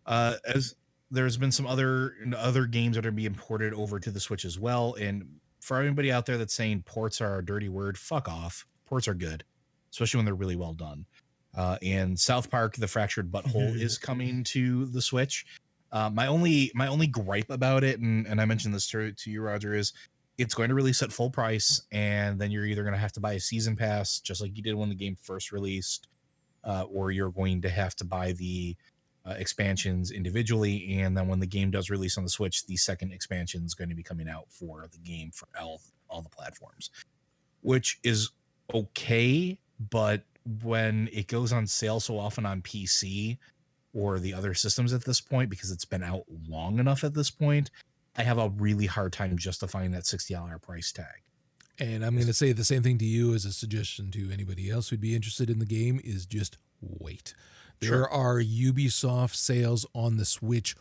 Uh 0.06 0.36
as 0.46 0.76
there's 1.12 1.38
been 1.38 1.52
some 1.52 1.68
other 1.68 2.16
other 2.38 2.66
games 2.66 2.96
that 2.96 3.06
are 3.06 3.12
being 3.12 3.36
ported 3.36 3.74
over 3.74 4.00
to 4.00 4.12
the 4.12 4.20
Switch 4.20 4.46
as 4.46 4.60
well 4.60 4.96
and 5.00 5.26
for 5.62 5.82
anybody 5.82 6.12
out 6.12 6.26
there 6.26 6.38
that's 6.38 6.54
saying 6.54 6.84
ports 6.86 7.22
are 7.22 7.40
a 7.40 7.46
dirty 7.46 7.70
word, 7.70 7.98
fuck 7.98 8.28
off. 8.28 8.68
Ports 8.86 9.08
are 9.08 9.16
good, 9.16 9.44
especially 9.92 10.20
when 10.20 10.26
they're 10.26 10.36
really 10.36 10.56
well 10.56 10.74
done. 10.74 11.06
Uh 11.56 11.78
and 11.82 12.20
South 12.20 12.50
Park 12.50 12.76
The 12.76 12.88
Fractured 12.88 13.32
But 13.32 13.46
Whole 13.46 13.62
is 13.76 13.98
coming 13.98 14.44
to 14.46 14.86
the 14.86 15.02
Switch. 15.02 15.46
Uh, 15.92 16.10
my 16.10 16.28
only 16.28 16.72
my 16.76 16.88
only 16.88 17.08
gripe 17.08 17.50
about 17.50 17.84
it, 17.84 18.02
and, 18.02 18.28
and 18.28 18.42
I 18.42 18.46
mentioned 18.46 18.74
this 18.74 18.86
to, 18.90 19.14
to 19.14 19.32
you, 19.32 19.42
Roger, 19.42 19.74
is 19.74 19.94
it's 20.38 20.54
going 20.54 20.68
to 20.68 20.76
release 20.76 21.02
at 21.02 21.14
full 21.14 21.30
price, 21.30 21.82
and 21.92 22.38
then 22.38 22.52
you're 22.52 22.66
either 22.66 22.84
going 22.84 22.94
to 22.94 23.00
have 23.00 23.14
to 23.14 23.22
buy 23.22 23.34
a 23.34 23.40
season 23.40 23.78
pass, 23.78 24.20
just 24.20 24.42
like 24.42 24.58
you 24.58 24.62
did 24.64 24.76
when 24.76 24.90
the 24.90 24.96
game 24.96 25.16
first 25.16 25.54
released, 25.54 26.10
uh, 26.66 26.86
or 26.92 27.12
you're 27.12 27.32
going 27.32 27.62
to 27.62 27.70
have 27.70 27.96
to 27.96 28.04
buy 28.04 28.32
the 28.34 28.76
uh, 29.26 29.34
expansions 29.38 30.12
individually. 30.12 31.00
And 31.00 31.18
then 31.18 31.28
when 31.28 31.40
the 31.40 31.48
game 31.48 31.72
does 31.72 31.90
release 31.90 32.18
on 32.18 32.24
the 32.24 32.30
Switch, 32.30 32.66
the 32.66 32.78
second 32.78 33.12
expansion 33.12 33.64
is 33.64 33.74
going 33.74 33.90
to 33.90 33.96
be 33.96 34.04
coming 34.04 34.30
out 34.30 34.46
for 34.50 34.88
the 34.92 34.98
game 35.00 35.32
for 35.32 35.48
all 35.60 35.82
all 36.10 36.22
the 36.22 36.30
platforms, 36.30 36.92
which 37.62 38.00
is 38.04 38.30
okay. 38.74 39.58
But 39.90 40.24
when 40.64 41.10
it 41.12 41.28
goes 41.28 41.52
on 41.52 41.68
sale 41.68 42.00
so 42.00 42.20
often 42.20 42.46
on 42.46 42.62
PC 42.62 43.38
or 43.94 44.20
the 44.20 44.34
other 44.34 44.54
systems 44.54 44.94
at 44.94 45.06
this 45.06 45.20
point, 45.22 45.50
because 45.50 45.72
it's 45.72 45.86
been 45.86 46.04
out 46.04 46.26
long 46.48 46.80
enough 46.80 47.04
at 47.04 47.14
this 47.14 47.32
point, 47.32 47.72
I 48.16 48.24
have 48.24 48.38
a 48.38 48.50
really 48.50 48.86
hard 48.86 49.14
time 49.14 49.38
justifying 49.38 49.92
that 49.92 50.04
$60 50.04 50.62
price 50.62 50.92
tag. 50.92 51.24
And 51.80 52.06
I'm 52.06 52.16
going 52.16 52.28
to 52.28 52.34
say 52.34 52.52
the 52.54 52.64
same 52.64 52.84
thing 52.84 52.98
to 53.00 53.06
you 53.06 53.34
as 53.34 53.46
a 53.46 53.52
suggestion 53.52 54.12
to 54.12 54.32
anybody 54.32 54.70
else 54.70 54.90
who'd 54.90 55.02
be 55.02 55.16
interested 55.16 55.50
in 55.50 55.60
the 55.60 55.66
game 55.66 56.00
is 56.04 56.26
just 56.26 56.58
wait. 56.82 57.34
There 57.82 57.90
Sure. 57.90 58.10
are 58.10 58.40
Ubisoft 58.40 59.36
sales 59.36 59.86
on 59.94 60.18
the 60.18 60.26
Switch 60.26 60.76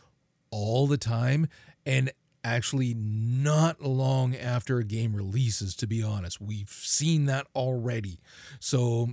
all 0.51 0.87
the 0.87 0.97
time 0.97 1.47
and 1.85 2.11
actually 2.43 2.93
not 2.95 3.81
long 3.81 4.35
after 4.35 4.77
a 4.77 4.85
game 4.85 5.15
releases 5.15 5.75
to 5.75 5.87
be 5.87 6.01
honest. 6.01 6.39
We've 6.39 6.69
seen 6.69 7.25
that 7.25 7.47
already. 7.55 8.19
So 8.59 9.09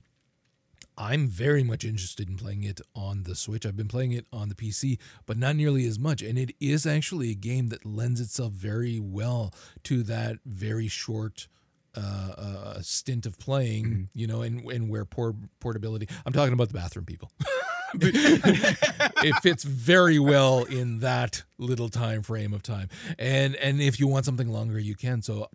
I'm 0.96 1.26
very 1.26 1.64
much 1.64 1.84
interested 1.84 2.28
in 2.28 2.36
playing 2.36 2.62
it 2.62 2.80
on 2.94 3.24
the 3.24 3.34
Switch. 3.34 3.66
I've 3.66 3.76
been 3.76 3.88
playing 3.88 4.12
it 4.12 4.26
on 4.32 4.50
the 4.50 4.54
PC, 4.54 4.98
but 5.26 5.36
not 5.38 5.56
nearly 5.56 5.86
as 5.86 5.98
much. 5.98 6.22
And 6.22 6.38
it 6.38 6.54
is 6.60 6.86
actually 6.86 7.30
a 7.30 7.34
game 7.34 7.68
that 7.70 7.84
lends 7.86 8.20
itself 8.20 8.52
very 8.52 9.00
well 9.00 9.52
to 9.84 10.02
that 10.04 10.36
very 10.44 10.86
short 10.88 11.48
uh, 11.96 12.00
uh, 12.00 12.80
stint 12.82 13.26
of 13.26 13.38
playing, 13.38 13.84
Mhm. 13.84 14.08
you 14.14 14.26
know, 14.26 14.42
and, 14.42 14.64
and 14.70 14.88
where 14.88 15.04
port- 15.04 15.36
portability. 15.60 16.08
I'm 16.24 16.32
talking 16.32 16.52
about 16.54 16.68
the 16.68 16.74
bathroom 16.74 17.04
people. 17.04 17.30
it 18.00 19.34
fits 19.42 19.64
very 19.64 20.18
well 20.18 20.64
in 20.64 21.00
that 21.00 21.42
little 21.58 21.88
time 21.88 22.22
frame 22.22 22.52
of 22.52 22.62
time. 22.62 22.88
And 23.18 23.54
and 23.56 23.80
if 23.80 24.00
you 24.00 24.06
want 24.08 24.24
something 24.24 24.48
longer, 24.48 24.78
you 24.78 24.94
can. 24.94 25.22
So 25.22 25.48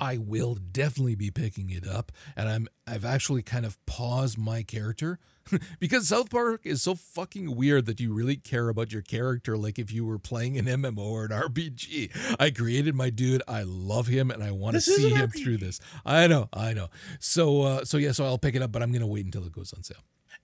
I 0.00 0.16
will 0.18 0.54
definitely 0.54 1.14
be 1.14 1.30
picking 1.30 1.70
it 1.70 1.86
up, 1.86 2.12
and 2.36 2.48
I'm 2.48 2.68
I've 2.86 3.04
actually 3.04 3.42
kind 3.42 3.64
of 3.66 3.84
paused 3.86 4.38
my 4.38 4.62
character 4.62 5.18
because 5.80 6.08
South 6.08 6.30
Park 6.30 6.62
is 6.64 6.82
so 6.82 6.94
fucking 6.94 7.54
weird 7.56 7.86
that 7.86 8.00
you 8.00 8.12
really 8.12 8.36
care 8.36 8.68
about 8.68 8.92
your 8.92 9.02
character 9.02 9.56
like 9.56 9.78
if 9.78 9.92
you 9.92 10.04
were 10.04 10.18
playing 10.18 10.58
an 10.58 10.66
MMO 10.66 10.98
or 10.98 11.24
an 11.24 11.30
RPG. 11.30 12.36
I 12.40 12.50
created 12.50 12.94
my 12.94 13.10
dude, 13.10 13.42
I 13.46 13.62
love 13.64 14.06
him, 14.06 14.30
and 14.30 14.42
I 14.42 14.50
want 14.50 14.74
to 14.74 14.80
see 14.80 15.10
him 15.10 15.28
RPG. 15.30 15.42
through 15.42 15.56
this. 15.58 15.80
I 16.04 16.26
know, 16.26 16.48
I 16.52 16.72
know. 16.72 16.88
So 17.20 17.62
uh, 17.62 17.84
so 17.84 17.96
yeah, 17.98 18.12
so 18.12 18.24
I'll 18.24 18.38
pick 18.38 18.54
it 18.54 18.62
up, 18.62 18.72
but 18.72 18.82
I'm 18.82 18.92
gonna 18.92 19.06
wait 19.06 19.24
until 19.24 19.44
it 19.44 19.52
goes 19.52 19.72
on 19.72 19.82
sale. 19.82 19.98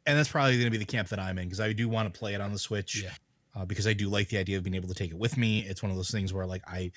and 0.07 0.19
that's 0.19 0.29
probably 0.31 0.55
going 0.55 0.65
to 0.67 0.71
be 0.71 0.79
the 0.79 0.85
camp 0.85 1.09
that 1.09 1.19
I'm 1.19 1.39
in 1.39 1.47
because 1.47 1.61
I 1.61 1.73
do 1.73 1.89
want 1.89 2.13
to 2.13 2.19
play 2.19 2.35
it 2.35 2.41
on 2.41 2.53
the 2.53 2.59
Switch. 2.59 3.03
Yeah. 3.03 3.11
Uh, 3.55 3.65
because 3.65 3.87
I 3.87 3.93
do 3.93 4.09
like 4.09 4.29
the 4.29 4.39
idea 4.39 4.57
of 4.57 4.63
being 4.63 4.77
able 4.77 4.89
to 4.89 4.95
take 4.95 5.11
it 5.11 5.19
with 5.19 5.37
me. 5.37 5.61
It's 5.61 5.83
one 5.83 5.91
of 5.91 5.97
those 5.97 6.11
things 6.11 6.33
where 6.33 6.47
like 6.47 6.63
I, 6.69 6.93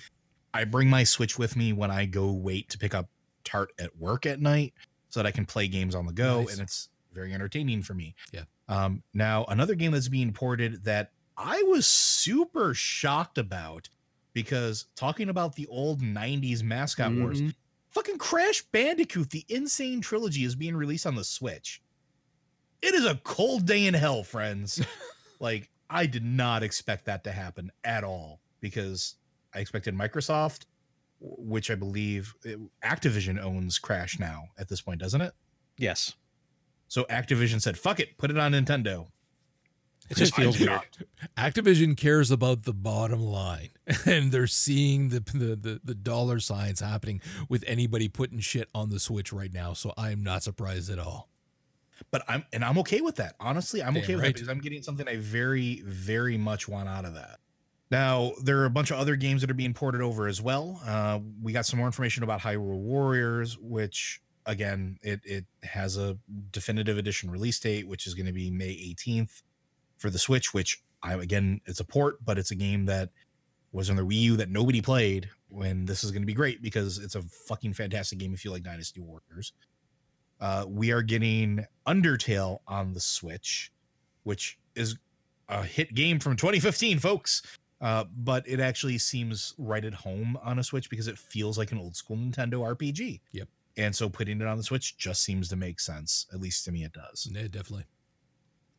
I 0.54 0.66
bring 0.66 0.88
my 0.90 1.04
Switch 1.04 1.38
with 1.40 1.56
me 1.56 1.74
when 1.74 1.90
I 1.92 2.06
go 2.06 2.32
wait 2.32 2.70
to 2.70 2.78
pick 2.78 2.94
up 2.94 3.08
Tart 3.44 3.72
at 3.80 3.98
work 3.98 4.26
at 4.28 4.40
night, 4.40 4.74
so 5.10 5.20
that 5.22 5.28
I 5.28 5.32
can 5.32 5.46
play 5.46 5.68
games 5.68 5.96
on 5.96 6.06
the 6.06 6.14
go, 6.14 6.42
Nice. 6.42 6.54
and 6.54 6.62
it's 6.62 6.90
very 7.14 7.34
entertaining 7.34 7.82
for 7.84 7.94
me. 7.94 8.16
Yeah. 8.32 8.44
Um. 8.68 9.04
Now 9.14 9.46
another 9.46 9.76
game 9.76 9.92
that's 9.92 10.08
being 10.10 10.34
ported 10.34 10.84
that 10.86 11.12
I 11.38 11.62
was 11.64 11.86
super 11.86 12.74
shocked 12.74 13.38
about 13.38 13.90
because 14.34 14.86
talking 14.96 15.30
about 15.30 15.56
the 15.56 15.68
old 15.68 16.02
'90s 16.02 16.64
mascot 16.64 17.14
wars, 17.14 17.42
Mhm. 17.42 17.56
fucking 17.92 18.18
Crash 18.18 18.62
Bandicoot, 18.72 19.30
the 19.30 19.46
N. 19.50 19.68
Sane 19.68 20.02
Trilogy, 20.02 20.44
is 20.44 20.56
being 20.56 20.76
released 20.76 21.06
on 21.06 21.16
the 21.16 21.24
Switch. 21.24 21.82
It 22.82 22.94
is 22.96 23.06
a 23.06 23.16
cold 23.24 23.66
day 23.66 23.86
in 23.86 23.94
hell, 23.94 24.24
friends. 24.24 24.82
like, 25.40 25.70
I 25.90 26.06
did 26.06 26.24
not 26.26 26.64
expect 26.64 27.06
that 27.06 27.24
to 27.26 27.32
happen 27.32 27.72
at 27.84 28.04
all 28.04 28.42
because 28.60 29.16
I 29.54 29.60
expected 29.60 29.96
Microsoft, 29.96 30.66
which 31.20 31.70
I 31.72 31.76
believe 31.76 32.34
Activision 32.84 33.40
owns 33.42 33.78
Crash 33.80 34.20
now 34.20 34.48
at 34.58 34.68
this 34.68 34.82
point, 34.82 35.00
doesn't 35.00 35.22
it? 35.22 35.34
Yes. 35.78 36.16
So 36.94 37.06
Activision 37.06 37.60
said, 37.60 37.76
fuck 37.76 38.00
it, 38.00 38.20
put 38.20 38.30
it 38.30 38.38
on 38.38 38.52
Nintendo. 38.52 39.08
It 40.12 40.18
just 40.18 40.36
feels 40.36 40.60
weird. 40.60 40.80
Activision 41.36 41.98
cares 41.98 42.30
about 42.30 42.66
the 42.66 42.74
bottom 42.74 43.20
line, 43.20 43.70
and 44.06 44.32
they're 44.32 44.46
seeing 44.46 45.10
the, 45.10 45.22
the 45.22 45.56
the 45.56 45.82
the 45.84 45.96
dollar 45.96 46.40
signs 46.40 46.82
happening 46.82 47.20
with 47.50 47.64
anybody 47.66 48.10
putting 48.10 48.38
shit 48.42 48.70
on 48.76 48.90
the 48.90 49.00
Switch 49.00 49.34
right 49.34 49.52
now. 49.52 49.74
So 49.74 49.92
I'm 49.98 50.22
not 50.22 50.44
surprised 50.44 50.92
at 50.92 51.00
all. 51.00 51.30
But 52.12 52.26
I'm 52.28 52.46
and 52.54 52.64
I'm 52.64 52.78
okay 52.80 53.02
with 53.02 53.16
that. 53.16 53.38
Honestly, 53.40 53.82
I'm 53.82 53.96
Damn 53.96 54.04
okay 54.04 54.14
with 54.14 54.22
right. 54.22 54.28
that 54.28 54.36
because 54.36 54.50
I'm 54.50 54.62
getting 54.62 54.84
something 54.84 55.08
I 55.08 55.18
very, 55.18 55.82
very 55.84 56.38
much 56.38 56.68
want 56.68 56.90
out 56.90 57.06
of 57.06 57.16
that. 57.16 57.40
Now, 57.90 58.34
there 58.44 58.60
are 58.60 58.66
a 58.66 58.70
bunch 58.70 58.92
of 58.92 59.00
other 59.00 59.16
games 59.16 59.42
that 59.42 59.50
are 59.50 59.56
being 59.56 59.74
ported 59.74 60.02
over 60.02 60.28
as 60.28 60.44
well. 60.44 60.80
Uh, 60.86 61.22
we 61.42 61.54
got 61.54 61.66
some 61.66 61.80
more 61.80 61.88
information 61.88 62.22
about 62.22 62.42
Hyrule 62.42 62.78
Warriors, 62.78 63.58
which 63.58 64.22
again, 64.46 64.98
it 65.02 65.22
it 65.24 65.46
has 65.64 65.98
a 65.98 66.18
definitive 66.52 66.98
edition 66.98 67.30
release 67.30 67.60
date, 67.60 67.88
which 67.88 68.08
is 68.08 68.14
going 68.14 68.26
to 68.26 68.34
be 68.34 68.50
May 68.50 68.74
18th 68.96 69.42
for 69.98 70.10
the 70.10 70.20
Switch. 70.20 70.54
Which 70.54 70.82
I 71.02 71.14
again, 71.16 71.62
it's 71.66 71.80
a 71.80 71.86
port, 71.86 72.24
but 72.24 72.38
it's 72.38 72.52
a 72.52 72.56
game 72.56 72.86
that 72.86 73.10
was 73.72 73.90
on 73.90 73.96
the 73.96 74.04
Wii 74.04 74.22
U 74.22 74.38
that 74.38 74.50
nobody 74.50 74.82
played. 74.82 75.30
When 75.50 75.86
this 75.86 76.04
is 76.04 76.10
going 76.10 76.24
to 76.24 76.28
be 76.28 76.34
great 76.34 76.64
because 76.64 76.98
it's 76.98 77.14
a 77.14 77.22
fucking 77.22 77.74
fantastic 77.74 78.18
game 78.18 78.34
if 78.34 78.44
you 78.44 78.50
like 78.50 78.64
Dynasty 78.64 79.02
Warriors. 79.02 79.54
Uh, 80.42 80.66
we 80.68 80.92
are 80.92 81.04
getting 81.04 81.66
Undertale 81.88 82.58
on 82.68 82.94
the 82.94 83.00
Switch, 83.00 83.72
which 84.24 84.58
is 84.76 84.98
a 85.48 85.64
hit 85.64 85.94
game 85.94 86.20
from 86.20 86.36
2015, 86.36 87.00
folks. 87.00 87.44
Uh, 87.84 88.06
but 88.16 88.48
it 88.48 88.60
actually 88.62 88.98
seems 88.98 89.54
right 89.58 89.84
at 89.84 89.94
home 89.94 90.38
on 90.42 90.58
a 90.58 90.64
Switch 90.64 90.90
because 90.90 91.08
it 91.08 91.18
feels 91.18 91.58
like 91.58 91.72
an 91.72 91.78
old 91.78 91.96
school 91.96 92.16
Nintendo 92.16 92.76
RPG. 92.76 93.20
Yep. 93.34 93.48
And 93.78 93.96
so 93.96 94.10
putting 94.10 94.40
it 94.40 94.48
on 94.48 94.58
the 94.58 94.64
Switch 94.64 94.98
just 94.98 95.24
seems 95.24 95.50
to 95.50 95.56
make 95.56 95.80
sense. 95.80 96.28
At 96.34 96.40
least 96.40 96.66
to 96.66 96.72
me, 96.72 96.84
it 96.84 96.94
does. 96.94 97.28
Yeah, 97.32 97.44
definitely. 97.44 97.86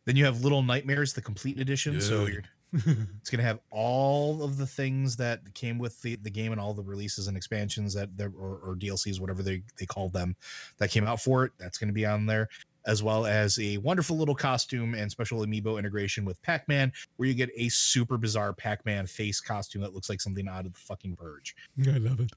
Then 0.04 0.16
you 0.16 0.24
have 0.24 0.42
Little 0.42 0.62
Nightmares, 0.62 1.14
the 1.14 1.22
complete 1.22 1.58
edition. 1.58 2.00
So 2.00 2.26
Dude. 2.26 2.34
you're 2.34 2.42
it's 3.20 3.30
going 3.30 3.38
to 3.38 3.46
have 3.46 3.60
all 3.70 4.42
of 4.42 4.56
the 4.56 4.66
things 4.66 5.16
that 5.16 5.40
came 5.54 5.78
with 5.78 6.00
the, 6.02 6.16
the 6.16 6.30
game 6.30 6.50
and 6.50 6.60
all 6.60 6.74
the 6.74 6.82
releases 6.82 7.28
and 7.28 7.36
expansions 7.36 7.94
that 7.94 8.16
there 8.16 8.32
or, 8.36 8.58
or 8.64 8.76
DLCs, 8.76 9.20
whatever 9.20 9.44
they, 9.44 9.62
they 9.78 9.86
called 9.86 10.12
them, 10.12 10.34
that 10.78 10.90
came 10.90 11.06
out 11.06 11.20
for 11.20 11.44
it. 11.44 11.52
That's 11.58 11.78
going 11.78 11.88
to 11.88 11.94
be 11.94 12.04
on 12.04 12.26
there, 12.26 12.48
as 12.86 13.02
well 13.02 13.26
as 13.26 13.58
a 13.58 13.78
wonderful 13.78 14.16
little 14.16 14.34
costume 14.34 14.94
and 14.94 15.10
special 15.10 15.40
amiibo 15.40 15.78
integration 15.78 16.24
with 16.24 16.40
Pac 16.42 16.68
Man, 16.68 16.92
where 17.16 17.28
you 17.28 17.34
get 17.34 17.50
a 17.56 17.68
super 17.68 18.18
bizarre 18.18 18.52
Pac 18.52 18.84
Man 18.84 19.06
face 19.06 19.40
costume 19.40 19.82
that 19.82 19.94
looks 19.94 20.08
like 20.08 20.20
something 20.20 20.48
out 20.48 20.66
of 20.66 20.72
the 20.72 20.78
fucking 20.78 21.16
Purge. 21.16 21.56
I 21.86 21.98
love 21.98 22.20
it. 22.20 22.32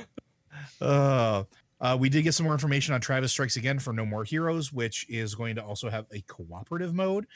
Uh, 0.80 1.44
uh, 1.80 1.96
we 1.98 2.08
did 2.08 2.22
get 2.22 2.34
some 2.34 2.44
more 2.44 2.52
information 2.52 2.94
on 2.94 3.00
Travis 3.00 3.32
Strikes 3.32 3.56
Again 3.56 3.78
for 3.78 3.92
No 3.92 4.04
More 4.04 4.24
Heroes, 4.24 4.72
which 4.72 5.06
is 5.08 5.34
going 5.34 5.56
to 5.56 5.62
also 5.62 5.88
have 5.90 6.06
a 6.12 6.20
cooperative 6.22 6.94
mode, 6.94 7.26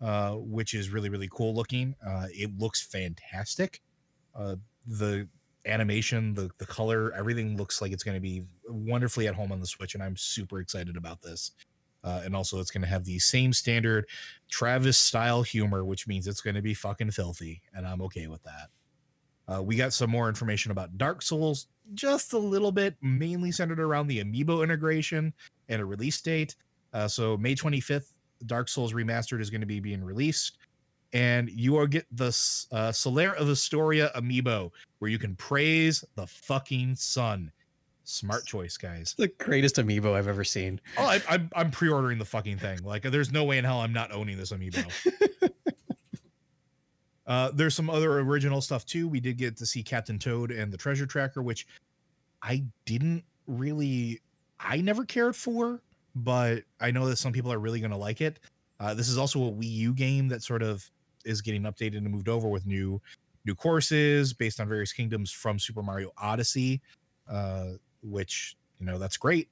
uh, 0.00 0.32
which 0.32 0.74
is 0.74 0.90
really, 0.90 1.08
really 1.08 1.28
cool 1.32 1.54
looking. 1.54 1.94
Uh, 2.06 2.26
it 2.30 2.50
looks 2.58 2.82
fantastic. 2.82 3.80
Uh, 4.34 4.56
the 4.86 5.28
animation, 5.66 6.34
the, 6.34 6.50
the 6.58 6.66
color, 6.66 7.12
everything 7.14 7.56
looks 7.56 7.82
like 7.82 7.92
it's 7.92 8.02
going 8.02 8.16
to 8.16 8.20
be 8.20 8.44
wonderfully 8.68 9.28
at 9.28 9.34
home 9.34 9.52
on 9.52 9.60
the 9.60 9.66
Switch, 9.66 9.94
and 9.94 10.02
I'm 10.02 10.16
super 10.16 10.60
excited 10.60 10.96
about 10.96 11.22
this. 11.22 11.52
Uh, 12.02 12.22
and 12.24 12.34
also, 12.34 12.60
it's 12.60 12.70
going 12.70 12.82
to 12.82 12.88
have 12.88 13.04
the 13.04 13.18
same 13.18 13.52
standard 13.52 14.06
Travis 14.50 14.96
style 14.96 15.42
humor, 15.42 15.84
which 15.84 16.06
means 16.06 16.26
it's 16.26 16.40
going 16.40 16.54
to 16.56 16.62
be 16.62 16.72
fucking 16.72 17.10
filthy, 17.10 17.60
and 17.74 17.86
I'm 17.86 18.00
okay 18.02 18.26
with 18.26 18.42
that. 18.44 18.68
Uh, 19.52 19.62
we 19.62 19.76
got 19.76 19.92
some 19.92 20.10
more 20.10 20.28
information 20.28 20.70
about 20.70 20.96
Dark 20.96 21.22
Souls, 21.22 21.66
just 21.94 22.32
a 22.32 22.38
little 22.38 22.72
bit, 22.72 22.94
mainly 23.02 23.50
centered 23.50 23.80
around 23.80 24.06
the 24.06 24.22
amiibo 24.22 24.62
integration 24.62 25.34
and 25.68 25.82
a 25.82 25.84
release 25.84 26.20
date. 26.20 26.54
Uh, 26.92 27.08
so 27.08 27.36
May 27.36 27.54
25th, 27.54 28.12
Dark 28.46 28.68
Souls 28.68 28.92
Remastered 28.92 29.40
is 29.40 29.50
going 29.50 29.60
to 29.60 29.66
be 29.66 29.80
being 29.80 30.02
released, 30.02 30.56
and 31.12 31.50
you 31.50 31.72
will 31.72 31.86
get 31.86 32.06
the 32.12 32.28
uh, 32.72 32.90
Solaire 32.90 33.34
of 33.34 33.48
Astora 33.48 34.12
amiibo, 34.14 34.70
where 34.98 35.10
you 35.10 35.18
can 35.18 35.34
praise 35.36 36.04
the 36.14 36.26
fucking 36.26 36.94
sun. 36.94 37.50
Smart 38.04 38.44
choice, 38.44 38.76
guys. 38.76 39.14
the 39.16 39.28
greatest 39.38 39.76
amiibo 39.76 40.14
I've 40.14 40.28
ever 40.28 40.44
seen. 40.44 40.80
Oh, 40.98 41.04
I, 41.04 41.22
I'm, 41.28 41.50
I'm 41.54 41.70
pre-ordering 41.70 42.18
the 42.18 42.24
fucking 42.24 42.58
thing. 42.58 42.82
Like, 42.82 43.02
there's 43.02 43.30
no 43.30 43.44
way 43.44 43.58
in 43.58 43.64
hell 43.64 43.80
I'm 43.80 43.92
not 43.92 44.12
owning 44.12 44.36
this 44.36 44.52
amiibo. 44.52 45.50
uh, 47.26 47.50
there's 47.54 47.74
some 47.74 47.90
other 47.90 48.20
original 48.20 48.60
stuff 48.60 48.84
too. 48.84 49.06
We 49.08 49.20
did 49.20 49.36
get 49.36 49.56
to 49.58 49.66
see 49.66 49.82
Captain 49.82 50.18
Toad 50.18 50.50
and 50.50 50.72
the 50.72 50.76
Treasure 50.76 51.06
Tracker, 51.06 51.42
which 51.42 51.66
I 52.42 52.64
didn't 52.84 53.24
really, 53.46 54.20
I 54.58 54.80
never 54.80 55.04
cared 55.04 55.36
for, 55.36 55.80
but 56.14 56.64
I 56.80 56.90
know 56.90 57.06
that 57.06 57.16
some 57.16 57.32
people 57.32 57.52
are 57.52 57.58
really 57.58 57.80
going 57.80 57.92
to 57.92 57.96
like 57.96 58.20
it. 58.20 58.40
Uh, 58.80 58.94
this 58.94 59.08
is 59.08 59.18
also 59.18 59.44
a 59.44 59.52
Wii 59.52 59.70
U 59.70 59.94
game 59.94 60.26
that 60.28 60.42
sort 60.42 60.62
of 60.62 60.90
is 61.24 61.40
getting 61.40 61.62
updated 61.62 61.98
and 61.98 62.10
moved 62.10 62.28
over 62.28 62.48
with 62.48 62.66
new 62.66 63.00
new 63.46 63.54
courses 63.54 64.32
based 64.32 64.60
on 64.60 64.68
various 64.68 64.92
kingdoms 64.92 65.30
from 65.30 65.58
Super 65.58 65.82
Mario 65.82 66.12
Odyssey, 66.18 66.80
uh, 67.28 67.70
which 68.02 68.56
you 68.78 68.86
know 68.86 68.98
that's 68.98 69.16
great. 69.16 69.48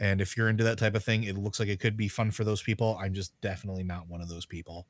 And 0.00 0.20
if 0.20 0.36
you're 0.36 0.48
into 0.48 0.64
that 0.64 0.78
type 0.78 0.94
of 0.94 1.04
thing, 1.04 1.24
it 1.24 1.38
looks 1.38 1.60
like 1.60 1.68
it 1.68 1.80
could 1.80 1.96
be 1.96 2.08
fun 2.08 2.30
for 2.30 2.44
those 2.44 2.62
people. 2.62 2.98
I'm 3.00 3.14
just 3.14 3.38
definitely 3.40 3.84
not 3.84 4.08
one 4.08 4.20
of 4.20 4.28
those 4.28 4.44
people. 4.44 4.86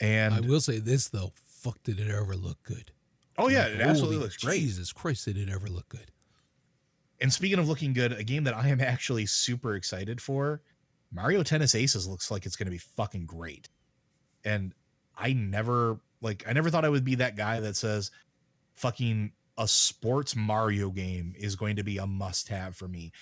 And 0.00 0.34
I 0.34 0.40
will 0.40 0.60
say 0.60 0.78
this 0.78 1.08
though, 1.08 1.32
fuck 1.36 1.82
did 1.82 2.00
it 2.00 2.10
ever 2.10 2.36
look 2.36 2.62
good. 2.62 2.90
oh 3.38 3.48
yeah, 3.48 3.64
Like, 3.64 3.74
it 3.74 3.80
absolutely 3.80 4.18
looks 4.18 4.36
great. 4.36 4.60
Jesus 4.60 4.92
Christ, 4.92 5.24
did 5.24 5.36
it 5.36 5.48
ever 5.48 5.68
look 5.68 5.88
good? 5.88 6.10
And 7.20 7.32
speaking 7.32 7.58
of 7.58 7.68
looking 7.68 7.92
good, 7.92 8.12
a 8.12 8.24
game 8.24 8.44
that 8.44 8.54
I 8.54 8.68
am 8.68 8.80
actually 8.82 9.26
super 9.26 9.74
excited 9.74 10.20
for, 10.20 10.60
Mario 11.12 11.42
Tennis 11.42 11.74
Aces 11.74 12.06
looks 12.06 12.30
like 12.30 12.44
it's 12.44 12.56
going 12.56 12.66
to 12.66 12.72
be 12.72 12.78
fucking 12.78 13.26
great. 13.26 13.68
And 14.44 14.74
I 15.16 15.32
never 15.32 15.98
like 16.20 16.44
I 16.48 16.52
never 16.52 16.70
thought 16.70 16.84
I 16.84 16.88
would 16.88 17.04
be 17.04 17.14
that 17.16 17.36
guy 17.36 17.60
that 17.60 17.76
says 17.76 18.10
fucking 18.74 19.32
a 19.58 19.68
sports 19.68 20.34
Mario 20.34 20.90
game 20.90 21.34
is 21.38 21.54
going 21.56 21.76
to 21.76 21.84
be 21.84 21.98
a 21.98 22.06
must 22.06 22.48
have 22.48 22.74
for 22.76 22.88
me. 22.88 23.12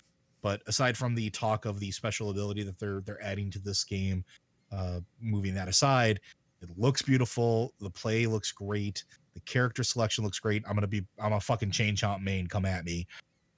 But 0.40 0.62
aside 0.66 0.96
from 0.96 1.14
the 1.14 1.30
talk 1.30 1.66
of 1.66 1.78
the 1.78 1.90
special 1.90 2.30
ability 2.30 2.62
that 2.64 2.78
they're 2.78 3.00
they're 3.02 3.22
adding 3.22 3.50
to 3.50 3.58
this 3.58 3.84
game, 3.84 4.24
uh 4.70 5.00
moving 5.20 5.54
that 5.54 5.68
aside, 5.68 6.20
it 6.60 6.70
looks 6.76 7.02
beautiful, 7.02 7.72
the 7.80 7.90
play 7.90 8.26
looks 8.26 8.50
great, 8.52 9.04
the 9.34 9.40
character 9.40 9.84
selection 9.84 10.24
looks 10.24 10.38
great. 10.38 10.62
I'm 10.66 10.72
going 10.72 10.80
to 10.82 10.86
be 10.88 11.04
I'm 11.18 11.32
a 11.34 11.40
fucking 11.40 11.70
chain 11.70 11.94
chomp 11.96 12.22
main, 12.22 12.46
come 12.46 12.64
at 12.64 12.84
me 12.84 13.06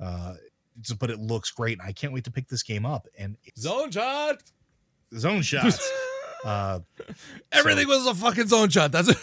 uh 0.00 0.34
just- 0.80 0.98
but 0.98 1.08
it 1.08 1.20
looks 1.20 1.52
great 1.52 1.78
and 1.78 1.86
i 1.88 1.92
can't 1.92 2.12
wait 2.12 2.24
to 2.24 2.32
pick 2.32 2.48
this 2.48 2.64
game 2.64 2.84
up 2.84 3.06
and 3.16 3.36
Zone 3.56 3.92
shot. 3.92 4.42
zone 5.16 5.40
shots 5.40 5.88
uh 6.44 6.80
Everything 7.52 7.88
was 7.88 8.06
a 8.06 8.14
fucking 8.14 8.48
zone 8.48 8.68
shot. 8.68 8.92
That's 8.92 9.08
it. 9.08 9.16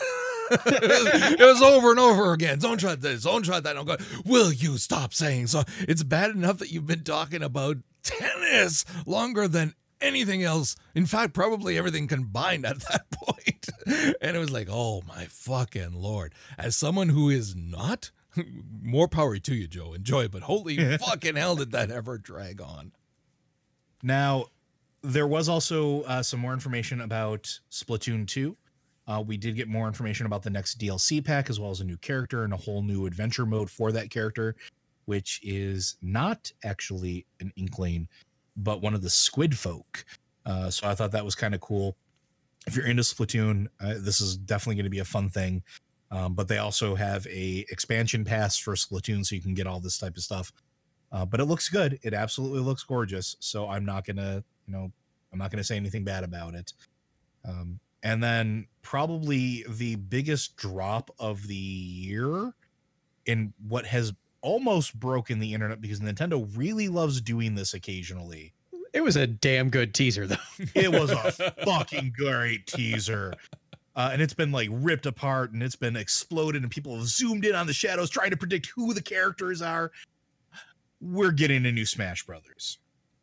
it 0.51 1.39
was 1.39 1.61
over 1.61 1.91
and 1.91 1.99
over 1.99 2.33
again. 2.33 2.59
Zone 2.59 2.77
shot 2.77 3.01
this, 3.01 3.21
zone 3.21 3.43
shot 3.43 3.63
that. 3.63 3.77
I'm 3.77 3.85
going, 3.85 3.99
will 4.25 4.51
you 4.51 4.77
stop 4.77 5.13
saying 5.13 5.47
so? 5.47 5.63
It's 5.79 6.03
bad 6.03 6.31
enough 6.31 6.57
that 6.59 6.71
you've 6.71 6.87
been 6.87 7.03
talking 7.03 7.43
about 7.43 7.77
tennis 8.03 8.83
longer 9.05 9.47
than 9.47 9.75
anything 10.01 10.43
else. 10.43 10.75
In 10.95 11.05
fact, 11.05 11.33
probably 11.33 11.77
everything 11.77 12.07
combined 12.07 12.65
at 12.65 12.79
that 12.81 13.09
point. 13.11 13.69
and 14.21 14.35
it 14.35 14.39
was 14.39 14.51
like, 14.51 14.67
oh 14.69 15.03
my 15.07 15.25
fucking 15.25 15.93
lord. 15.93 16.33
As 16.57 16.75
someone 16.75 17.09
who 17.09 17.29
is 17.29 17.55
not, 17.55 18.11
more 18.81 19.07
power 19.07 19.37
to 19.37 19.55
you, 19.55 19.67
Joe. 19.67 19.93
Enjoy, 19.93 20.27
but 20.27 20.43
holy 20.43 20.97
fucking 20.97 21.35
hell, 21.35 21.55
did 21.55 21.71
that 21.71 21.91
ever 21.91 22.17
drag 22.17 22.61
on? 22.61 22.91
Now, 24.03 24.45
there 25.03 25.27
was 25.27 25.49
also 25.49 26.01
uh, 26.03 26.23
some 26.23 26.39
more 26.39 26.53
information 26.53 27.01
about 27.01 27.59
Splatoon 27.71 28.27
2. 28.27 28.55
Uh, 29.07 29.23
we 29.25 29.35
did 29.35 29.55
get 29.55 29.67
more 29.67 29.87
information 29.87 30.25
about 30.25 30.43
the 30.43 30.49
next 30.49 30.79
DLC 30.79 31.23
pack, 31.23 31.49
as 31.49 31.59
well 31.59 31.71
as 31.71 31.81
a 31.81 31.83
new 31.83 31.97
character 31.97 32.43
and 32.43 32.53
a 32.53 32.57
whole 32.57 32.81
new 32.81 33.05
adventure 33.05 33.45
mode 33.45 33.69
for 33.69 33.91
that 33.91 34.09
character, 34.09 34.55
which 35.05 35.39
is 35.43 35.97
not 36.01 36.51
actually 36.63 37.25
an 37.39 37.51
Inkling, 37.57 38.07
but 38.55 38.81
one 38.81 38.93
of 38.93 39.01
the 39.01 39.09
Squid 39.09 39.57
Folk. 39.57 40.05
Uh, 40.45 40.69
so 40.69 40.87
I 40.87 40.95
thought 40.95 41.11
that 41.11 41.25
was 41.25 41.35
kind 41.35 41.55
of 41.55 41.61
cool. 41.61 41.97
If 42.67 42.75
you're 42.75 42.85
into 42.85 43.01
Splatoon, 43.01 43.67
uh, 43.79 43.95
this 43.99 44.21
is 44.21 44.37
definitely 44.37 44.75
going 44.75 44.85
to 44.85 44.91
be 44.91 44.99
a 44.99 45.05
fun 45.05 45.29
thing. 45.29 45.63
Um, 46.11 46.33
but 46.35 46.47
they 46.47 46.57
also 46.57 46.93
have 46.95 47.25
a 47.27 47.65
expansion 47.69 48.25
pass 48.25 48.57
for 48.57 48.75
Splatoon, 48.75 49.25
so 49.25 49.33
you 49.33 49.41
can 49.41 49.53
get 49.53 49.65
all 49.65 49.79
this 49.79 49.97
type 49.97 50.15
of 50.17 50.23
stuff. 50.23 50.51
Uh, 51.11 51.25
but 51.25 51.39
it 51.39 51.45
looks 51.45 51.69
good. 51.69 51.99
It 52.03 52.13
absolutely 52.13 52.59
looks 52.59 52.83
gorgeous. 52.83 53.35
So 53.39 53.67
I'm 53.67 53.85
not 53.85 54.05
gonna, 54.05 54.43
you 54.67 54.73
know, 54.73 54.91
I'm 55.31 55.39
not 55.39 55.51
gonna 55.51 55.63
say 55.63 55.75
anything 55.75 56.03
bad 56.03 56.23
about 56.23 56.55
it. 56.55 56.73
Um, 57.45 57.79
and 58.03 58.23
then 58.23 58.67
probably 58.81 59.65
the 59.67 59.95
biggest 59.95 60.57
drop 60.57 61.11
of 61.19 61.47
the 61.47 61.55
year 61.55 62.53
in 63.25 63.53
what 63.67 63.85
has 63.85 64.13
almost 64.41 64.99
broken 64.99 65.39
the 65.39 65.53
internet 65.53 65.81
because 65.81 65.99
Nintendo 65.99 66.47
really 66.55 66.87
loves 66.87 67.21
doing 67.21 67.55
this 67.55 67.73
occasionally. 67.73 68.53
It 68.93 69.01
was 69.01 69.15
a 69.15 69.27
damn 69.27 69.69
good 69.69 69.93
teaser, 69.93 70.27
though. 70.27 70.35
It 70.75 70.91
was 70.91 71.11
a 71.11 71.31
fucking 71.65 72.13
great 72.17 72.67
teaser. 72.67 73.33
Uh, 73.95 74.09
and 74.13 74.21
it's 74.21 74.33
been 74.33 74.51
like 74.51 74.69
ripped 74.71 75.05
apart 75.05 75.51
and 75.51 75.61
it's 75.61 75.75
been 75.75 75.95
exploded, 75.95 76.61
and 76.61 76.71
people 76.71 76.97
have 76.97 77.07
zoomed 77.07 77.45
in 77.45 77.55
on 77.55 77.67
the 77.67 77.73
shadows 77.73 78.09
trying 78.09 78.31
to 78.31 78.37
predict 78.37 78.71
who 78.75 78.93
the 78.93 79.01
characters 79.01 79.61
are. 79.61 79.91
We're 80.99 81.31
getting 81.31 81.65
a 81.65 81.71
new 81.71 81.85
Smash 81.85 82.25
Brothers. 82.25 82.79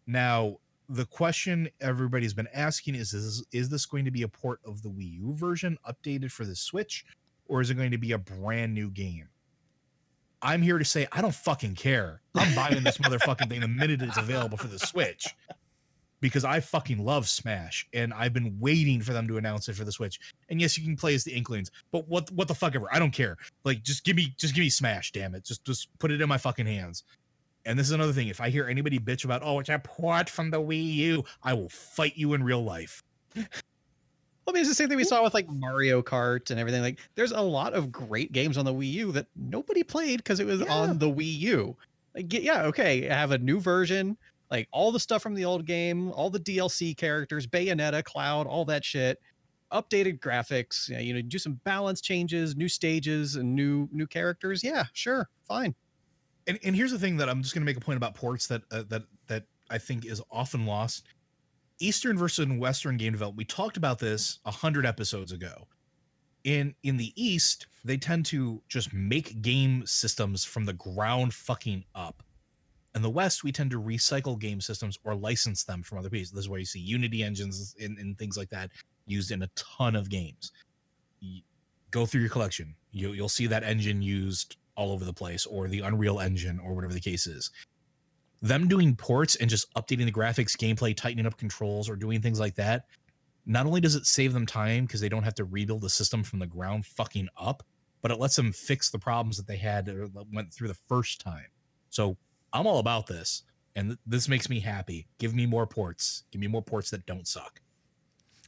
Now, 0.06 0.58
the 0.88 1.04
question 1.04 1.68
everybody's 1.80 2.34
been 2.34 2.48
asking 2.54 2.94
is, 2.94 3.12
is 3.12 3.44
is 3.52 3.68
this 3.68 3.86
going 3.86 4.04
to 4.04 4.10
be 4.10 4.22
a 4.22 4.28
port 4.28 4.60
of 4.64 4.82
the 4.82 4.88
Wii 4.88 5.18
U 5.18 5.34
version 5.34 5.76
updated 5.88 6.30
for 6.30 6.44
the 6.44 6.56
Switch, 6.56 7.04
or 7.46 7.60
is 7.60 7.70
it 7.70 7.74
going 7.74 7.90
to 7.90 7.98
be 7.98 8.12
a 8.12 8.18
brand 8.18 8.74
new 8.74 8.90
game? 8.90 9.28
I'm 10.40 10.62
here 10.62 10.78
to 10.78 10.84
say 10.84 11.06
I 11.12 11.20
don't 11.20 11.34
fucking 11.34 11.74
care. 11.74 12.22
I'm 12.34 12.54
buying 12.54 12.82
this 12.84 12.98
motherfucking 12.98 13.48
thing 13.48 13.60
the 13.60 13.68
minute 13.68 14.02
it's 14.02 14.16
available 14.16 14.56
for 14.56 14.68
the 14.68 14.78
Switch 14.78 15.26
because 16.20 16.44
I 16.44 16.60
fucking 16.60 17.04
love 17.04 17.28
Smash 17.28 17.86
and 17.92 18.14
I've 18.14 18.32
been 18.32 18.56
waiting 18.58 19.00
for 19.00 19.12
them 19.12 19.28
to 19.28 19.36
announce 19.36 19.68
it 19.68 19.74
for 19.74 19.84
the 19.84 19.92
Switch. 19.92 20.18
And 20.48 20.60
yes, 20.60 20.78
you 20.78 20.84
can 20.84 20.96
play 20.96 21.14
as 21.14 21.24
the 21.24 21.32
Inklings, 21.32 21.70
but 21.92 22.08
what 22.08 22.30
what 22.30 22.48
the 22.48 22.54
fuck 22.54 22.74
ever? 22.74 22.88
I 22.92 22.98
don't 22.98 23.10
care. 23.10 23.36
Like 23.64 23.82
just 23.82 24.04
give 24.04 24.16
me 24.16 24.34
just 24.38 24.54
give 24.54 24.62
me 24.62 24.70
Smash, 24.70 25.12
damn 25.12 25.34
it. 25.34 25.44
Just 25.44 25.64
just 25.64 25.88
put 25.98 26.10
it 26.10 26.20
in 26.20 26.28
my 26.28 26.38
fucking 26.38 26.66
hands. 26.66 27.04
And 27.68 27.78
this 27.78 27.86
is 27.86 27.92
another 27.92 28.14
thing. 28.14 28.28
If 28.28 28.40
I 28.40 28.48
hear 28.48 28.66
anybody 28.66 28.98
bitch 28.98 29.26
about, 29.26 29.42
oh, 29.44 29.58
it's 29.60 29.68
a 29.68 29.78
port 29.78 30.30
from 30.30 30.50
the 30.50 30.56
Wii 30.58 30.94
U, 30.94 31.24
I 31.42 31.52
will 31.52 31.68
fight 31.68 32.16
you 32.16 32.32
in 32.32 32.42
real 32.42 32.64
life. 32.64 33.02
I 33.36 33.42
mean, 34.52 34.62
it's 34.62 34.70
the 34.70 34.74
same 34.74 34.88
thing 34.88 34.96
we 34.96 35.04
saw 35.04 35.22
with 35.22 35.34
like 35.34 35.46
Mario 35.50 36.00
Kart 36.00 36.50
and 36.50 36.58
everything. 36.58 36.80
Like, 36.80 36.98
there's 37.14 37.32
a 37.32 37.42
lot 37.42 37.74
of 37.74 37.92
great 37.92 38.32
games 38.32 38.56
on 38.56 38.64
the 38.64 38.72
Wii 38.72 38.90
U 38.92 39.12
that 39.12 39.26
nobody 39.36 39.82
played 39.82 40.16
because 40.16 40.40
it 40.40 40.46
was 40.46 40.60
Yeah. 40.60 40.72
on 40.74 40.98
the 40.98 41.10
Wii 41.10 41.38
U. 41.40 41.76
Like, 42.14 42.32
yeah, 42.32 42.62
okay, 42.64 43.10
I 43.10 43.14
have 43.14 43.32
a 43.32 43.38
new 43.38 43.60
version, 43.60 44.16
like 44.50 44.66
all 44.72 44.90
the 44.90 44.98
stuff 44.98 45.22
from 45.22 45.34
the 45.34 45.44
old 45.44 45.66
game, 45.66 46.10
all 46.12 46.30
the 46.30 46.40
DLC 46.40 46.96
characters, 46.96 47.46
Bayonetta, 47.46 48.02
Cloud, 48.02 48.46
all 48.46 48.64
that 48.64 48.82
shit, 48.82 49.20
updated 49.70 50.20
graphics. 50.20 50.88
Yeah, 50.88 51.00
you 51.00 51.12
know, 51.12 51.20
do 51.20 51.38
some 51.38 51.60
balance 51.64 52.00
changes, 52.00 52.56
new 52.56 52.68
stages, 52.68 53.36
and 53.36 53.54
new 53.54 53.90
new 53.92 54.06
characters. 54.06 54.64
Yeah, 54.64 54.84
sure, 54.94 55.28
fine. 55.46 55.74
And, 56.48 56.58
and 56.64 56.74
here's 56.74 56.90
the 56.90 56.98
thing 56.98 57.16
that 57.18 57.28
I'm 57.28 57.42
just 57.42 57.54
going 57.54 57.62
to 57.62 57.66
make 57.66 57.76
a 57.76 57.80
point 57.80 57.98
about 57.98 58.14
ports 58.14 58.46
that 58.48 58.62
uh, 58.72 58.82
that 58.88 59.02
that 59.28 59.44
I 59.70 59.78
think 59.78 60.06
is 60.06 60.22
often 60.30 60.66
lost. 60.66 61.06
Eastern 61.80 62.18
versus 62.18 62.46
Western 62.48 62.96
game 62.96 63.12
development. 63.12 63.38
We 63.38 63.44
talked 63.44 63.76
about 63.76 64.00
this 64.00 64.40
a 64.44 64.50
hundred 64.50 64.84
episodes 64.84 65.30
ago. 65.30 65.68
In 66.44 66.74
in 66.82 66.96
the 66.96 67.12
East, 67.22 67.66
they 67.84 67.96
tend 67.96 68.26
to 68.26 68.62
just 68.68 68.92
make 68.92 69.42
game 69.42 69.84
systems 69.86 70.44
from 70.44 70.64
the 70.64 70.72
ground 70.72 71.34
fucking 71.34 71.84
up. 71.94 72.22
In 72.94 73.02
the 73.02 73.10
West, 73.10 73.44
we 73.44 73.52
tend 73.52 73.70
to 73.70 73.80
recycle 73.80 74.38
game 74.38 74.60
systems 74.60 74.98
or 75.04 75.14
license 75.14 75.62
them 75.62 75.82
from 75.82 75.98
other 75.98 76.10
pieces. 76.10 76.32
This 76.32 76.44
is 76.44 76.48
why 76.48 76.58
you 76.58 76.64
see 76.64 76.80
Unity 76.80 77.22
engines 77.22 77.76
and, 77.80 77.98
and 77.98 78.18
things 78.18 78.36
like 78.36 78.48
that 78.48 78.70
used 79.06 79.30
in 79.30 79.42
a 79.42 79.50
ton 79.54 79.94
of 79.94 80.08
games. 80.08 80.52
Y- 81.22 81.42
Go 81.90 82.04
through 82.04 82.20
your 82.20 82.30
collection. 82.30 82.74
You, 82.92 83.12
you'll 83.12 83.30
see 83.30 83.46
that 83.46 83.62
engine 83.62 84.02
used 84.02 84.56
all 84.78 84.92
over 84.92 85.04
the 85.04 85.12
place, 85.12 85.44
or 85.44 85.68
the 85.68 85.80
Unreal 85.80 86.20
Engine, 86.20 86.58
or 86.60 86.74
whatever 86.74 86.94
the 86.94 87.00
case 87.00 87.26
is. 87.26 87.50
Them 88.40 88.68
doing 88.68 88.94
ports 88.94 89.34
and 89.36 89.50
just 89.50 89.74
updating 89.74 90.04
the 90.04 90.12
graphics, 90.12 90.56
gameplay, 90.56 90.96
tightening 90.96 91.26
up 91.26 91.36
controls, 91.36 91.90
or 91.90 91.96
doing 91.96 92.22
things 92.22 92.38
like 92.38 92.54
that. 92.54 92.84
Not 93.44 93.66
only 93.66 93.80
does 93.80 93.96
it 93.96 94.06
save 94.06 94.32
them 94.32 94.46
time 94.46 94.84
because 94.84 95.00
they 95.00 95.08
don't 95.08 95.24
have 95.24 95.34
to 95.34 95.44
rebuild 95.44 95.82
the 95.82 95.90
system 95.90 96.22
from 96.22 96.38
the 96.38 96.46
ground 96.46 96.86
fucking 96.86 97.28
up, 97.36 97.64
but 98.00 98.10
it 98.10 98.20
lets 98.20 98.36
them 98.36 98.52
fix 98.52 98.90
the 98.90 98.98
problems 98.98 99.36
that 99.36 99.46
they 99.46 99.56
had 99.56 99.88
uh, 99.88 99.92
or 99.92 100.08
went 100.32 100.54
through 100.54 100.68
the 100.68 100.78
first 100.88 101.20
time. 101.20 101.46
So 101.90 102.16
I'm 102.52 102.66
all 102.66 102.78
about 102.78 103.06
this, 103.08 103.42
and 103.74 103.88
th- 103.88 103.98
this 104.06 104.28
makes 104.28 104.48
me 104.48 104.60
happy. 104.60 105.08
Give 105.18 105.34
me 105.34 105.46
more 105.46 105.66
ports. 105.66 106.22
Give 106.30 106.40
me 106.40 106.46
more 106.46 106.62
ports 106.62 106.90
that 106.90 107.06
don't 107.06 107.26
suck. 107.26 107.60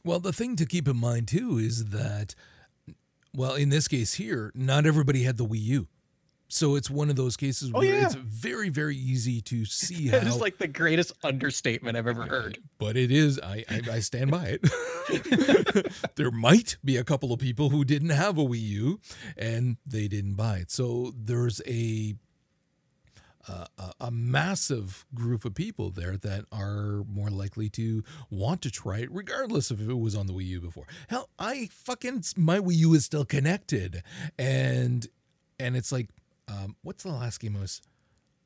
Well, 0.05 0.19
the 0.19 0.33
thing 0.33 0.55
to 0.55 0.65
keep 0.65 0.87
in 0.87 0.97
mind 0.97 1.27
too 1.27 1.57
is 1.57 1.85
that, 1.85 2.33
well, 3.35 3.55
in 3.55 3.69
this 3.69 3.87
case 3.87 4.13
here, 4.13 4.51
not 4.55 4.85
everybody 4.85 5.23
had 5.23 5.37
the 5.37 5.45
Wii 5.45 5.61
U. 5.61 5.87
So 6.53 6.75
it's 6.75 6.89
one 6.89 7.09
of 7.09 7.15
those 7.15 7.37
cases 7.37 7.71
Oh, 7.73 7.79
where 7.79 7.99
yeah. 7.99 8.05
it's 8.05 8.15
very, 8.15 8.69
very 8.69 8.95
easy 8.97 9.39
to 9.41 9.65
see 9.65 10.09
That 10.11 10.23
how. 10.23 10.29
is 10.29 10.41
like 10.41 10.57
the 10.57 10.67
greatest 10.67 11.13
understatement 11.23 11.97
I've 11.97 12.07
ever 12.07 12.23
heard. 12.25 12.57
but 12.77 12.97
it 12.97 13.11
is. 13.11 13.39
I, 13.39 13.63
I, 13.69 13.81
I 13.93 13.99
stand 13.99 14.31
by 14.31 14.57
it. 14.59 15.91
there 16.15 16.31
might 16.31 16.77
be 16.83 16.97
a 16.97 17.03
couple 17.03 17.31
of 17.33 17.39
people 17.39 17.69
who 17.69 17.83
didn't 17.85 18.09
have 18.09 18.37
a 18.37 18.43
Wii 18.43 18.59
U 18.61 18.99
and 19.37 19.77
they 19.85 20.07
didn't 20.07 20.33
buy 20.35 20.57
it. 20.57 20.71
So 20.71 21.13
there's 21.17 21.61
a 21.67 22.15
a, 23.47 23.67
a- 23.79 23.93
a 24.01 24.11
massive 24.11 25.05
group 25.15 25.45
of 25.45 25.55
people 25.55 25.89
there 25.89 26.15
that 26.17 26.45
are 26.51 27.03
more 27.07 27.29
likely 27.31 27.69
to 27.69 28.03
want 28.29 28.61
to 28.61 28.69
try 28.69 28.99
it, 28.99 29.11
regardless 29.11 29.71
of 29.71 29.81
if 29.81 29.89
it 29.89 29.97
was 29.97 30.15
on 30.15 30.27
the 30.27 30.33
Wii 30.33 30.45
U 30.47 30.61
before. 30.61 30.85
Hell, 31.07 31.27
I 31.39 31.69
fucking 31.71 32.23
my 32.37 32.59
Wii 32.59 32.75
U 32.77 32.93
is 32.93 33.03
still 33.05 33.25
connected, 33.25 34.03
and 34.37 35.07
and 35.59 35.75
it's 35.75 35.91
like, 35.91 36.09
um, 36.47 36.75
what's 36.81 37.03
the 37.03 37.11
last 37.11 37.39
game 37.39 37.55
I 37.57 37.61
was? 37.61 37.81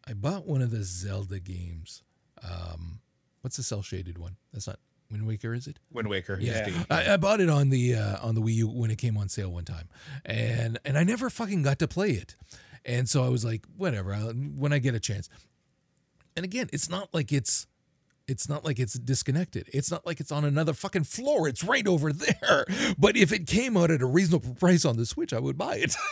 I 0.08 0.14
bought 0.14 0.46
one 0.46 0.62
of 0.62 0.72
the 0.72 0.84
Zelda 0.84 1.40
games. 1.40 2.04
Um, 2.44 3.00
what's 3.42 3.58
the 3.58 3.64
cell 3.64 3.82
shaded 3.82 4.18
one? 4.18 4.38
That's 4.54 4.68
not 4.68 4.80
Wind 5.12 5.28
Waker, 5.28 5.54
is 5.54 5.68
it? 5.68 5.80
Wind 5.92 6.08
Waker. 6.08 6.38
Yeah, 6.40 6.68
HD. 6.68 6.86
I, 6.90 7.14
I 7.14 7.18
bought 7.18 7.40
it 7.40 7.50
on 7.50 7.70
the 7.70 7.96
uh, 7.96 8.18
on 8.22 8.36
the 8.36 8.42
Wii 8.42 8.54
U 8.56 8.68
when 8.68 8.92
it 8.92 8.98
came 8.98 9.18
on 9.18 9.30
sale 9.30 9.50
one 9.50 9.66
time, 9.66 9.90
and 10.26 10.80
and 10.86 10.98
I 10.98 11.04
never 11.04 11.30
fucking 11.30 11.64
got 11.64 11.80
to 11.80 11.88
play 11.88 12.12
it, 12.12 12.36
and 12.84 13.08
so 13.08 13.24
I 13.24 13.30
was 13.30 13.46
like, 13.46 13.66
whatever, 13.78 14.14
I'll, 14.14 14.32
when 14.34 14.74
I 14.74 14.80
get 14.80 14.96
a 14.96 15.00
chance. 15.00 15.30
And 16.36 16.44
again, 16.44 16.70
it's 16.74 16.90
not 16.90 17.14
like 17.14 17.32
it's 17.32 17.68
it's 18.28 18.50
not 18.50 18.66
like 18.66 18.80
it's 18.80 18.94
disconnected. 18.94 19.70
It's 19.72 19.92
not 19.92 20.06
like 20.06 20.20
it's 20.20 20.32
on 20.32 20.46
another 20.46 20.74
fucking 20.74 21.04
floor. 21.04 21.48
It's 21.48 21.64
right 21.64 21.88
over 21.88 22.12
there. 22.14 22.66
But 22.98 23.16
if 23.16 23.32
it 23.32 23.48
came 23.48 23.78
out 23.78 23.92
at 23.92 24.02
a 24.02 24.06
reasonable 24.06 24.56
price 24.56 24.86
on 24.86 24.98
the 24.98 25.06
Switch, 25.06 25.34
I 25.34 25.40
would 25.40 25.58
buy 25.58 25.78
it. 25.78 25.96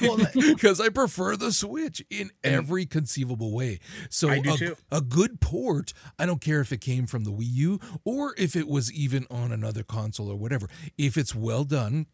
Well, 0.00 0.18
because 0.34 0.80
I 0.80 0.88
prefer 0.88 1.36
the 1.36 1.52
Switch 1.52 2.02
in 2.10 2.30
every 2.44 2.86
conceivable 2.86 3.52
way. 3.52 3.80
So 4.10 4.30
a, 4.30 4.76
a 4.90 5.00
good 5.00 5.40
port, 5.40 5.92
I 6.18 6.26
don't 6.26 6.40
care 6.40 6.60
if 6.60 6.72
it 6.72 6.80
came 6.80 7.06
from 7.06 7.24
the 7.24 7.32
Wii 7.32 7.46
U 7.46 7.80
or 8.04 8.34
if 8.38 8.56
it 8.56 8.68
was 8.68 8.92
even 8.92 9.26
on 9.30 9.52
another 9.52 9.82
console 9.82 10.30
or 10.30 10.36
whatever. 10.36 10.68
If 10.96 11.16
it's 11.16 11.34
well 11.34 11.64
done, 11.64 12.06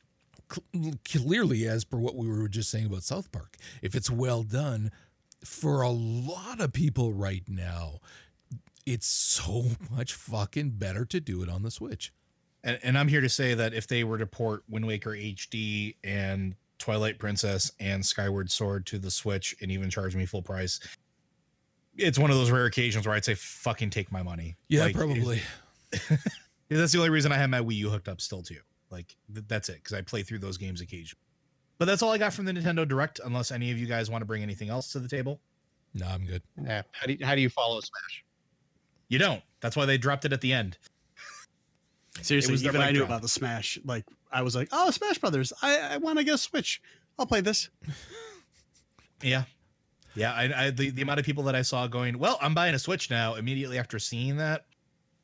cl- 0.51 0.95
clearly 1.05 1.67
as 1.67 1.85
per 1.85 1.99
what 1.99 2.17
we 2.17 2.29
were 2.29 2.49
just 2.49 2.71
saying 2.71 2.87
about 2.87 3.03
South 3.03 3.31
Park, 3.33 3.57
if 3.83 3.95
it's 3.95 4.11
well 4.11 4.43
done 4.43 4.91
for 5.45 5.83
a 5.83 5.91
lot 5.91 6.61
of 6.61 6.73
people 6.73 7.13
right 7.13 7.43
now, 7.49 8.01
it's 8.87 9.07
so 9.07 9.65
much 9.91 10.15
fucking 10.15 10.71
better 10.71 11.05
to 11.05 11.21
do 11.21 11.43
it 11.43 11.49
on 11.49 11.63
the 11.63 11.71
Switch. 11.71 12.13
and, 12.65 12.79
and 12.83 12.99
I'm 12.99 13.09
here 13.09 13.21
to 13.21 13.29
say 13.29 13.55
that 13.55 13.75
if 13.75 13.87
they 13.87 14.05
were 14.05 14.19
to 14.19 14.27
port 14.27 14.63
Wind 14.69 14.87
Waker 14.87 15.11
HD 15.11 15.97
and 16.05 16.55
Twilight 16.83 17.17
Princess 17.21 17.71
and 17.79 18.05
Skyward 18.05 18.51
Sword 18.51 18.85
to 18.87 18.99
the 18.99 19.11
Switch 19.11 19.55
and 19.63 19.71
even 19.71 19.89
charge 19.89 20.17
me 20.17 20.27
full 20.27 20.43
price, 20.43 20.81
it's 21.97 22.19
one 22.19 22.29
of 22.31 22.37
those 22.37 22.51
rare 22.51 22.67
occasions 22.67 23.07
where 23.07 23.15
I'd 23.15 23.25
say 23.25 23.35
fucking 23.35 23.91
take 23.91 24.11
my 24.11 24.23
money. 24.23 24.57
Yeah, 24.69 24.83
Like, 24.85 24.97
probably. 24.97 25.41
That's 26.69 26.91
the 26.91 26.99
only 26.99 27.11
reason 27.11 27.31
I 27.31 27.37
have 27.37 27.51
my 27.51 27.61
Wii 27.61 27.77
U 27.77 27.91
hooked 27.91 28.09
up 28.09 28.21
still 28.21 28.43
too. 28.43 28.59
Like 28.91 29.15
th- 29.33 29.45
that's 29.47 29.69
it 29.69 29.77
because 29.77 29.93
I 29.93 30.01
play 30.01 30.23
through 30.23 30.39
those 30.39 30.57
games 30.57 30.81
occasionally. 30.81 31.21
But 31.79 31.85
that's 31.85 32.03
all 32.03 32.11
I 32.11 32.19
got 32.19 32.33
from 32.33 32.47
the 32.47 32.53
Nintendo 32.53 32.89
Direct. 32.89 33.21
Unless 33.25 33.53
any 33.53 33.71
of 33.71 33.79
you 33.79 33.87
guys 33.87 34.11
want 34.11 34.23
to 34.23 34.27
bring 34.27 34.43
anything 34.43 34.69
else 34.71 34.91
to 34.93 34.99
the 34.99 35.09
table. 35.09 35.41
No, 35.95 36.07
I'm 36.07 36.25
good. 36.25 36.43
Yeah. 36.63 36.83
How 36.93 37.07
do 37.07 37.13
you, 37.13 37.25
how 37.25 37.35
do 37.35 37.43
you 37.43 37.51
follow 37.51 37.79
Smash? 37.81 38.25
You 39.09 39.19
don't. 39.19 39.43
That's 39.61 39.77
why 39.77 39.85
they 39.87 39.99
dropped 39.99 40.25
it 40.25 40.33
at 40.33 40.41
the 40.41 40.53
end. 40.53 40.79
Seriously, 42.21 42.55
even 42.57 42.81
I 42.81 42.91
knew 42.91 42.99
drop. 42.99 43.09
about 43.09 43.23
the 43.23 43.29
Smash. 43.29 43.79
Like 43.85 44.05
I 44.31 44.43
was 44.43 44.55
like, 44.55 44.69
oh, 44.71 44.91
Smash 44.91 45.19
Brothers. 45.19 45.53
I, 45.63 45.79
I 45.79 45.97
want 45.97 46.19
to 46.19 46.25
get 46.25 46.35
a 46.35 46.39
Switch. 46.39 46.83
I'll 47.19 47.27
play 47.27 47.41
this. 47.41 47.69
Yeah. 49.23 49.45
Yeah, 50.15 50.33
I, 50.33 50.67
I 50.67 50.71
the, 50.71 50.91
the 50.91 51.03
amount 51.03 51.21
of 51.21 51.27
people 51.27 51.45
that 51.45 51.55
I 51.55 51.63
saw 51.63 51.87
going, 51.87 52.19
well, 52.19 52.39
I'm 52.43 52.55
buying 52.55 52.75
a 52.75 52.79
Switch 52.79 53.09
now 53.11 53.35
immediately 53.37 53.79
after 53.79 53.99
seeing 53.99 54.37
that 54.39 54.67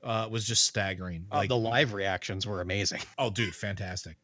uh, 0.03 0.29
was 0.31 0.47
just 0.47 0.65
staggering. 0.65 1.27
Uh, 1.31 1.47
the 1.47 1.57
live 1.57 1.93
reactions 1.93 2.47
were 2.47 2.61
amazing. 2.61 3.01
Oh, 3.19 3.31
dude, 3.31 3.55
fantastic! 3.55 4.17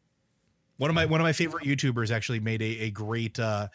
One 0.77 0.89
of 0.89 0.95
my 0.95 1.05
one 1.05 1.19
of 1.19 1.25
my 1.25 1.33
favorite 1.33 1.65
YouTubers 1.65 2.09
actually 2.09 2.39
made 2.39 2.61
a 2.61 2.79
a 2.79 2.89
great 2.89 3.37
uh, 3.37 3.67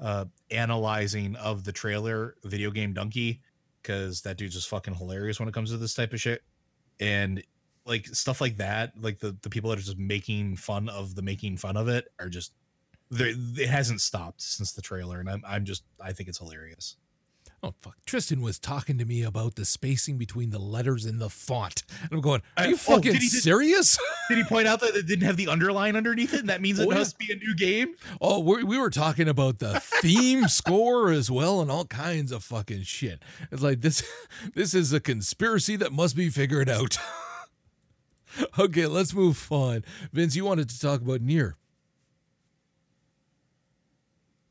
uh, 0.00 0.24
analyzing 0.50 1.36
of 1.36 1.62
the 1.62 1.72
trailer, 1.72 2.36
Video 2.44 2.70
Game 2.70 2.94
Dunkey, 2.94 3.40
because 3.82 4.22
that 4.22 4.36
dude's 4.38 4.54
just 4.54 4.68
fucking 4.68 4.94
hilarious 4.94 5.38
when 5.38 5.48
it 5.48 5.52
comes 5.54 5.70
to 5.70 5.76
this 5.76 5.94
type 5.94 6.12
of 6.12 6.20
shit, 6.20 6.42
and 6.98 7.42
like 7.86 8.06
stuff 8.06 8.40
like 8.40 8.56
that, 8.58 8.92
like 9.00 9.18
the 9.18 9.36
the 9.42 9.50
people 9.50 9.70
that 9.70 9.78
are 9.78 9.82
just 9.82 9.98
making 9.98 10.56
fun 10.56 10.88
of 10.88 11.14
the 11.14 11.22
making 11.22 11.56
fun 11.56 11.76
of 11.76 11.88
it 11.88 12.06
are 12.18 12.28
just. 12.28 12.52
It 13.14 13.68
hasn't 13.68 14.00
stopped 14.00 14.40
since 14.40 14.72
the 14.72 14.80
trailer, 14.80 15.20
and 15.20 15.28
I'm 15.28 15.42
I'm 15.46 15.64
just 15.66 15.82
I 16.00 16.12
think 16.12 16.30
it's 16.30 16.38
hilarious. 16.38 16.96
Oh 17.62 17.74
fuck! 17.82 17.94
Tristan 18.06 18.40
was 18.40 18.58
talking 18.58 18.96
to 18.96 19.04
me 19.04 19.22
about 19.22 19.54
the 19.54 19.66
spacing 19.66 20.16
between 20.16 20.48
the 20.48 20.58
letters 20.58 21.04
in 21.04 21.18
the 21.18 21.28
font. 21.28 21.82
And 22.00 22.10
I'm 22.12 22.20
going, 22.22 22.40
"Are 22.56 22.64
I- 22.64 22.68
you 22.68 22.74
oh, 22.74 22.78
fucking 22.78 23.12
did 23.12 23.20
he 23.20 23.28
serious?" 23.28 23.98
Did 24.30 24.38
he 24.38 24.44
point 24.44 24.66
out 24.66 24.80
that 24.80 24.96
it 24.96 25.06
didn't 25.06 25.26
have 25.26 25.36
the 25.36 25.48
underline 25.48 25.94
underneath 25.94 26.32
it, 26.32 26.40
and 26.40 26.48
that 26.48 26.62
means 26.62 26.78
it 26.80 26.86
Oh, 26.88 26.90
yeah. 26.90 26.98
must 26.98 27.18
be 27.18 27.30
a 27.30 27.36
new 27.36 27.54
game? 27.54 27.94
Oh, 28.20 28.38
we 28.40 28.64
we 28.64 28.78
were 28.78 28.88
talking 28.90 29.28
about 29.28 29.58
the 29.58 29.78
theme 29.78 30.48
score 30.48 31.10
as 31.12 31.30
well, 31.30 31.60
and 31.60 31.70
all 31.70 31.84
kinds 31.84 32.32
of 32.32 32.42
fucking 32.42 32.82
shit. 32.84 33.22
It's 33.50 33.62
like 33.62 33.82
this. 33.82 34.02
This 34.54 34.72
is 34.74 34.92
a 34.94 35.00
conspiracy 35.00 35.76
that 35.76 35.92
must 35.92 36.16
be 36.16 36.30
figured 36.30 36.70
out. 36.70 36.96
okay, 38.58 38.86
let's 38.86 39.14
move 39.14 39.50
on. 39.50 39.84
Vince, 40.12 40.36
you 40.36 40.44
wanted 40.44 40.68
to 40.70 40.80
talk 40.80 41.00
about 41.00 41.20
NieR. 41.20 41.54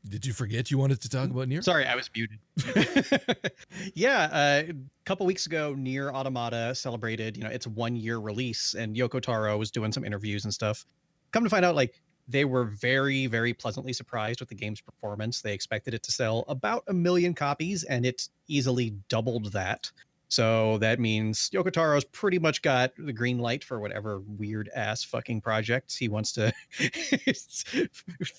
Did 0.08 0.26
you 0.26 0.32
forget 0.32 0.70
you 0.70 0.78
wanted 0.78 1.00
to 1.02 1.08
talk 1.08 1.30
about 1.30 1.48
NieR? 1.48 1.62
Sorry, 1.62 1.86
I 1.86 1.94
was 1.94 2.10
muted. 2.14 2.40
yeah, 3.94 4.28
uh, 4.32 4.72
a 4.72 4.74
couple 5.04 5.24
weeks 5.26 5.46
ago, 5.46 5.76
NieR 5.78 6.12
Automata 6.12 6.74
celebrated, 6.74 7.36
you 7.36 7.44
know, 7.44 7.50
its 7.50 7.68
one 7.68 7.94
year 7.94 8.18
release, 8.18 8.74
and 8.74 8.96
Yoko 8.96 9.20
Taro 9.20 9.56
was 9.56 9.70
doing 9.70 9.92
some 9.92 10.04
interviews 10.04 10.44
and 10.44 10.52
stuff. 10.52 10.84
Come 11.30 11.44
to 11.44 11.50
find 11.50 11.64
out, 11.64 11.76
like 11.76 12.00
they 12.26 12.44
were 12.44 12.64
very, 12.64 13.26
very 13.26 13.54
pleasantly 13.54 13.92
surprised 13.92 14.40
with 14.40 14.48
the 14.48 14.54
game's 14.56 14.80
performance. 14.80 15.40
They 15.40 15.54
expected 15.54 15.94
it 15.94 16.02
to 16.02 16.12
sell 16.12 16.44
about 16.48 16.82
a 16.88 16.92
million 16.92 17.32
copies, 17.32 17.84
and 17.84 18.04
it 18.04 18.28
easily 18.48 18.94
doubled 19.08 19.52
that. 19.52 19.90
So 20.32 20.78
that 20.78 20.98
means 20.98 21.50
Yoko 21.50 21.70
Taro's 21.70 22.06
pretty 22.06 22.38
much 22.38 22.62
got 22.62 22.92
the 22.96 23.12
green 23.12 23.38
light 23.38 23.62
for 23.62 23.80
whatever 23.80 24.20
weird 24.20 24.70
ass 24.74 25.04
fucking 25.04 25.42
projects 25.42 25.94
he 25.94 26.08
wants 26.08 26.32
to 26.32 26.50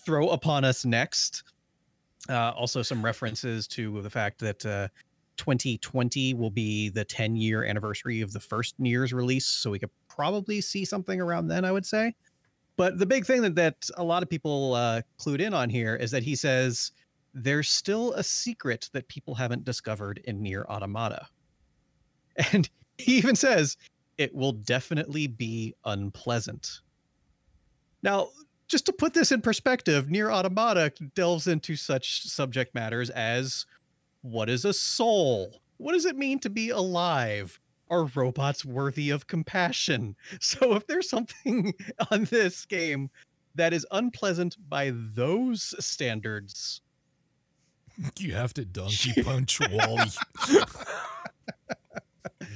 throw 0.04 0.30
upon 0.30 0.66
us 0.66 0.86
next. 0.86 1.44
Uh, 2.28 2.50
also, 2.58 2.82
some 2.82 3.06
references 3.06 3.68
to 3.68 4.02
the 4.02 4.10
fact 4.10 4.40
that 4.40 4.66
uh, 4.66 4.88
2020 5.38 6.34
will 6.34 6.50
be 6.50 6.90
the 6.90 7.06
10 7.06 7.36
year 7.36 7.64
anniversary 7.64 8.22
of 8.22 8.34
the 8.34 8.40
first 8.40 8.74
NieR's 8.82 9.14
release. 9.14 9.46
So 9.46 9.70
we 9.70 9.78
could 9.78 9.92
probably 10.08 10.62
see 10.62 10.86
something 10.86 11.22
around 11.22 11.48
then, 11.48 11.64
I 11.64 11.72
would 11.72 11.86
say. 11.86 12.16
But 12.76 12.98
the 12.98 13.06
big 13.06 13.24
thing 13.24 13.44
that, 13.44 13.54
that 13.54 13.88
a 13.98 14.04
lot 14.04 14.24
of 14.24 14.30
people 14.32 14.74
uh, 14.74 15.04
clued 15.20 15.42
in 15.42 15.54
on 15.54 15.70
here 15.70 15.96
is 15.96 16.10
that 16.10 16.24
he 16.24 16.36
says 16.36 16.92
there's 17.36 17.70
still 17.70 18.14
a 18.14 18.24
secret 18.24 18.90
that 18.94 19.08
people 19.10 19.36
haven't 19.36 19.64
discovered 19.64 20.22
in 20.24 20.42
NieR 20.42 20.66
Automata. 20.66 21.28
And 22.52 22.70
he 22.98 23.18
even 23.18 23.36
says 23.36 23.78
it 24.18 24.34
will 24.34 24.54
definitely 24.54 25.28
be 25.28 25.76
unpleasant. 25.86 26.82
Now, 28.02 28.30
just 28.68 28.86
to 28.88 28.94
put 28.94 29.14
this 29.14 29.32
in 29.32 29.42
perspective, 29.42 30.08
NieR 30.08 30.34
Automata 30.34 30.92
delves 31.16 31.48
into 31.48 31.76
such 31.76 32.24
subject 32.24 32.74
matters 32.74 33.10
as 33.12 33.66
what 34.22 34.50
is 34.50 34.66
a 34.66 34.74
soul? 34.74 35.62
What 35.78 35.94
does 35.94 36.06
it 36.06 36.16
mean 36.16 36.40
to 36.40 36.50
be 36.50 36.70
alive? 36.70 37.60
Are 37.90 38.06
robots 38.06 38.66
worthy 38.66 39.10
of 39.10 39.28
compassion? 39.28 40.16
So, 40.40 40.76
if 40.76 40.88
there's 40.88 41.10
something 41.10 41.74
on 42.12 42.26
this 42.26 42.66
game 42.66 43.10
that 43.56 43.74
is 43.74 43.86
unpleasant 43.92 44.58
by 44.70 44.92
those 44.94 45.76
standards, 45.84 46.82
You 48.18 48.34
have 48.34 48.54
to 48.56 48.66
donkey 48.66 49.22
punch 49.22 49.60
Wally. 49.60 50.10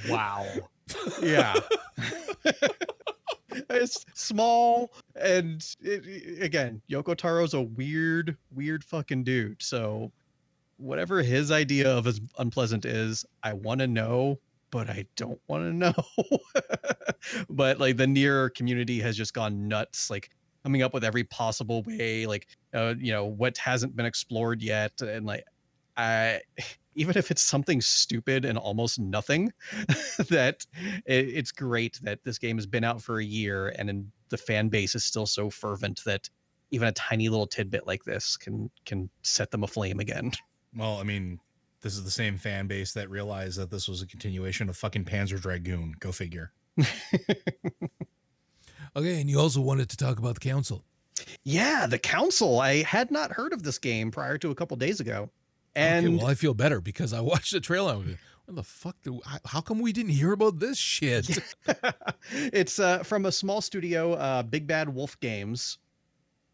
Wow. 0.08 0.46
yeah. 1.22 1.54
it's 3.70 4.04
small 4.14 4.92
and 5.16 5.64
it, 5.80 6.42
again, 6.42 6.80
Yoko 6.90 7.16
Taro's 7.16 7.54
a 7.54 7.62
weird, 7.62 8.36
weird 8.54 8.84
fucking 8.84 9.24
dude. 9.24 9.62
So 9.62 10.12
whatever 10.78 11.22
his 11.22 11.50
idea 11.50 11.90
of 11.90 12.06
as 12.06 12.20
unpleasant 12.38 12.84
is, 12.84 13.24
I 13.42 13.52
want 13.52 13.80
to 13.80 13.86
know, 13.86 14.38
but 14.70 14.88
I 14.88 15.04
don't 15.16 15.40
want 15.48 15.64
to 15.64 15.72
know. 15.72 16.38
but 17.50 17.78
like 17.78 17.96
the 17.96 18.06
NieR 18.06 18.54
community 18.54 19.00
has 19.00 19.16
just 19.16 19.34
gone 19.34 19.68
nuts, 19.68 20.10
like 20.10 20.30
coming 20.62 20.82
up 20.82 20.94
with 20.94 21.04
every 21.04 21.24
possible 21.24 21.82
way, 21.82 22.26
like 22.26 22.46
uh, 22.74 22.94
you 22.98 23.12
know, 23.12 23.26
what 23.26 23.58
hasn't 23.58 23.96
been 23.96 24.06
explored 24.06 24.62
yet, 24.62 25.00
and 25.00 25.26
like 25.26 25.44
I 25.96 26.40
even 26.98 27.16
if 27.16 27.30
it's 27.30 27.42
something 27.42 27.80
stupid 27.80 28.44
and 28.44 28.58
almost 28.58 28.98
nothing, 28.98 29.52
that 30.28 30.66
it, 31.06 31.28
it's 31.28 31.52
great 31.52 31.98
that 32.02 32.22
this 32.24 32.38
game 32.38 32.56
has 32.56 32.66
been 32.66 32.84
out 32.84 33.02
for 33.02 33.18
a 33.18 33.24
year 33.24 33.68
and 33.78 33.88
then 33.88 34.12
the 34.28 34.36
fan 34.36 34.68
base 34.68 34.94
is 34.94 35.04
still 35.04 35.26
so 35.26 35.48
fervent 35.48 36.02
that 36.04 36.28
even 36.70 36.88
a 36.88 36.92
tiny 36.92 37.28
little 37.28 37.46
tidbit 37.46 37.86
like 37.86 38.04
this 38.04 38.36
can 38.36 38.70
can 38.84 39.08
set 39.22 39.50
them 39.50 39.62
aflame 39.62 40.00
again. 40.00 40.32
Well, 40.76 40.98
I 40.98 41.02
mean, 41.02 41.40
this 41.80 41.94
is 41.94 42.04
the 42.04 42.10
same 42.10 42.36
fan 42.36 42.66
base 42.66 42.92
that 42.92 43.08
realized 43.08 43.58
that 43.58 43.70
this 43.70 43.88
was 43.88 44.02
a 44.02 44.06
continuation 44.06 44.68
of 44.68 44.76
fucking 44.76 45.06
Panzer 45.06 45.40
Dragoon. 45.40 45.94
Go 45.98 46.12
figure. 46.12 46.52
Okay, 48.96 49.20
and 49.20 49.30
you 49.30 49.38
also 49.38 49.60
wanted 49.60 49.88
to 49.90 49.96
talk 49.96 50.18
about 50.18 50.34
the 50.34 50.40
council. 50.40 50.84
Yeah, 51.44 51.86
the 51.86 51.98
council. 51.98 52.60
I 52.60 52.82
had 52.82 53.10
not 53.10 53.32
heard 53.32 53.52
of 53.52 53.62
this 53.62 53.78
game 53.78 54.10
prior 54.10 54.38
to 54.38 54.50
a 54.50 54.54
couple 54.54 54.76
days 54.76 55.00
ago. 55.00 55.30
And 55.78 56.06
okay, 56.06 56.16
well, 56.16 56.26
I 56.26 56.34
feel 56.34 56.54
better 56.54 56.80
because 56.80 57.12
I 57.12 57.20
watched 57.32 57.52
the 57.52 57.60
trailer. 57.60 57.96
Like, 57.96 58.18
what 58.46 58.56
the 58.56 58.62
fuck? 58.62 58.96
Do, 59.02 59.20
how, 59.44 59.60
come 59.60 59.78
we 59.80 59.92
didn't 59.92 60.12
hear 60.12 60.32
about 60.32 60.58
this 60.58 60.78
shit? 60.78 61.28
it's 62.32 62.78
uh, 62.78 63.02
from 63.02 63.26
a 63.26 63.32
small 63.32 63.60
studio, 63.60 64.14
uh, 64.14 64.42
Big 64.42 64.66
Bad 64.66 64.88
Wolf 64.94 65.18
Games, 65.20 65.78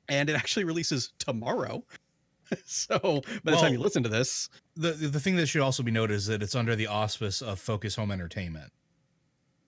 and 0.08 0.28
it 0.28 0.34
actually 0.36 0.64
releases 0.64 1.12
tomorrow. 1.18 1.84
so 2.66 3.22
by 3.44 3.52
the 3.52 3.56
time 3.56 3.72
you 3.72 3.78
listen 3.78 4.02
to 4.02 4.08
this, 4.08 4.48
The 4.76 4.90
the 4.92 5.20
thing 5.20 5.36
that 5.36 5.46
should 5.46 5.62
also 5.62 5.82
be 5.82 5.90
noted 5.90 6.14
is 6.14 6.26
that 6.26 6.42
it's 6.42 6.54
under 6.54 6.76
the 6.76 6.88
auspice 6.88 7.40
of 7.40 7.58
Focus 7.58 7.96
Home 7.96 8.10
Entertainment 8.10 8.70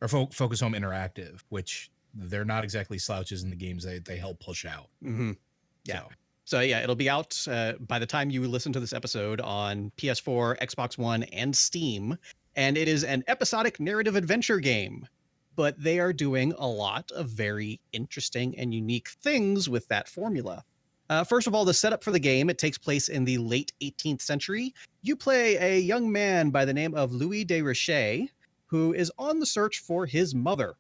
or 0.03 0.09
Fo- 0.09 0.27
Focus 0.27 0.61
Home 0.61 0.75
Interactive, 0.75 1.41
which 1.49 1.91
they're 2.13 2.45
not 2.45 2.65
exactly 2.65 2.99
slouches 2.99 3.43
in 3.45 3.51
the 3.51 3.57
games 3.57 3.85
they 3.85 3.99
they 4.01 4.17
help 4.19 4.41
push 4.41 4.67
out. 4.67 4.89
mhm, 5.03 5.37
Yeah. 5.85 6.01
So, 6.01 6.09
So 6.47 6.61
yeah, 6.61 6.81
it'll 6.81 6.95
be 6.95 7.11
out 7.11 7.45
uh, 7.51 7.73
by 7.81 7.99
the 7.99 8.07
time 8.07 8.31
you 8.31 8.47
listen 8.47 8.73
to 8.73 8.79
this 8.79 8.93
episode 8.93 9.41
on 9.41 9.91
PS4, 9.97 10.57
Xbox 10.61 10.97
One, 10.97 11.25
and 11.25 11.55
Steam. 11.55 12.17
And 12.55 12.79
it 12.79 12.87
is 12.87 13.03
an 13.03 13.25
episodic 13.27 13.81
narrative 13.81 14.15
adventure 14.15 14.61
game. 14.61 15.09
But 15.57 15.83
they 15.83 15.99
are 15.99 16.13
doing 16.13 16.55
a 16.57 16.69
lot 16.69 17.11
of 17.11 17.31
very 17.31 17.81
interesting 17.93 18.57
and 18.59 18.73
unique 18.73 19.09
things 19.09 19.69
with 19.69 19.89
that 19.89 20.09
formula. 20.09 20.63
Uh, 21.11 21.25
first 21.25 21.49
of 21.49 21.55
all, 21.55 21.65
the 21.65 21.75
setup 21.75 22.05
for 22.05 22.13
the 22.13 22.21
game 22.21 22.49
it 22.49 22.59
takes 22.59 22.79
place 22.79 23.09
in 23.09 23.25
the 23.25 23.39
late 23.39 23.73
18th 23.83 24.21
century. 24.21 24.73
You 25.03 25.17
play 25.17 25.57
a 25.57 25.81
young 25.81 26.13
man 26.13 26.51
by 26.51 26.65
the 26.65 26.75
name 26.75 26.95
of 26.95 27.11
Louis 27.11 27.45
de 27.45 27.61
Richet, 27.61 28.29
who 28.67 28.93
is 28.93 29.11
on 29.19 29.41
the 29.41 29.47
search 29.47 29.81
for 29.81 30.07
his 30.07 30.33
mother. 30.33 30.77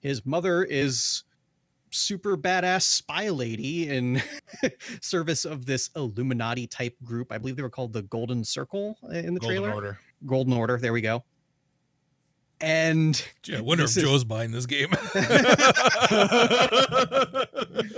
His 0.00 0.24
mother 0.24 0.64
is 0.64 1.24
super 1.90 2.36
badass 2.36 2.82
spy 2.82 3.28
lady 3.28 3.88
in 3.88 4.22
service 5.00 5.44
of 5.44 5.66
this 5.66 5.90
Illuminati 5.96 6.66
type 6.66 6.96
group. 7.04 7.32
I 7.32 7.38
believe 7.38 7.56
they 7.56 7.62
were 7.62 7.70
called 7.70 7.92
the 7.92 8.02
Golden 8.02 8.44
Circle 8.44 8.98
uh, 9.04 9.08
in 9.08 9.34
the 9.34 9.40
trailer. 9.40 9.68
Golden 9.68 9.70
trailer. 9.70 9.74
Order. 9.74 9.98
Golden 10.26 10.52
Order. 10.54 10.78
There 10.78 10.92
we 10.92 11.00
go. 11.00 11.24
And 12.62 13.22
Gee, 13.42 13.56
I 13.56 13.60
wonder 13.60 13.84
if 13.84 13.96
is- 13.96 14.02
Joe's 14.02 14.24
buying 14.24 14.50
this 14.52 14.66
game. 14.66 14.88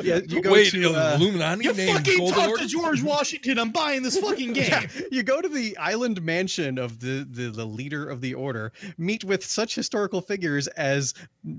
yeah, 0.02 0.20
you 0.28 0.40
go 0.40 0.52
Wait, 0.52 0.70
to 0.70 0.94
uh, 0.94 1.16
Illuminati 1.18 1.64
You 1.64 1.72
named 1.72 1.98
fucking 1.98 2.18
Golden 2.18 2.34
talk 2.38 2.48
Order? 2.50 2.62
to 2.62 2.68
George 2.68 3.02
Washington. 3.02 3.58
I'm 3.58 3.70
buying 3.70 4.02
this 4.02 4.18
fucking 4.18 4.52
game. 4.54 4.68
yeah, 4.68 4.86
you 5.10 5.22
go 5.22 5.40
to 5.40 5.48
the 5.48 5.76
island 5.78 6.22
mansion 6.22 6.78
of 6.78 7.00
the, 7.00 7.26
the 7.28 7.50
the 7.50 7.64
leader 7.64 8.08
of 8.08 8.20
the 8.20 8.34
order, 8.34 8.72
meet 8.98 9.24
with 9.24 9.44
such 9.44 9.74
historical 9.74 10.20
figures 10.20 10.68
as 10.68 11.14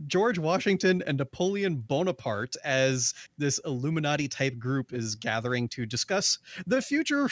George 0.08 0.40
Washington 0.40 1.04
and 1.06 1.18
Napoleon 1.18 1.76
Bonaparte 1.76 2.56
as 2.64 3.14
this 3.38 3.60
Illuminati 3.66 4.28
type 4.28 4.58
group 4.58 4.94
is 4.94 5.16
gathering 5.16 5.68
to 5.70 5.86
discuss 5.86 6.40
the 6.68 6.82
future 6.82 7.30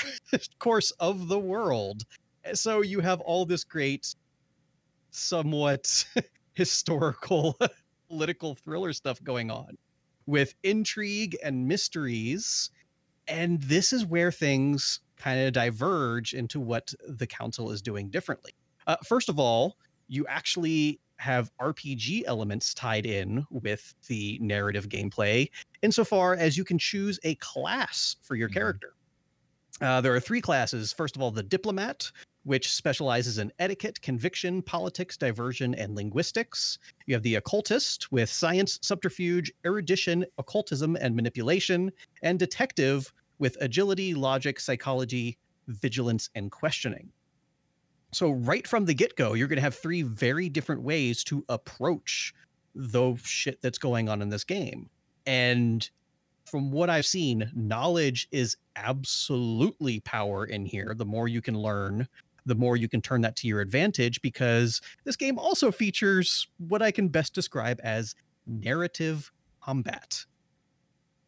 course 0.59 0.91
of 0.99 1.27
the 1.27 1.39
world. 1.39 2.03
So 2.53 2.81
you 2.81 3.01
have 3.01 3.19
all 3.21 3.45
this 3.45 3.63
great 3.63 4.15
somewhat 5.11 6.05
historical 6.53 7.57
political 8.09 8.55
thriller 8.55 8.93
stuff 8.93 9.23
going 9.23 9.51
on 9.51 9.77
with 10.25 10.55
intrigue 10.63 11.37
and 11.43 11.67
mysteries. 11.67 12.71
And 13.27 13.61
this 13.63 13.93
is 13.93 14.05
where 14.05 14.31
things 14.31 14.99
kind 15.17 15.39
of 15.39 15.53
diverge 15.53 16.33
into 16.33 16.59
what 16.59 16.93
the 17.07 17.27
council 17.27 17.71
is 17.71 17.81
doing 17.81 18.09
differently. 18.09 18.53
Uh, 18.87 18.97
first 19.05 19.29
of 19.29 19.39
all, 19.39 19.77
you 20.07 20.25
actually 20.27 20.99
have 21.19 21.51
RPG 21.61 22.23
elements 22.25 22.73
tied 22.73 23.05
in 23.05 23.45
with 23.51 23.93
the 24.07 24.39
narrative 24.41 24.89
gameplay, 24.89 25.49
insofar 25.83 26.33
as 26.35 26.57
you 26.57 26.65
can 26.65 26.79
choose 26.79 27.19
a 27.23 27.35
class 27.35 28.15
for 28.23 28.35
your 28.35 28.49
Mhm. 28.49 28.81
character. 28.81 28.95
Uh, 29.81 30.01
there 30.01 30.15
are 30.15 30.19
three 30.19 30.41
classes. 30.41 30.93
First 30.93 31.15
of 31.15 31.21
all, 31.21 31.31
the 31.31 31.43
diplomat, 31.43 32.11
which 32.43 32.73
specializes 32.73 33.37
in 33.37 33.51
etiquette, 33.59 34.01
conviction, 34.01 34.61
politics, 34.61 35.17
diversion, 35.17 35.75
and 35.75 35.95
linguistics. 35.95 36.79
You 37.05 37.13
have 37.15 37.23
the 37.23 37.35
occultist 37.35 38.11
with 38.11 38.29
science, 38.29 38.79
subterfuge, 38.81 39.51
erudition, 39.65 40.25
occultism, 40.37 40.95
and 40.95 41.15
manipulation, 41.15 41.91
and 42.23 42.39
detective 42.39 43.13
with 43.39 43.57
agility, 43.61 44.13
logic, 44.13 44.59
psychology, 44.59 45.37
vigilance, 45.67 46.29
and 46.35 46.51
questioning. 46.51 47.09
So, 48.11 48.31
right 48.31 48.67
from 48.67 48.85
the 48.85 48.93
get 48.93 49.15
go, 49.15 49.33
you're 49.33 49.47
going 49.47 49.57
to 49.57 49.63
have 49.63 49.75
three 49.75 50.01
very 50.01 50.49
different 50.49 50.81
ways 50.81 51.23
to 51.25 51.45
approach 51.47 52.33
the 52.75 53.15
shit 53.23 53.61
that's 53.61 53.77
going 53.77 54.09
on 54.09 54.21
in 54.21 54.29
this 54.29 54.43
game. 54.43 54.89
And 55.25 55.89
from 56.45 56.71
what 56.71 56.89
I've 56.89 57.05
seen, 57.05 57.49
knowledge 57.55 58.27
is 58.31 58.57
absolutely 58.75 60.01
power 60.01 60.45
in 60.45 60.65
here. 60.65 60.93
The 60.95 61.05
more 61.05 61.27
you 61.27 61.41
can 61.41 61.57
learn, 61.57 62.07
the 62.45 62.55
more 62.55 62.77
you 62.77 62.87
can 62.87 63.01
turn 63.01 63.21
that 63.21 63.35
to 63.37 63.47
your 63.47 63.61
advantage 63.61 64.21
because 64.21 64.81
this 65.03 65.15
game 65.15 65.37
also 65.37 65.71
features 65.71 66.47
what 66.57 66.81
I 66.81 66.91
can 66.91 67.07
best 67.07 67.33
describe 67.33 67.79
as 67.83 68.15
narrative 68.47 69.31
combat. 69.61 70.25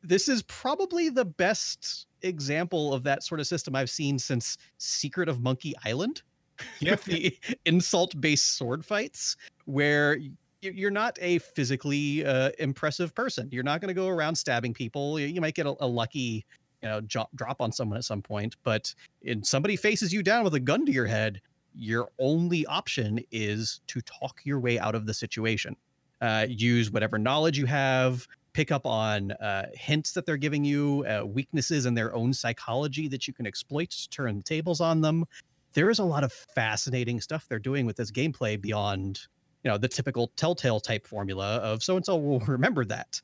This 0.02 0.28
is 0.28 0.44
probably 0.44 1.10
the 1.10 1.26
best 1.26 2.08
example 2.24 2.94
of 2.94 3.04
that 3.04 3.24
sort 3.24 3.40
of 3.40 3.48
system 3.48 3.76
I've 3.76 3.90
seen 3.90 4.20
since 4.20 4.58
Secret 4.78 5.30
of 5.30 5.42
Monkey 5.42 5.74
Island 5.86 6.24
with 6.82 7.04
the 7.06 7.38
insult 7.66 8.20
based 8.20 8.58
sword 8.58 8.86
fights 8.86 9.38
where 9.66 10.18
you're 10.62 10.92
not 10.92 11.18
a 11.22 11.40
physically 11.40 12.26
uh, 12.26 12.52
impressive 12.60 13.14
person. 13.14 13.50
You're 13.52 13.64
not 13.64 13.82
going 13.82 13.90
to 13.90 13.94
go 13.94 14.08
around 14.08 14.36
stabbing 14.36 14.74
people. 14.74 15.20
You 15.20 15.28
you 15.28 15.42
might 15.42 15.56
get 15.56 15.66
a, 15.66 15.76
a 15.80 15.88
lucky, 15.88 16.46
you 16.84 16.90
know, 16.90 17.02
jo- 17.02 17.30
drop 17.36 17.62
on 17.62 17.72
someone 17.72 17.98
at 17.98 18.04
some 18.04 18.22
point, 18.22 18.58
but 18.64 18.94
if 19.22 19.46
somebody 19.48 19.78
faces 19.78 20.14
you 20.14 20.22
down 20.22 20.44
with 20.44 20.54
a 20.54 20.60
gun 20.60 20.86
to 20.86 20.92
your 20.92 21.06
head, 21.06 21.42
your 21.74 22.10
only 22.20 22.66
option 22.66 23.22
is 23.32 23.80
to 23.88 24.02
talk 24.02 24.42
your 24.44 24.60
way 24.60 24.78
out 24.78 24.94
of 24.94 25.06
the 25.06 25.14
situation. 25.14 25.76
Uh, 26.22 26.46
use 26.50 26.92
whatever 26.92 27.18
knowledge 27.18 27.58
you 27.58 27.66
have, 27.66 28.28
pick 28.52 28.72
up 28.72 28.86
on 28.86 29.32
uh, 29.32 29.68
hints 29.74 30.12
that 30.12 30.26
they're 30.26 30.38
giving 30.38 30.64
you, 30.64 31.06
uh, 31.08 31.26
weaknesses 31.26 31.86
in 31.86 31.94
their 31.94 32.14
own 32.14 32.34
psychology 32.34 33.08
that 33.08 33.28
you 33.28 33.34
can 33.34 33.48
exploit 33.48 33.90
to 33.90 34.10
turn 34.10 34.42
tables 34.42 34.82
on 34.82 35.02
them. 35.02 35.26
There 35.74 35.90
is 35.90 36.00
a 36.00 36.04
lot 36.04 36.24
of 36.24 36.32
fascinating 36.32 37.20
stuff 37.22 37.46
they're 37.50 37.60
doing 37.60 37.86
with 37.86 37.96
this 37.96 38.12
gameplay 38.12 38.60
beyond, 38.60 39.22
you 39.64 39.72
know, 39.72 39.78
the 39.78 39.88
typical 39.88 40.32
Telltale 40.36 40.82
type 40.82 41.08
formula 41.08 41.58
of 41.58 41.82
so 41.82 41.96
and 41.96 42.06
so 42.06 42.18
will 42.18 42.40
remember 42.48 42.84
that. 42.86 43.22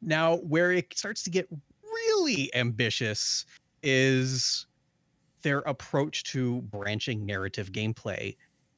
Now, 0.00 0.36
where 0.36 0.72
it 0.72 0.96
starts 0.96 1.22
to 1.24 1.30
get 1.30 1.48
really 2.22 2.54
ambitious 2.54 3.44
is 3.82 4.66
their 5.42 5.58
approach 5.60 6.24
to 6.24 6.62
branching 6.62 7.26
narrative 7.26 7.72
gameplay 7.72 8.36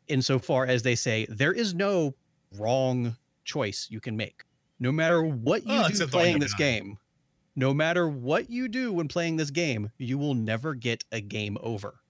insofar 0.09 0.67
as 0.67 0.83
they 0.83 0.95
say 0.95 1.27
there 1.29 1.53
is 1.53 1.75
no 1.75 2.15
wrong 2.59 3.17
choice 3.45 3.89
you 3.91 4.01
can 4.01 4.17
make. 4.17 4.45
No 4.81 4.91
matter 4.93 5.23
what 5.23 5.63
you 5.63 5.73
Oh, 5.73 5.89
do 5.89 6.07
playing 6.07 6.39
this 6.39 6.55
game 6.55 6.99
no 7.57 7.73
matter 7.73 8.09
what 8.09 8.51
you 8.51 8.67
do 8.67 8.93
when 8.93 9.07
playing 9.07 9.37
this 9.37 9.51
game 9.51 9.91
you 9.99 10.19
will 10.19 10.35
never 10.35 10.75
get 10.75 11.05
a 11.13 11.21
game 11.21 11.57
over. 11.61 12.01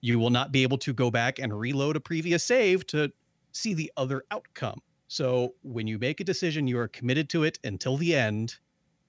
You 0.00 0.18
will 0.18 0.30
not 0.30 0.50
be 0.50 0.62
able 0.62 0.78
to 0.78 0.92
go 0.94 1.10
back 1.10 1.38
and 1.38 1.58
reload 1.58 1.96
a 1.96 2.00
previous 2.00 2.42
save 2.42 2.86
to 2.88 3.12
see 3.52 3.74
the 3.74 3.92
other 3.96 4.24
outcome. 4.30 4.80
So 5.08 5.54
when 5.62 5.86
you 5.86 5.98
make 5.98 6.20
a 6.20 6.24
decision 6.24 6.66
you 6.66 6.78
are 6.78 6.88
committed 6.88 7.28
to 7.30 7.44
it 7.44 7.58
until 7.64 7.96
the 7.96 8.14
end 8.14 8.56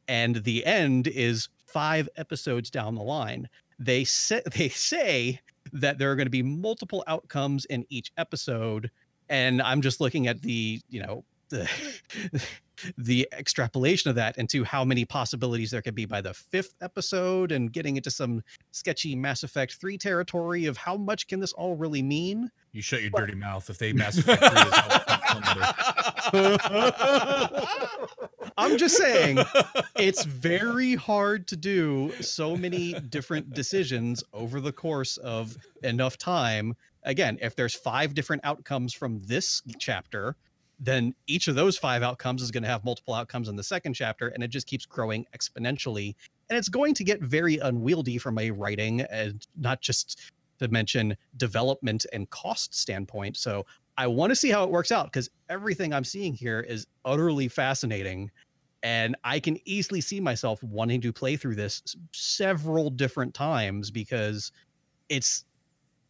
and 0.08 0.38
the 0.44 0.66
end 0.66 1.08
is 1.08 1.48
five 1.72 2.08
episodes 2.18 2.70
down 2.70 2.96
the 2.96 3.02
line 3.02 3.48
they 3.80 4.04
say 4.04 4.42
they 4.56 4.70
say 4.70 5.40
that 5.74 5.98
there 5.98 6.12
are 6.12 6.16
going 6.16 6.26
to 6.26 6.32
be 6.32 6.44
multiple 6.44 7.04
outcomes 7.08 7.66
in 7.66 7.86
each 7.90 8.12
episode 8.18 8.90
and 9.30 9.62
i'm 9.62 9.82
just 9.82 10.02
looking 10.02 10.28
at 10.28 10.42
the 10.42 10.80
you 10.90 11.02
know 11.02 11.24
the 11.50 11.70
the 12.98 13.28
extrapolation 13.38 14.10
of 14.10 14.16
that 14.16 14.38
into 14.38 14.64
how 14.64 14.84
many 14.86 15.06
possibilities 15.06 15.72
there 15.72 15.82
could 15.82 15.96
be 15.96 16.06
by 16.06 16.22
the 16.22 16.34
fifth 16.34 16.76
episode 16.82 17.52
and 17.52 17.74
getting 17.74 17.98
into 17.98 18.12
some 18.12 18.42
sketchy 18.72 19.16
mass 19.16 19.44
effect 19.44 19.76
3 19.76 19.98
territory 19.98 20.66
of 20.66 20.78
how 20.78 20.96
much 20.98 21.28
can 21.28 21.40
this 21.40 21.54
all 21.54 21.76
really 21.76 22.02
mean 22.02 22.50
You 22.72 22.82
shut 22.82 23.02
your 23.02 23.12
dirty 23.12 23.36
mouth 23.36 23.70
if 23.70 23.78
they 23.78 23.94
Mass 23.94 24.18
Effect 24.18 24.42
3 24.42 24.50
is 26.42 26.58
i'm 28.58 28.78
just 28.78 28.96
saying 28.98 29.40
it's 29.96 30.24
very 30.26 30.96
hard 30.96 31.48
to 31.48 31.56
do 31.56 32.12
so 32.22 32.56
many 32.56 32.94
different 32.94 33.54
decisions 33.54 34.24
over 34.34 34.60
the 34.60 34.72
course 34.72 35.18
of 35.18 35.58
enough 35.84 36.18
time. 36.18 36.76
Again, 37.04 37.38
if 37.42 37.56
there's 37.56 37.76
five 37.76 38.14
different 38.14 38.46
outcomes 38.46 38.94
from 38.94 39.20
this 39.20 39.62
chapter, 39.80 40.36
then 40.84 41.14
each 41.28 41.48
of 41.48 41.56
those 41.56 41.78
five 41.78 42.02
outcomes 42.02 42.42
is 42.42 42.50
going 42.50 42.64
to 42.64 42.70
have 42.70 42.84
multiple 42.84 43.14
outcomes 43.14 43.48
in 43.48 43.56
the 43.56 43.64
second 43.64 43.94
chapter, 43.94 44.30
and 44.30 44.44
it 44.44 44.48
just 44.48 44.66
keeps 44.66 44.86
growing 44.86 45.26
exponentially. 45.38 46.16
And 46.50 46.58
it's 46.58 46.70
going 46.70 46.96
to 46.96 47.04
get 47.04 47.22
very 47.22 47.60
unwieldy 47.60 48.18
from 48.18 48.40
a 48.40 48.50
writing 48.52 49.02
and 49.02 49.46
not 49.56 49.82
just 49.82 50.20
to 50.60 50.68
mention 50.68 51.16
development 51.38 52.06
and 52.12 52.30
cost 52.32 52.76
standpoint. 52.76 53.38
So 53.38 53.66
I 53.98 54.08
want 54.08 54.32
to 54.32 54.36
see 54.36 54.50
how 54.50 54.64
it 54.64 54.72
works 54.72 54.92
out 54.92 55.06
because 55.06 55.30
everything 55.50 55.94
I'm 55.94 56.04
seeing 56.04 56.34
here 56.34 56.60
is 56.60 56.88
utterly 57.06 57.48
fascinating 57.48 58.32
and 58.84 59.16
I 59.24 59.40
can 59.40 59.58
easily 59.66 60.02
see 60.02 60.20
myself 60.20 60.64
wanting 60.64 61.02
to 61.02 61.14
play 61.14 61.36
through 61.36 61.56
this 61.56 61.96
several 62.12 62.90
different 62.90 63.34
times 63.34 63.92
because 63.92 64.52
it's 65.10 65.46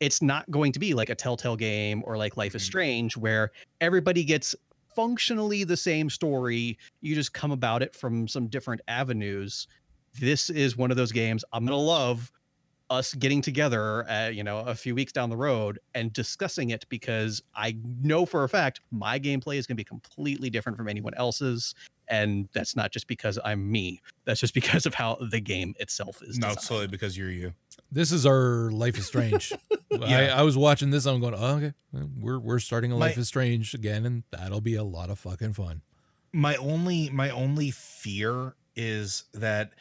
it's 0.01 0.21
not 0.21 0.49
going 0.51 0.71
to 0.73 0.79
be 0.79 0.93
like 0.93 1.09
a 1.09 1.15
Telltale 1.15 1.55
game 1.55 2.03
or 2.05 2.17
like 2.17 2.35
Life 2.35 2.55
is 2.55 2.63
Mhm. 2.63 2.65
Strange 2.65 3.15
where 3.17 3.51
everybody 3.79 4.23
gets 4.25 4.55
functionally 4.95 5.63
the 5.63 5.77
same 5.77 6.09
story. 6.09 6.77
You 6.99 7.15
just 7.15 7.31
come 7.33 7.51
about 7.51 7.81
it 7.81 7.95
from 7.95 8.27
some 8.27 8.47
different 8.47 8.81
avenues. 8.89 9.67
This 10.19 10.49
is 10.49 10.75
one 10.75 10.91
of 10.91 10.97
those 10.97 11.13
games 11.13 11.45
I'm 11.53 11.63
gonna 11.65 11.77
love 11.77 12.31
us 12.89 13.13
getting 13.13 13.41
together, 13.41 14.09
uh, 14.09 14.27
you 14.27 14.43
know, 14.43 14.57
a 14.59 14.75
few 14.75 14.93
weeks 14.93 15.13
down 15.13 15.29
the 15.29 15.37
road 15.37 15.79
and 15.95 16.11
discussing 16.11 16.71
it 16.71 16.83
because 16.89 17.41
I 17.55 17.77
know 18.01 18.25
for 18.25 18.43
a 18.43 18.49
fact 18.49 18.81
my 18.91 19.17
gameplay 19.17 19.55
is 19.55 19.65
going 19.65 19.75
to 19.77 19.79
be 19.79 19.85
completely 19.85 20.49
different 20.49 20.77
from 20.77 20.89
anyone 20.89 21.13
else's, 21.13 21.73
and 22.09 22.49
that's 22.51 22.75
not 22.75 22.91
just 22.91 23.07
because 23.07 23.39
I'm 23.45 23.71
me. 23.71 24.01
That's 24.25 24.41
just 24.41 24.53
because 24.53 24.85
of 24.85 24.93
how 24.93 25.15
the 25.31 25.39
game 25.39 25.73
itself 25.79 26.21
is. 26.21 26.37
no, 26.37 26.47
designed. 26.47 26.57
it's 26.57 26.67
solely 26.67 26.87
because 26.87 27.17
you're 27.17 27.31
you. 27.31 27.53
This 27.91 28.11
is 28.11 28.25
our 28.25 28.71
Life 28.71 28.97
is 28.97 29.05
Strange. 29.05 29.51
I, 29.71 29.77
Yeah. 30.25 30.35
I 30.39 30.43
was 30.43 30.57
watching 30.57 30.89
this. 30.91 31.05
I'm 31.05 31.19
going, 31.19 31.33
oh, 31.35 31.55
okay, 31.57 31.73
we're 32.17 32.39
we're 32.39 32.59
starting 32.59 32.91
a 32.91 32.95
My- 32.95 33.07
Life 33.07 33.17
is 33.17 33.27
Strange 33.27 33.73
again, 33.73 34.05
and 34.05 34.23
that'll 34.31 34.61
be 34.61 34.75
a 34.75 34.83
lot 34.83 35.09
of 35.09 35.19
fucking 35.19 35.53
fun. 35.53 35.81
my 36.33 36.55
only 36.55 37.09
my 37.09 37.29
only 37.29 37.71
fear 37.71 38.55
is 38.77 39.25
that 39.33 39.71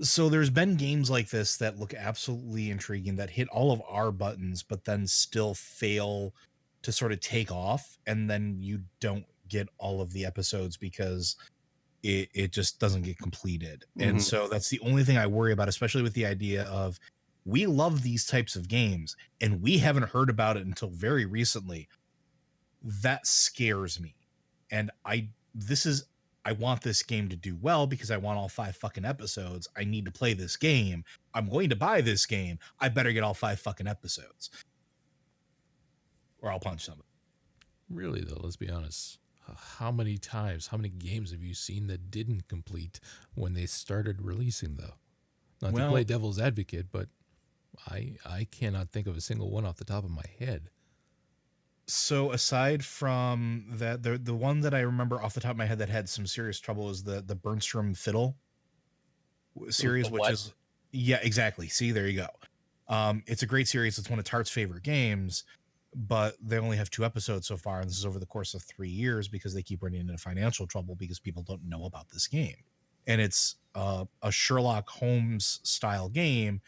so 0.00 0.28
there's 0.28 0.48
been 0.50 0.76
games 0.76 1.10
like 1.10 1.28
this 1.30 1.56
that 1.56 1.78
look 1.80 1.92
absolutely 1.94 2.70
intriguing 2.70 3.16
that 3.16 3.28
hit 3.28 3.48
all 3.48 3.72
of 3.72 3.82
our 3.88 4.12
buttons 4.12 4.62
but 4.62 4.84
then 4.84 5.04
still 5.06 5.52
fail 5.52 6.32
to 6.82 6.92
sort 6.92 7.10
of 7.10 7.18
take 7.20 7.50
off 7.50 7.98
and 8.06 8.30
then 8.30 8.56
you 8.60 8.80
don't 9.00 9.24
get 9.48 9.68
all 9.78 10.00
of 10.00 10.12
the 10.12 10.24
episodes 10.24 10.76
because 10.76 11.34
it, 12.04 12.28
it 12.32 12.52
just 12.52 12.78
doesn't 12.78 13.02
get 13.02 13.18
completed 13.18 13.84
and 13.98 14.18
Mhm. 14.18 14.22
so 14.22 14.46
that's 14.48 14.68
the 14.70 14.78
only 14.80 15.02
thing 15.04 15.18
i 15.18 15.26
worry 15.26 15.52
about 15.52 15.68
especially 15.68 16.02
with 16.02 16.14
the 16.14 16.24
idea 16.24 16.62
of 16.66 16.98
we 17.44 17.66
love 17.66 18.02
these 18.02 18.26
types 18.26 18.56
of 18.56 18.68
games 18.68 19.16
and 19.40 19.62
we 19.62 19.78
haven't 19.78 20.10
heard 20.10 20.30
about 20.30 20.56
it 20.56 20.66
until 20.66 20.90
very 20.90 21.24
recently. 21.24 21.88
That 22.82 23.26
scares 23.26 24.00
me. 24.00 24.14
And 24.70 24.90
i 25.04 25.28
this 25.54 25.84
is 25.84 26.04
i 26.44 26.52
want 26.52 26.80
this 26.80 27.02
game 27.02 27.28
to 27.28 27.34
do 27.34 27.58
well 27.60 27.84
because 27.84 28.12
i 28.12 28.16
want 28.16 28.38
all 28.38 28.48
five 28.48 28.76
fucking 28.76 29.04
episodes. 29.04 29.68
I 29.76 29.84
need 29.84 30.04
to 30.04 30.12
play 30.12 30.34
this 30.34 30.56
game. 30.56 31.04
I'm 31.34 31.48
going 31.48 31.70
to 31.70 31.76
buy 31.76 32.00
this 32.00 32.26
game. 32.26 32.58
I 32.78 32.88
better 32.88 33.12
get 33.12 33.24
all 33.24 33.34
five 33.34 33.58
fucking 33.60 33.88
episodes. 33.88 34.50
Or 36.40 36.50
i'll 36.50 36.60
punch 36.60 36.84
somebody. 36.84 37.08
Really 37.88 38.22
though, 38.22 38.40
let's 38.42 38.56
be 38.56 38.70
honest. 38.70 39.18
How 39.56 39.90
many 39.90 40.16
times, 40.16 40.68
how 40.68 40.76
many 40.76 40.90
games 40.90 41.32
have 41.32 41.42
you 41.42 41.54
seen 41.54 41.88
that 41.88 42.10
didn't 42.12 42.46
complete 42.46 43.00
when 43.34 43.54
they 43.54 43.66
started 43.66 44.22
releasing 44.22 44.76
though? 44.76 44.94
Not 45.60 45.74
to 45.74 45.88
play 45.88 46.04
devil's 46.04 46.38
advocate, 46.38 46.86
but 46.90 47.08
I 47.88 48.16
I 48.24 48.46
cannot 48.50 48.90
think 48.90 49.06
of 49.06 49.16
a 49.16 49.20
single 49.20 49.50
one 49.50 49.64
off 49.64 49.76
the 49.76 49.84
top 49.84 50.04
of 50.04 50.10
my 50.10 50.24
head. 50.38 50.70
So 51.86 52.30
aside 52.30 52.84
from 52.84 53.64
that, 53.70 54.02
the 54.02 54.18
the 54.18 54.34
one 54.34 54.60
that 54.60 54.74
I 54.74 54.80
remember 54.80 55.20
off 55.20 55.34
the 55.34 55.40
top 55.40 55.52
of 55.52 55.56
my 55.56 55.66
head 55.66 55.78
that 55.78 55.88
had 55.88 56.08
some 56.08 56.26
serious 56.26 56.60
trouble 56.60 56.90
is 56.90 57.02
the 57.02 57.20
the 57.20 57.34
Bertram 57.34 57.94
Fiddle 57.94 58.36
series, 59.70 60.06
the 60.06 60.12
which 60.12 60.20
what? 60.20 60.32
is 60.32 60.54
yeah, 60.92 61.18
exactly. 61.22 61.68
See, 61.68 61.90
there 61.90 62.06
you 62.06 62.20
go. 62.20 62.28
Um, 62.88 63.22
it's 63.26 63.42
a 63.42 63.46
great 63.46 63.68
series. 63.68 63.98
It's 63.98 64.10
one 64.10 64.18
of 64.18 64.24
Tart's 64.24 64.50
favorite 64.50 64.82
games, 64.82 65.44
but 65.94 66.34
they 66.40 66.58
only 66.58 66.76
have 66.76 66.90
two 66.90 67.04
episodes 67.04 67.46
so 67.46 67.56
far, 67.56 67.80
and 67.80 67.88
this 67.88 67.98
is 67.98 68.06
over 68.06 68.18
the 68.18 68.26
course 68.26 68.54
of 68.54 68.62
three 68.62 68.88
years 68.88 69.28
because 69.28 69.54
they 69.54 69.62
keep 69.62 69.82
running 69.82 70.00
into 70.00 70.16
financial 70.18 70.66
trouble 70.66 70.96
because 70.96 71.18
people 71.18 71.42
don't 71.42 71.68
know 71.68 71.84
about 71.84 72.08
this 72.10 72.26
game, 72.26 72.56
and 73.06 73.20
it's 73.20 73.56
uh, 73.74 74.04
a 74.22 74.30
Sherlock 74.30 74.88
Holmes 74.88 75.60
style 75.62 76.08
game 76.08 76.60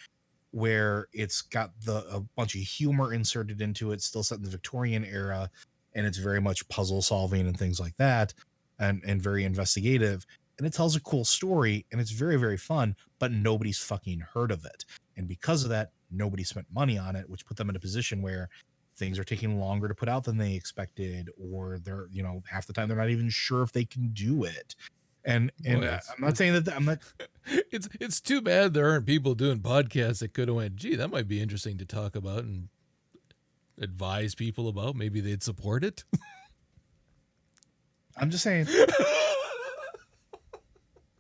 where 0.53 1.09
it's 1.13 1.43
got 1.43 1.73
the 1.85 2.05
a 2.11 2.21
bunch 2.37 2.55
of 2.55 2.61
humor 2.61 3.13
inserted 3.13 3.61
into 3.61 3.93
it, 3.93 4.01
still 4.01 4.23
set 4.23 4.39
in 4.39 4.45
the 4.45 4.51
Victorian 4.51 5.05
era, 5.05 5.51
and 5.95 6.07
it's 6.07 6.19
very 6.19 6.41
much 6.41 6.67
puzzle 6.69 7.03
solving 7.03 7.47
and 7.47 7.59
things 7.59 7.81
like 7.81 7.97
that, 7.97 8.33
and 8.79 9.03
and 9.05 9.21
very 9.21 9.45
investigative. 9.45 10.25
And 10.59 10.67
it 10.67 10.75
tells 10.75 10.95
a 10.95 11.01
cool 11.01 11.25
story, 11.25 11.87
and 11.91 12.01
it's 12.01 12.11
very 12.13 12.37
very 12.37 12.59
fun. 12.59 12.95
But 13.19 13.33
nobody's 13.33 13.79
fucking 13.79 14.21
heard 14.21 14.53
of 14.53 14.65
it, 14.65 14.85
and 15.17 15.27
because 15.27 15.65
of 15.65 15.71
that, 15.71 15.91
nobody 16.11 16.45
spent 16.45 16.67
money 16.73 16.99
on 16.99 17.17
it, 17.17 17.29
which 17.29 17.47
put 17.47 17.57
them 17.57 17.71
in 17.71 17.77
a 17.77 17.81
position 17.81 18.23
where 18.23 18.49
things 18.95 19.19
are 19.19 19.25
taking 19.25 19.59
longer 19.59 19.89
to 19.89 19.95
put 19.95 20.09
out 20.09 20.25
than 20.25 20.37
they 20.37 20.55
expected, 20.55 21.31
or 21.41 21.79
they're 21.79 22.09
you 22.13 22.23
know 22.23 22.43
half 22.49 22.67
the 22.67 22.75
time 22.75 22.89
they're 22.89 22.97
not 22.97 23.11
even 23.11 23.31
sure 23.31 23.63
if 23.63 23.73
they 23.73 23.85
can 23.85 24.11
do 24.13 24.45
it. 24.45 24.77
And 25.25 25.53
and 25.65 25.83
Boy, 25.83 25.87
uh, 25.87 26.01
I'm 26.17 26.25
not 26.25 26.37
saying 26.37 26.55
that 26.55 26.75
I'm 26.75 26.85
not 26.85 26.99
It's 27.71 27.89
it's 28.01 28.21
too 28.21 28.41
bad 28.41 28.75
there 28.75 28.91
aren't 28.91 29.07
people 29.07 29.35
doing 29.35 29.61
podcasts 29.61 30.21
that 30.21 30.35
could 30.35 30.49
have 30.49 30.57
went, 30.57 30.77
gee, 30.77 30.97
that 30.97 31.09
might 31.09 31.29
be 31.29 31.41
interesting 31.41 31.79
to 31.79 31.85
talk 31.85 32.17
about 32.17 32.45
and 32.45 32.69
advise 33.81 34.35
people 34.35 34.69
about. 34.69 34.97
Maybe 34.97 35.21
they'd 35.21 35.43
support 35.43 35.85
it. 35.85 36.05
I'm 38.17 38.31
just 38.31 38.45
saying. 38.45 38.67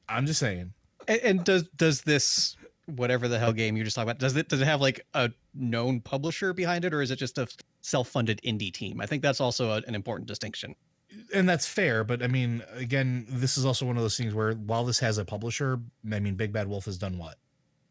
I'm 0.08 0.26
just 0.26 0.40
saying. 0.40 0.72
And, 1.08 1.20
and 1.20 1.44
does 1.44 1.68
does 1.70 2.02
this 2.02 2.56
whatever 2.86 3.28
the 3.28 3.38
hell 3.38 3.52
game 3.52 3.76
you're 3.76 3.84
just 3.84 3.94
talked 3.94 4.04
about 4.04 4.18
does 4.18 4.36
it 4.36 4.48
does 4.48 4.60
it 4.60 4.64
have 4.64 4.80
like 4.80 5.06
a 5.14 5.30
known 5.54 6.00
publisher 6.00 6.52
behind 6.52 6.84
it 6.84 6.92
or 6.92 7.00
is 7.00 7.12
it 7.12 7.16
just 7.16 7.38
a 7.38 7.46
self-funded 7.80 8.40
indie 8.44 8.72
team? 8.72 9.00
I 9.00 9.06
think 9.06 9.22
that's 9.22 9.40
also 9.40 9.70
a, 9.70 9.82
an 9.86 9.94
important 9.94 10.28
distinction. 10.28 10.74
And 11.34 11.48
that's 11.48 11.66
fair 11.66 12.04
but 12.04 12.22
i 12.22 12.26
mean 12.26 12.62
again 12.74 13.26
this 13.28 13.56
is 13.58 13.64
also 13.64 13.84
one 13.86 13.96
of 13.96 14.02
those 14.02 14.16
things 14.16 14.34
where 14.34 14.52
while 14.54 14.84
this 14.84 14.98
has 14.98 15.18
a 15.18 15.24
publisher 15.24 15.78
i 16.12 16.18
mean 16.20 16.34
big 16.34 16.52
bad 16.52 16.66
wolf 16.68 16.84
has 16.86 16.98
done 16.98 17.18
what 17.18 17.36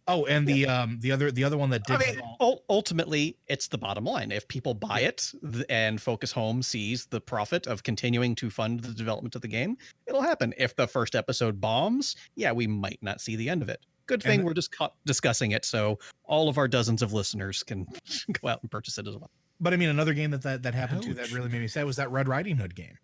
oh 0.08 0.26
and 0.26 0.48
the 0.48 0.66
um 0.66 0.98
the 1.02 1.12
other 1.12 1.32
the 1.32 1.44
other 1.44 1.58
one 1.58 1.70
that 1.70 1.82
I 1.90 1.98
did 1.98 2.16
mean, 2.16 2.22
ul- 2.40 2.64
ultimately, 2.70 3.38
it's 3.48 3.68
the 3.68 3.78
bottom 3.78 4.04
line. 4.04 4.32
If 4.32 4.48
people 4.48 4.74
buy 4.74 5.02
it 5.02 5.32
th- 5.54 5.64
and 5.70 6.02
Focus 6.02 6.32
Home 6.32 6.64
sees 6.64 7.06
the 7.06 7.22
profit 7.22 7.68
of 7.68 7.84
continuing 7.84 8.34
to 8.36 8.50
fund 8.50 8.80
the 8.82 8.94
development 8.94 9.36
of 9.36 9.42
the 9.42 9.48
game, 9.48 9.78
it'll 10.08 10.24
happen. 10.24 10.54
If 10.58 10.76
the 10.76 10.88
first 10.88 11.14
episode 11.16 11.62
bombs, 11.62 12.16
yeah, 12.36 12.52
we 12.52 12.66
might 12.66 12.98
not 13.04 13.22
see 13.22 13.36
the 13.36 13.48
end 13.48 13.62
of 13.62 13.70
it. 13.70 13.86
Good 14.08 14.24
thing 14.24 14.40
And- 14.40 14.44
we're 14.48 14.56
just 14.56 14.76
cu- 14.76 14.88
discussing 15.06 15.52
it 15.52 15.64
so 15.66 16.00
all 16.26 16.50
of 16.50 16.58
our 16.58 16.68
dozens 16.68 17.04
of 17.04 17.14
listeners 17.14 17.62
can 17.62 17.86
go 18.42 18.48
out 18.48 18.62
and 18.64 18.72
purchase 18.72 18.98
it 18.98 19.08
as 19.08 19.16
well. 19.16 19.30
but 19.60 19.72
i 19.72 19.78
mean 19.78 19.90
another 19.90 20.14
game 20.16 20.32
that 20.32 20.42
that, 20.42 20.64
that 20.64 20.74
happened 20.74 21.04
to 21.04 21.14
that 21.14 21.32
really 21.32 21.48
made 21.48 21.62
me 21.62 21.68
sad 21.68 21.86
was 21.86 21.96
that 21.98 22.12
red 22.12 22.28
riding 22.28 22.58
hood 22.58 22.76
game 22.76 22.98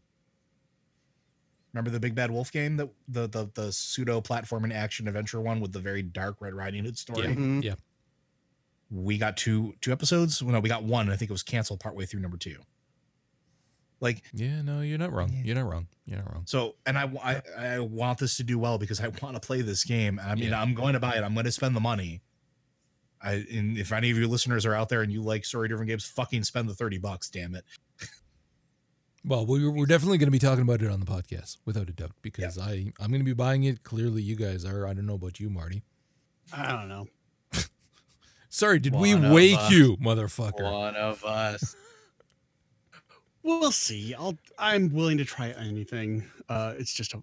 remember 1.74 1.90
the 1.92 2.00
big 2.00 2.16
bad 2.16 2.32
wolf 2.32 2.52
game 2.52 2.78
that 2.78 2.90
the 3.08 3.28
the, 3.28 3.50
the 3.54 3.72
pseudo 3.72 4.22
platform 4.22 4.64
and 4.64 4.74
action 4.74 5.08
adventure 5.08 5.40
one 5.42 5.60
with 5.60 5.72
the 5.74 5.80
very 5.80 6.02
dark 6.02 6.38
red 6.40 6.54
riding 6.54 6.84
hood 6.86 6.98
story 6.98 7.28
Yeah. 7.28 7.34
Mhm. 7.36 7.64
Yeah. 7.64 7.76
we 8.90 9.18
got 9.18 9.38
two 9.38 9.74
two 9.82 9.92
episodes 9.92 10.42
well, 10.42 10.54
no 10.54 10.60
we 10.60 10.70
got 10.70 10.84
one 10.84 11.08
and 11.08 11.12
i 11.14 11.16
think 11.18 11.30
it 11.30 11.34
was 11.34 11.44
canceled 11.44 11.80
partway 11.80 12.06
through 12.06 12.22
number 12.22 12.38
two 12.38 12.58
like 14.00 14.22
Yeah, 14.32 14.62
no, 14.62 14.82
you're 14.82 15.00
not 15.00 15.12
wrong. 15.12 15.32
Yeah. 15.34 15.42
You're 15.44 15.56
not 15.56 15.72
wrong. 15.72 15.88
You're 16.06 16.20
not 16.20 16.32
wrong. 16.32 16.44
So, 16.46 16.76
and 16.86 17.00
I, 17.00 17.10
I, 17.24 17.42
I 17.76 17.80
want 17.80 18.20
this 18.20 18.38
to 18.38 18.44
do 18.44 18.60
well 18.60 18.78
because 18.78 19.02
I 19.02 19.08
want 19.24 19.34
to 19.34 19.40
play 19.40 19.62
this 19.64 19.84
game. 19.84 20.20
I 20.24 20.36
mean, 20.36 20.50
Yeah. 20.52 20.62
I'm 20.62 20.76
going 20.76 20.94
to 20.94 21.00
buy 21.00 21.16
it. 21.16 21.24
I'm 21.24 21.34
going 21.34 21.48
to 21.48 21.52
spend 21.52 21.76
the 21.76 21.80
money. 21.80 22.22
I, 23.24 23.44
and 23.52 23.76
if 23.76 23.92
any 23.92 24.12
of 24.12 24.18
you 24.18 24.28
listeners 24.28 24.68
are 24.68 24.76
out 24.76 24.90
there 24.90 25.02
and 25.02 25.12
you 25.12 25.24
like 25.24 25.46
story 25.46 25.68
driven 25.68 25.88
games, 25.88 26.06
fucking 26.06 26.44
spend 26.44 26.70
the 26.70 26.76
30 26.76 27.00
bucks, 27.00 27.32
damn 27.32 27.56
it. 27.56 27.66
Well, 29.28 29.46
we're, 29.46 29.70
we're 29.70 29.86
definitely 29.86 30.20
going 30.20 30.28
to 30.28 30.32
be 30.32 30.40
talking 30.40 30.62
about 30.62 30.82
it 30.82 30.90
on 30.90 31.02
the 31.02 31.06
podcast, 31.06 31.58
without 31.66 31.90
a 31.90 31.92
doubt, 31.92 32.14
because 32.22 32.58
I 32.58 32.94
I'm 32.98 33.10
going 33.10 33.20
to 33.20 33.26
be 33.26 33.34
buying 33.34 33.66
it. 33.66 33.84
Clearly, 33.84 34.22
you 34.22 34.38
guys 34.38 34.64
are. 34.64 34.88
I 34.88 34.94
don't 34.94 35.06
know 35.06 35.16
about 35.16 35.38
you, 35.42 35.50
Marty. 35.50 35.84
I 36.56 36.72
don't 36.72 36.88
know. 36.88 37.08
Sorry, 38.50 38.80
did 38.80 38.96
we 38.96 39.14
One 39.16 39.26
of 39.26 39.32
wake 39.34 39.58
us. 39.60 39.70
you, 39.72 39.98
motherfucker? 39.98 40.72
One 40.72 40.96
of 40.96 41.24
us. 41.26 41.76
We'll 43.44 43.72
see. 43.72 44.14
I'll. 44.14 44.38
I'm 44.60 44.92
willing 44.94 45.18
to 45.20 45.24
try 45.24 45.52
anything. 45.58 46.26
Uh, 46.50 46.74
it's 46.78 46.94
just 46.94 47.14
a, 47.14 47.22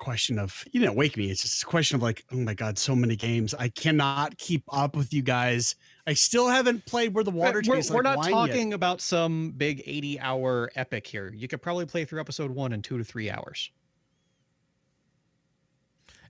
a 0.00 0.04
question 0.04 0.38
of 0.38 0.64
you 0.72 0.80
didn't 0.80 0.96
wake 0.96 1.16
me. 1.16 1.30
It's 1.30 1.42
just 1.42 1.62
a 1.62 1.66
question 1.66 1.96
of 1.96 2.02
like, 2.02 2.24
oh 2.32 2.36
my 2.36 2.54
god, 2.54 2.78
so 2.78 2.94
many 2.94 3.16
games. 3.16 3.54
I 3.54 3.68
cannot 3.68 4.36
keep 4.38 4.62
up 4.72 4.96
with 4.96 5.12
you 5.12 5.22
guys. 5.22 5.76
I 6.06 6.14
still 6.14 6.48
haven't 6.48 6.84
played 6.86 7.14
where 7.14 7.24
the 7.24 7.30
water 7.30 7.62
we're, 7.66 7.76
tastes 7.76 7.90
we're 7.90 8.02
like 8.02 8.04
not 8.04 8.18
wine 8.18 8.30
yet. 8.30 8.36
talking 8.36 8.72
about 8.74 9.00
some 9.00 9.52
big 9.56 9.82
80 9.86 10.20
hour 10.20 10.70
epic 10.74 11.06
here. 11.06 11.32
You 11.34 11.48
could 11.48 11.62
probably 11.62 11.86
play 11.86 12.04
through 12.04 12.20
episode 12.20 12.50
one 12.50 12.72
in 12.72 12.82
two 12.82 12.98
to 12.98 13.04
three 13.04 13.30
hours. 13.30 13.70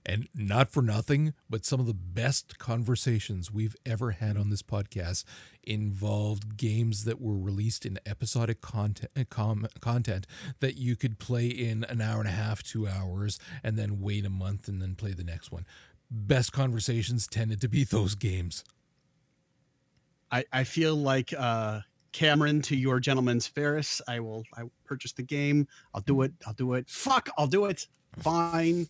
And 0.05 0.27
not 0.35 0.71
for 0.71 0.83
nothing, 0.83 1.33
but 1.49 1.65
some 1.65 1.79
of 1.79 1.87
the 1.87 1.93
best 1.93 2.59
conversations 2.59 3.51
we've 3.51 3.75
ever 3.85 4.11
had 4.11 4.37
on 4.37 4.49
this 4.49 4.61
podcast 4.61 5.23
involved 5.63 6.57
games 6.57 7.05
that 7.05 7.19
were 7.19 7.37
released 7.37 7.87
in 7.87 7.99
episodic 8.05 8.61
content, 8.61 9.11
com, 9.31 9.65
content 9.81 10.27
that 10.59 10.77
you 10.77 10.95
could 10.95 11.17
play 11.17 11.47
in 11.47 11.83
an 11.85 12.01
hour 12.01 12.19
and 12.19 12.27
a 12.27 12.33
half, 12.33 12.61
two 12.61 12.87
hours, 12.87 13.39
and 13.63 13.77
then 13.77 13.99
wait 13.99 14.25
a 14.25 14.29
month 14.29 14.67
and 14.67 14.79
then 14.79 14.93
play 14.93 15.11
the 15.11 15.23
next 15.23 15.51
one. 15.51 15.65
Best 16.11 16.51
conversations 16.51 17.25
tended 17.25 17.59
to 17.61 17.67
be 17.67 17.83
those 17.89 18.13
games. 18.13 18.63
I, 20.31 20.45
I 20.53 20.63
feel 20.65 20.95
like 20.95 21.33
uh, 21.37 21.81
Cameron 22.11 22.61
to 22.63 22.75
your 22.75 22.99
gentleman's 22.99 23.47
Ferris. 23.47 24.01
I 24.07 24.19
will. 24.19 24.43
I 24.55 24.63
will 24.63 24.71
purchase 24.83 25.13
the 25.13 25.23
game. 25.23 25.67
I'll 25.93 26.01
do 26.01 26.21
it. 26.21 26.31
I'll 26.45 26.53
do 26.53 26.73
it. 26.73 26.87
Fuck. 26.89 27.29
I'll 27.37 27.47
do 27.47 27.65
it. 27.65 27.87
Fine. 28.19 28.87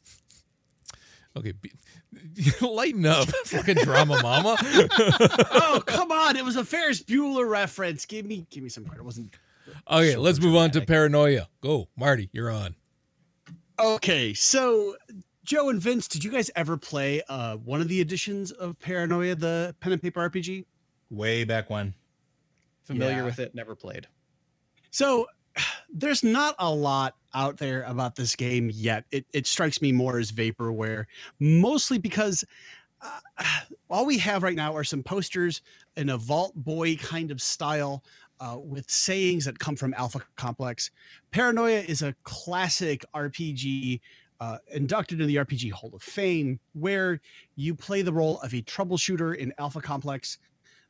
Okay, 1.38 1.52
be, 1.52 1.72
lighten 2.62 3.06
up, 3.06 3.28
fucking 3.46 3.76
drama 3.84 4.22
mama. 4.22 4.56
oh 4.62 5.84
come 5.86 6.12
on! 6.12 6.38
It 6.38 6.46
was 6.46 6.56
a 6.56 6.64
Ferris 6.64 7.04
Bueller 7.04 7.50
reference. 7.50 8.06
Give 8.06 8.26
me. 8.26 8.48
Give 8.50 8.64
me 8.64 8.70
some 8.70 8.86
credit. 8.86 9.02
It 9.02 9.06
wasn't. 9.06 9.36
Okay, 9.90 10.12
super 10.12 10.22
let's 10.22 10.40
move 10.40 10.56
on 10.56 10.72
to 10.72 10.82
paranoia. 10.82 11.48
Go, 11.62 11.90
Marty, 11.98 12.30
you're 12.32 12.52
on. 12.52 12.76
Okay, 13.80 14.34
so 14.34 14.96
Joe 15.44 15.70
and 15.70 15.82
Vince, 15.82 16.08
did 16.08 16.24
you 16.24 16.32
guys 16.32 16.50
ever 16.56 16.78
play 16.78 17.22
uh, 17.28 17.58
one 17.58 17.82
of 17.82 17.88
the 17.90 18.00
editions 18.00 18.52
of 18.52 18.80
Paranoia, 18.80 19.36
the 19.36 19.76
pen 19.80 19.92
and 19.92 20.02
paper 20.02 20.28
RPG? 20.30 20.66
Way 21.10 21.44
back 21.44 21.70
when. 21.70 21.94
Familiar 22.84 23.18
Yeah. 23.18 23.26
with 23.26 23.40
it, 23.40 23.54
never 23.54 23.76
played. 23.76 24.08
So 24.92 25.28
there's 25.93 26.24
not 26.24 26.56
a 26.60 26.70
lot 26.70 27.16
out 27.34 27.58
there 27.58 27.84
about 27.84 28.16
this 28.16 28.36
game 28.36 28.70
yet. 28.74 29.06
It, 29.12 29.26
it 29.34 29.47
strikes 29.47 29.82
me 29.82 29.91
more 29.91 30.18
as 30.18 30.32
vaporware, 30.32 31.06
mostly 31.39 31.97
because 31.97 32.43
uh, 33.01 33.43
all 33.89 34.06
we 34.06 34.18
have 34.18 34.43
right 34.43 34.56
now 34.56 34.76
are 34.76 34.84
some 34.84 35.03
posters 35.03 35.62
in 35.97 36.10
a 36.10 36.18
Vault 36.18 36.53
Boy 36.56 36.95
kind 36.95 37.32
of 37.32 37.41
style 37.41 38.03
uh, 38.39 38.58
with 38.58 38.89
sayings 38.89 39.45
that 39.45 39.60
come 39.60 39.76
from 39.76 39.93
Alpha 39.93 40.22
Complex. 40.36 40.91
Paranoia 41.32 41.80
is 41.80 42.01
a 42.01 42.16
classic 42.24 43.06
RPG. 43.14 43.99
Uh, 44.41 44.58
inducted 44.74 45.22
in 45.22 45.28
the 45.28 45.38
RPG 45.38 45.72
Hall 45.72 45.89
of 45.93 46.03
Fame, 46.03 46.60
where 46.74 47.22
you 47.56 47.74
play 47.74 48.01
the 48.01 48.12
role 48.12 48.38
of 48.41 48.53
a 48.53 48.62
troubleshooter 48.64 49.34
in 49.34 49.53
Alpha 49.60 49.80
Complex 49.80 50.39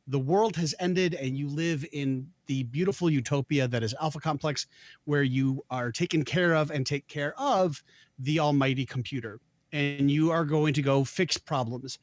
the 0.06 0.18
world 0.18 0.56
has 0.56 0.74
ended 0.78 1.14
and 1.14 1.36
you 1.36 1.48
live 1.48 1.84
in 1.92 2.28
the 2.46 2.62
beautiful 2.64 3.10
utopia 3.10 3.66
that 3.66 3.82
is 3.82 3.94
alpha 4.00 4.20
complex 4.20 4.66
where 5.04 5.22
you 5.22 5.64
are 5.70 5.90
taken 5.90 6.24
care 6.24 6.54
of 6.54 6.70
and 6.70 6.86
take 6.86 7.06
care 7.08 7.34
of 7.38 7.82
the 8.18 8.38
almighty 8.38 8.86
computer 8.86 9.40
and 9.72 10.10
you 10.10 10.30
are 10.30 10.44
going 10.44 10.72
to 10.72 10.82
go 10.82 11.04
fix 11.04 11.36
problems. 11.36 11.98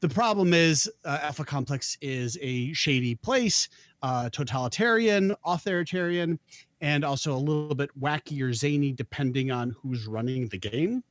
The 0.00 0.08
problem 0.08 0.52
is 0.52 0.90
uh, 1.04 1.18
alpha 1.22 1.44
complex 1.44 1.96
is 2.00 2.38
a 2.40 2.72
shady 2.72 3.14
place 3.14 3.68
uh, 4.02 4.28
totalitarian 4.30 5.34
authoritarian 5.44 6.38
and 6.80 7.04
also 7.04 7.34
a 7.34 7.38
little 7.38 7.74
bit 7.74 7.90
wacky 8.00 8.42
or 8.42 8.52
zany 8.52 8.92
depending 8.92 9.50
on 9.50 9.70
who's 9.80 10.06
running 10.06 10.48
the 10.48 10.58
game 10.58 11.04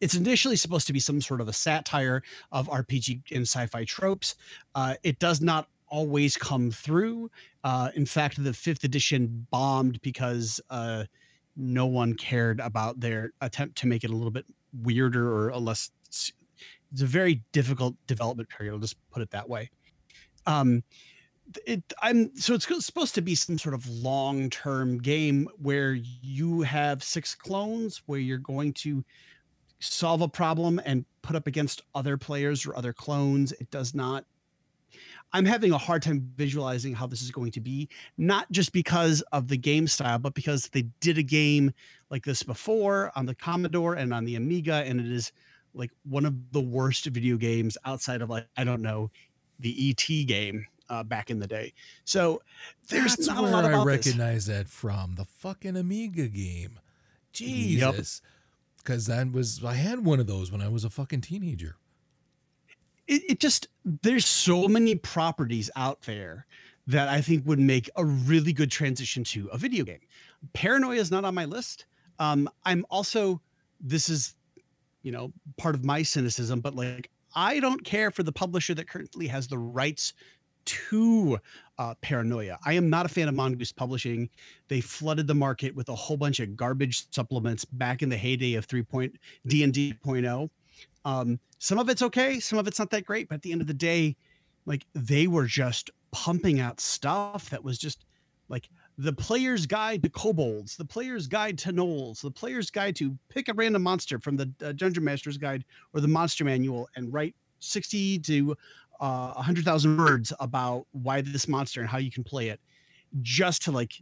it's 0.00 0.14
initially 0.14 0.56
supposed 0.56 0.86
to 0.86 0.92
be 0.92 1.00
some 1.00 1.20
sort 1.20 1.40
of 1.40 1.48
a 1.48 1.52
satire 1.52 2.22
of 2.52 2.68
rpg 2.68 3.20
and 3.32 3.42
sci-fi 3.42 3.84
tropes 3.84 4.36
uh, 4.74 4.94
it 5.02 5.18
does 5.18 5.40
not 5.40 5.68
always 5.90 6.36
come 6.36 6.70
through. 6.70 7.30
Uh, 7.64 7.90
in 7.94 8.06
fact, 8.06 8.42
the 8.42 8.52
fifth 8.54 8.84
edition 8.84 9.46
bombed 9.50 10.00
because 10.00 10.60
uh, 10.70 11.04
no 11.56 11.86
one 11.86 12.14
cared 12.14 12.60
about 12.60 12.98
their 13.00 13.32
attempt 13.42 13.76
to 13.78 13.86
make 13.86 14.04
it 14.04 14.10
a 14.10 14.16
little 14.16 14.30
bit 14.30 14.46
weirder 14.82 15.30
or 15.30 15.50
a 15.50 15.58
less. 15.58 15.90
It's 16.92 17.02
a 17.02 17.06
very 17.06 17.42
difficult 17.52 17.94
development 18.06 18.48
period. 18.48 18.72
I'll 18.72 18.78
just 18.78 18.96
put 19.10 19.22
it 19.22 19.30
that 19.30 19.48
way. 19.48 19.70
Um, 20.46 20.82
it 21.66 21.82
i'm 22.00 22.34
so 22.36 22.54
it's 22.54 22.86
supposed 22.86 23.12
to 23.12 23.20
be 23.20 23.34
some 23.34 23.58
sort 23.58 23.74
of 23.74 23.88
long-term 23.88 24.98
game 24.98 25.48
where 25.60 25.98
you 26.22 26.60
have 26.60 27.02
six 27.02 27.34
clones 27.34 28.02
where 28.06 28.20
you're 28.20 28.38
going 28.38 28.72
to 28.72 29.04
solve 29.80 30.22
a 30.22 30.28
problem 30.28 30.80
and 30.84 31.04
put 31.22 31.36
up 31.36 31.46
against 31.46 31.82
other 31.94 32.16
players 32.16 32.66
or 32.66 32.76
other 32.76 32.92
clones 32.92 33.52
it 33.52 33.70
does 33.70 33.94
not 33.94 34.24
i'm 35.32 35.44
having 35.44 35.72
a 35.72 35.78
hard 35.78 36.02
time 36.02 36.30
visualizing 36.36 36.92
how 36.92 37.06
this 37.06 37.22
is 37.22 37.30
going 37.30 37.50
to 37.50 37.60
be 37.60 37.88
not 38.18 38.50
just 38.50 38.72
because 38.72 39.22
of 39.32 39.48
the 39.48 39.56
game 39.56 39.86
style 39.86 40.18
but 40.18 40.34
because 40.34 40.68
they 40.68 40.82
did 41.00 41.18
a 41.18 41.22
game 41.22 41.72
like 42.10 42.24
this 42.24 42.42
before 42.42 43.10
on 43.16 43.26
the 43.26 43.34
commodore 43.34 43.94
and 43.94 44.12
on 44.12 44.24
the 44.24 44.36
amiga 44.36 44.84
and 44.86 45.00
it 45.00 45.10
is 45.10 45.32
like 45.74 45.90
one 46.08 46.26
of 46.26 46.34
the 46.52 46.60
worst 46.60 47.06
video 47.06 47.36
games 47.36 47.76
outside 47.84 48.22
of 48.22 48.30
like 48.30 48.46
i 48.56 48.64
don't 48.64 48.82
know 48.82 49.10
the 49.60 49.90
et 49.90 50.26
game 50.26 50.66
uh, 50.90 51.04
back 51.04 51.30
in 51.30 51.38
the 51.38 51.46
day. 51.46 51.72
So 52.04 52.42
there's 52.88 53.16
That's 53.16 53.28
not 53.28 53.42
where 53.42 53.50
a 53.50 53.54
lot 53.54 53.64
I 53.64 53.76
this. 53.76 53.86
recognize 53.86 54.46
that 54.46 54.68
from 54.68 55.14
the 55.14 55.24
fucking 55.24 55.76
Amiga 55.76 56.26
game. 56.26 56.80
Jesus, 57.32 58.20
because 58.82 59.06
that 59.06 59.32
was 59.32 59.64
I 59.64 59.74
had 59.74 60.04
one 60.04 60.20
of 60.20 60.26
those 60.26 60.50
when 60.50 60.60
I 60.60 60.68
was 60.68 60.84
a 60.84 60.90
fucking 60.90 61.20
teenager. 61.22 61.76
It, 63.06 63.22
it 63.28 63.40
just 63.40 63.68
there's 63.84 64.26
so 64.26 64.68
many 64.68 64.94
properties 64.94 65.70
out 65.76 66.02
there 66.02 66.46
that 66.86 67.08
I 67.08 67.20
think 67.20 67.46
would 67.46 67.58
make 67.58 67.88
a 67.96 68.04
really 68.04 68.52
good 68.52 68.70
transition 68.70 69.22
to 69.24 69.48
a 69.52 69.58
video 69.58 69.84
game. 69.84 70.00
Paranoia 70.54 70.96
is 70.96 71.10
not 71.10 71.24
on 71.24 71.34
my 71.34 71.44
list. 71.44 71.86
Um, 72.18 72.48
I'm 72.64 72.84
also 72.90 73.40
this 73.80 74.08
is 74.08 74.34
you 75.02 75.12
know 75.12 75.32
part 75.56 75.74
of 75.74 75.84
my 75.84 76.02
cynicism, 76.02 76.60
but 76.60 76.74
like 76.74 77.10
I 77.34 77.60
don't 77.60 77.84
care 77.84 78.10
for 78.10 78.22
the 78.22 78.32
publisher 78.32 78.74
that 78.74 78.88
currently 78.88 79.26
has 79.28 79.46
the 79.46 79.58
rights 79.58 80.14
to 80.66 81.38
uh, 81.80 81.94
Paranoia. 82.02 82.58
I 82.66 82.74
am 82.74 82.90
not 82.90 83.06
a 83.06 83.08
fan 83.08 83.26
of 83.26 83.34
Mongoose 83.34 83.72
Publishing. 83.72 84.28
They 84.68 84.82
flooded 84.82 85.26
the 85.26 85.34
market 85.34 85.74
with 85.74 85.88
a 85.88 85.94
whole 85.94 86.18
bunch 86.18 86.38
of 86.38 86.54
garbage 86.54 87.06
supplements 87.10 87.64
back 87.64 88.02
in 88.02 88.10
the 88.10 88.18
heyday 88.18 88.54
of 88.54 88.66
3. 88.66 88.82
Point, 88.82 89.16
D&D 89.46 89.94
0.0. 90.04 90.50
Um, 91.06 91.40
some 91.58 91.78
of 91.78 91.88
it's 91.88 92.02
okay, 92.02 92.38
some 92.38 92.58
of 92.58 92.68
it's 92.68 92.78
not 92.78 92.90
that 92.90 93.06
great, 93.06 93.30
but 93.30 93.36
at 93.36 93.42
the 93.42 93.50
end 93.50 93.62
of 93.62 93.66
the 93.66 93.72
day, 93.74 94.14
like 94.66 94.84
they 94.94 95.26
were 95.26 95.46
just 95.46 95.90
pumping 96.10 96.60
out 96.60 96.80
stuff 96.80 97.48
that 97.48 97.64
was 97.64 97.78
just 97.78 98.04
like 98.50 98.68
the 98.98 99.12
player's 99.12 99.64
guide 99.64 100.02
to 100.02 100.10
kobolds, 100.10 100.76
the 100.76 100.84
player's 100.84 101.26
guide 101.26 101.56
to 101.58 101.72
gnolls, 101.72 102.20
the 102.20 102.30
player's 102.30 102.70
guide 102.70 102.94
to 102.96 103.16
pick 103.30 103.48
a 103.48 103.54
random 103.54 103.82
monster 103.82 104.18
from 104.18 104.36
the 104.36 104.52
uh, 104.62 104.72
dungeon 104.72 105.04
master's 105.04 105.38
guide 105.38 105.64
or 105.94 106.02
the 106.02 106.08
monster 106.08 106.44
manual 106.44 106.88
and 106.96 107.10
write 107.10 107.34
60 107.60 108.18
to 108.18 108.56
uh, 109.00 109.32
100,000 109.32 109.96
words 109.96 110.32
about 110.40 110.86
why 110.92 111.20
this 111.20 111.48
monster 111.48 111.80
and 111.80 111.88
how 111.88 111.98
you 111.98 112.10
can 112.10 112.22
play 112.22 112.48
it 112.48 112.60
just 113.22 113.62
to 113.62 113.72
like 113.72 113.92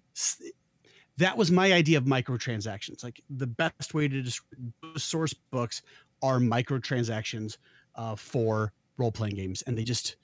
that 1.17 1.37
was 1.37 1.51
my 1.51 1.73
idea 1.73 1.97
of 1.97 2.05
microtransactions 2.05 3.03
like 3.03 3.23
the 3.31 3.47
best 3.47 3.95
way 3.95 4.09
to 4.09 4.23
just 4.23 4.43
source 4.97 5.33
books 5.51 5.83
are 6.23 6.39
microtransactions 6.39 7.57
uh, 7.95 8.15
for 8.17 8.73
role-playing 8.99 9.35
games 9.35 9.63
and 9.63 9.79
they 9.79 9.85
just 9.85 10.17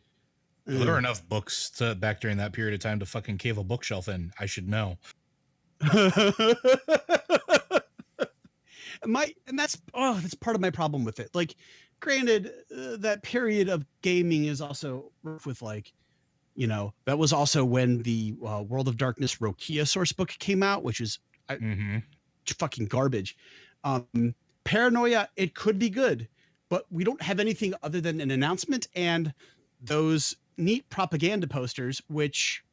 There 0.67 0.89
are 0.89 0.95
Ugh. 0.95 0.99
enough 0.99 1.27
books 1.29 1.71
to 1.79 1.95
back 1.95 2.21
during 2.21 2.39
that 2.39 2.53
period 2.53 2.75
of 2.75 2.81
time 2.81 2.99
to 3.01 3.07
fucking 3.07 3.39
cave 3.39 3.59
a 3.59 3.65
bookshelf 3.65 4.09
in. 4.09 4.33
I 4.41 4.47
should 4.47 4.67
know. 4.69 4.97
my 9.07 9.33
and 9.47 9.59
that's 9.59 9.81
oh 9.95 10.15
that's 10.21 10.35
part 10.35 10.57
of 10.57 10.63
my 10.63 10.71
problem 10.71 11.05
with 11.05 11.21
it. 11.21 11.31
Like 11.35 11.57
granted 12.01 12.49
uh, 12.77 12.97
that 12.99 13.23
period 13.23 13.69
of 13.69 13.87
gaming 14.03 14.45
is 14.45 14.61
also 14.61 15.13
rough 15.23 15.47
with 15.47 15.63
like 15.63 15.93
you 16.55 16.67
know 16.67 16.95
that 17.07 17.19
was 17.19 17.33
also 17.33 17.65
when 17.65 18.03
the 18.03 18.35
uh, 18.47 18.63
world 18.67 18.89
of 18.89 18.97
darkness 18.99 19.37
Rokea 19.37 19.89
source 19.89 20.13
book 20.13 20.31
came 20.31 20.63
out 20.63 20.85
which 20.85 21.01
is 21.01 21.19
Mm-hmm. 21.61 21.99
fucking 22.59 22.87
garbage. 22.87 23.37
Um 23.83 24.35
paranoia 24.65 25.29
it 25.37 25.55
could 25.55 25.79
be 25.79 25.91
good 25.91 26.27
but 26.71 26.87
we 26.91 27.05
don't 27.05 27.21
have 27.21 27.39
anything 27.39 27.75
other 27.83 28.01
than 28.01 28.19
an 28.21 28.31
announcement 28.31 28.87
and 28.95 29.35
those 29.79 30.35
neat 30.57 30.89
propaganda 30.89 31.47
posters 31.47 32.01
which 32.09 32.65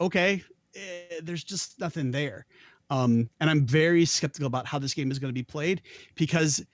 okay 0.00 0.42
eh, 0.76 1.20
there's 1.22 1.42
just 1.44 1.80
nothing 1.80 2.12
there 2.12 2.46
um 2.92 3.28
and 3.40 3.50
i'm 3.50 3.66
very 3.66 4.04
skeptical 4.04 4.46
about 4.46 4.66
how 4.66 4.78
this 4.78 4.94
game 4.94 5.10
is 5.10 5.18
going 5.18 5.30
to 5.30 5.38
be 5.38 5.42
played 5.42 5.82
because 6.14 6.64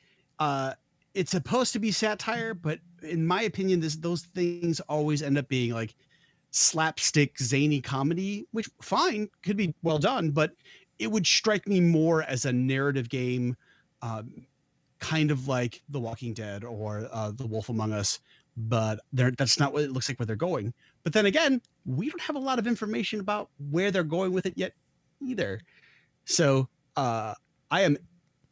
uh 0.40 0.72
it's 1.14 1.30
supposed 1.30 1.72
to 1.72 1.78
be 1.78 1.90
satire 1.90 2.52
but 2.52 2.78
in 3.02 3.26
my 3.26 3.42
opinion 3.42 3.80
this 3.80 3.96
those 3.96 4.22
things 4.34 4.80
always 4.80 5.22
end 5.22 5.38
up 5.38 5.48
being 5.48 5.72
like 5.72 5.94
slapstick 6.50 7.38
zany 7.38 7.80
comedy 7.80 8.46
which 8.50 8.68
fine 8.82 9.28
could 9.42 9.56
be 9.56 9.74
well 9.82 9.98
done 9.98 10.30
but 10.30 10.52
it 10.98 11.10
would 11.10 11.26
strike 11.26 11.68
me 11.68 11.80
more 11.80 12.24
as 12.24 12.44
a 12.44 12.52
narrative 12.52 13.08
game 13.08 13.56
um, 14.02 14.46
kind 14.98 15.30
of 15.30 15.46
like 15.46 15.82
the 15.90 16.00
walking 16.00 16.34
dead 16.34 16.64
or 16.64 17.08
uh, 17.12 17.30
the 17.30 17.46
wolf 17.46 17.68
among 17.68 17.92
us 17.92 18.18
but 18.56 18.98
that's 19.12 19.60
not 19.60 19.72
what 19.72 19.84
it 19.84 19.92
looks 19.92 20.08
like 20.08 20.18
where 20.18 20.26
they're 20.26 20.34
going. 20.34 20.74
But 21.04 21.12
then 21.12 21.26
again 21.26 21.62
we 21.86 22.10
don't 22.10 22.20
have 22.20 22.36
a 22.36 22.40
lot 22.40 22.58
of 22.58 22.66
information 22.66 23.20
about 23.20 23.50
where 23.70 23.90
they're 23.90 24.02
going 24.02 24.32
with 24.32 24.46
it 24.46 24.54
yet 24.56 24.72
either 25.20 25.60
so 26.28 26.68
uh, 26.96 27.34
i 27.70 27.82
am 27.82 27.96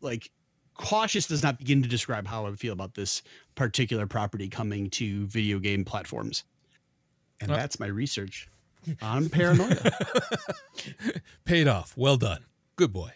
like 0.01 0.31
cautious 0.75 1.27
does 1.27 1.43
not 1.43 1.59
begin 1.59 1.83
to 1.83 1.89
describe 1.89 2.27
how 2.27 2.47
i 2.47 2.53
feel 2.53 2.73
about 2.73 2.95
this 2.95 3.23
particular 3.55 4.07
property 4.07 4.49
coming 4.49 4.91
to 4.91 5.27
video 5.27 5.59
game 5.59 5.85
platforms 5.85 6.45
and 7.41 7.51
that's 7.51 7.79
my 7.81 7.87
research 7.87 8.49
on 9.03 9.29
paranoia 9.29 9.91
Paid 11.45 11.69
off. 11.69 11.97
Well 11.97 12.17
done. 12.17 12.45
Good 12.77 12.93
boy. 12.93 13.13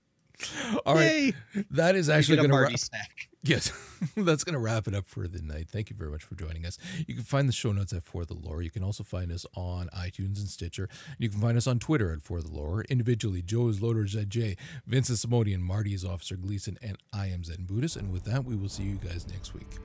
All 0.86 0.94
right. 0.94 1.34
That 1.70 1.96
is 1.96 2.08
actually 2.08 2.36
going 2.36 2.48
to 2.48 2.54
Marty 2.54 2.76
snack. 2.76 3.27
Yes, 3.42 3.72
that's 4.16 4.42
going 4.42 4.54
to 4.54 4.58
wrap 4.58 4.88
it 4.88 4.94
up 4.94 5.06
for 5.06 5.28
the 5.28 5.40
night. 5.40 5.68
Thank 5.70 5.90
you 5.90 5.96
very 5.96 6.10
much 6.10 6.24
for 6.24 6.34
joining 6.34 6.66
us. 6.66 6.76
You 7.06 7.14
can 7.14 7.22
find 7.22 7.48
the 7.48 7.52
show 7.52 7.72
notes 7.72 7.92
at 7.92 8.02
For 8.02 8.24
the 8.24 8.34
Lore. 8.34 8.62
You 8.62 8.70
can 8.70 8.82
also 8.82 9.04
find 9.04 9.30
us 9.30 9.46
on 9.54 9.88
iTunes 9.96 10.38
and 10.38 10.48
Stitcher. 10.48 10.88
You 11.18 11.28
can 11.28 11.40
find 11.40 11.56
us 11.56 11.66
on 11.66 11.78
Twitter 11.78 12.12
at 12.12 12.22
For 12.22 12.42
the 12.42 12.50
Lore. 12.50 12.84
Individually, 12.88 13.42
Joe 13.42 13.68
is 13.68 13.80
Loader 13.80 14.04
J, 14.04 14.56
Vince 14.86 15.10
is 15.10 15.24
Simonian, 15.24 15.60
Marty 15.60 15.94
is 15.94 16.04
Officer 16.04 16.36
Gleason, 16.36 16.78
and 16.82 16.98
I 17.12 17.28
am 17.28 17.44
Zen 17.44 17.64
Buddhist. 17.64 17.96
And 17.96 18.12
with 18.12 18.24
that, 18.24 18.44
we 18.44 18.56
will 18.56 18.68
see 18.68 18.82
you 18.82 18.96
guys 18.96 19.26
next 19.28 19.54
week. 19.54 19.78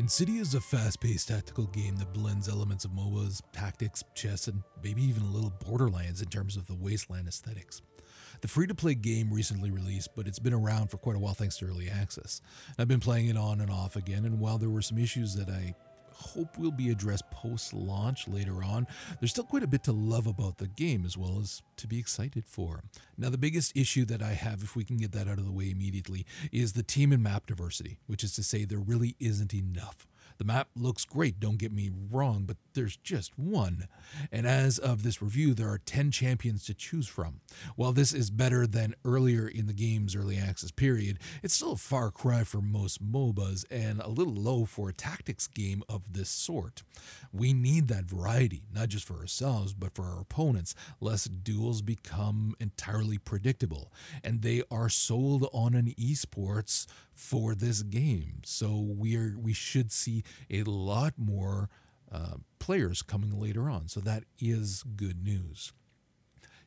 Insidia 0.00 0.40
is 0.40 0.54
a 0.54 0.60
fast 0.62 0.98
paced 0.98 1.28
tactical 1.28 1.66
game 1.66 1.94
that 1.96 2.14
blends 2.14 2.48
elements 2.48 2.86
of 2.86 2.90
MOBAs, 2.92 3.42
tactics, 3.52 4.02
chess, 4.14 4.48
and 4.48 4.62
maybe 4.82 5.02
even 5.02 5.22
a 5.22 5.30
little 5.30 5.52
Borderlands 5.66 6.22
in 6.22 6.28
terms 6.28 6.56
of 6.56 6.66
the 6.66 6.74
wasteland 6.74 7.28
aesthetics. 7.28 7.82
The 8.40 8.48
free 8.48 8.66
to 8.66 8.74
play 8.74 8.94
game 8.94 9.30
recently 9.30 9.70
released, 9.70 10.16
but 10.16 10.26
it's 10.26 10.38
been 10.38 10.54
around 10.54 10.90
for 10.90 10.96
quite 10.96 11.16
a 11.16 11.18
while 11.18 11.34
thanks 11.34 11.58
to 11.58 11.66
early 11.66 11.90
access. 11.90 12.40
I've 12.78 12.88
been 12.88 12.98
playing 12.98 13.28
it 13.28 13.36
on 13.36 13.60
and 13.60 13.70
off 13.70 13.94
again, 13.94 14.24
and 14.24 14.40
while 14.40 14.56
there 14.56 14.70
were 14.70 14.80
some 14.80 14.96
issues 14.96 15.34
that 15.34 15.50
I 15.50 15.74
hope 16.20 16.58
will 16.58 16.70
be 16.70 16.90
addressed 16.90 17.30
post 17.30 17.72
launch 17.72 18.28
later 18.28 18.62
on, 18.62 18.86
there's 19.18 19.30
still 19.30 19.44
quite 19.44 19.62
a 19.62 19.66
bit 19.66 19.82
to 19.84 19.92
love 19.92 20.26
about 20.26 20.58
the 20.58 20.68
game 20.68 21.04
as 21.04 21.16
well 21.16 21.38
as 21.40 21.62
to 21.76 21.86
be 21.86 21.98
excited 21.98 22.44
for. 22.44 22.82
Now, 23.16 23.30
the 23.30 23.38
biggest 23.38 23.76
issue 23.76 24.04
that 24.06 24.22
I 24.22 24.32
have, 24.32 24.62
if 24.62 24.76
we 24.76 24.84
can 24.84 24.96
get 24.96 25.12
that 25.12 25.28
out 25.28 25.38
of 25.38 25.44
the 25.44 25.52
way 25.52 25.70
immediately, 25.70 26.26
is 26.52 26.74
the 26.74 26.82
team 26.82 27.12
and 27.12 27.22
map 27.22 27.46
diversity, 27.46 27.98
which 28.06 28.22
is 28.22 28.34
to 28.34 28.42
say, 28.42 28.64
there 28.64 28.78
really 28.78 29.16
isn't 29.18 29.54
enough. 29.54 30.06
The 30.40 30.46
map 30.46 30.70
looks 30.74 31.04
great, 31.04 31.38
don't 31.38 31.58
get 31.58 31.70
me 31.70 31.90
wrong, 32.10 32.44
but 32.46 32.56
there's 32.72 32.96
just 32.96 33.38
one. 33.38 33.88
And 34.32 34.46
as 34.46 34.78
of 34.78 35.02
this 35.02 35.20
review, 35.20 35.52
there 35.52 35.68
are 35.68 35.76
10 35.76 36.10
champions 36.12 36.64
to 36.64 36.72
choose 36.72 37.06
from. 37.06 37.40
While 37.76 37.92
this 37.92 38.14
is 38.14 38.30
better 38.30 38.66
than 38.66 38.94
earlier 39.04 39.46
in 39.46 39.66
the 39.66 39.74
game's 39.74 40.16
early 40.16 40.38
access 40.38 40.70
period, 40.70 41.18
it's 41.42 41.52
still 41.52 41.72
a 41.72 41.76
far 41.76 42.10
cry 42.10 42.44
for 42.44 42.62
most 42.62 43.04
MOBAs 43.04 43.66
and 43.70 44.00
a 44.00 44.08
little 44.08 44.32
low 44.32 44.64
for 44.64 44.88
a 44.88 44.94
tactics 44.94 45.46
game 45.46 45.82
of 45.90 46.14
this 46.14 46.30
sort. 46.30 46.84
We 47.34 47.52
need 47.52 47.88
that 47.88 48.04
variety, 48.04 48.62
not 48.72 48.88
just 48.88 49.06
for 49.06 49.18
ourselves, 49.18 49.74
but 49.74 49.94
for 49.94 50.04
our 50.06 50.22
opponents, 50.22 50.74
lest 51.02 51.44
duels 51.44 51.82
become 51.82 52.54
entirely 52.58 53.18
predictable. 53.18 53.92
And 54.24 54.40
they 54.40 54.62
are 54.70 54.88
sold 54.88 55.50
on 55.52 55.74
an 55.74 55.92
esports 55.98 56.86
for 57.20 57.54
this 57.54 57.82
game. 57.82 58.40
So 58.46 58.80
we 58.80 59.14
are 59.16 59.36
we 59.38 59.52
should 59.52 59.92
see 59.92 60.24
a 60.50 60.62
lot 60.64 61.14
more 61.16 61.68
uh, 62.10 62.36
players 62.58 63.02
coming 63.02 63.38
later 63.38 63.70
on. 63.70 63.88
So 63.88 64.00
that 64.00 64.24
is 64.38 64.82
good 64.96 65.22
news. 65.24 65.72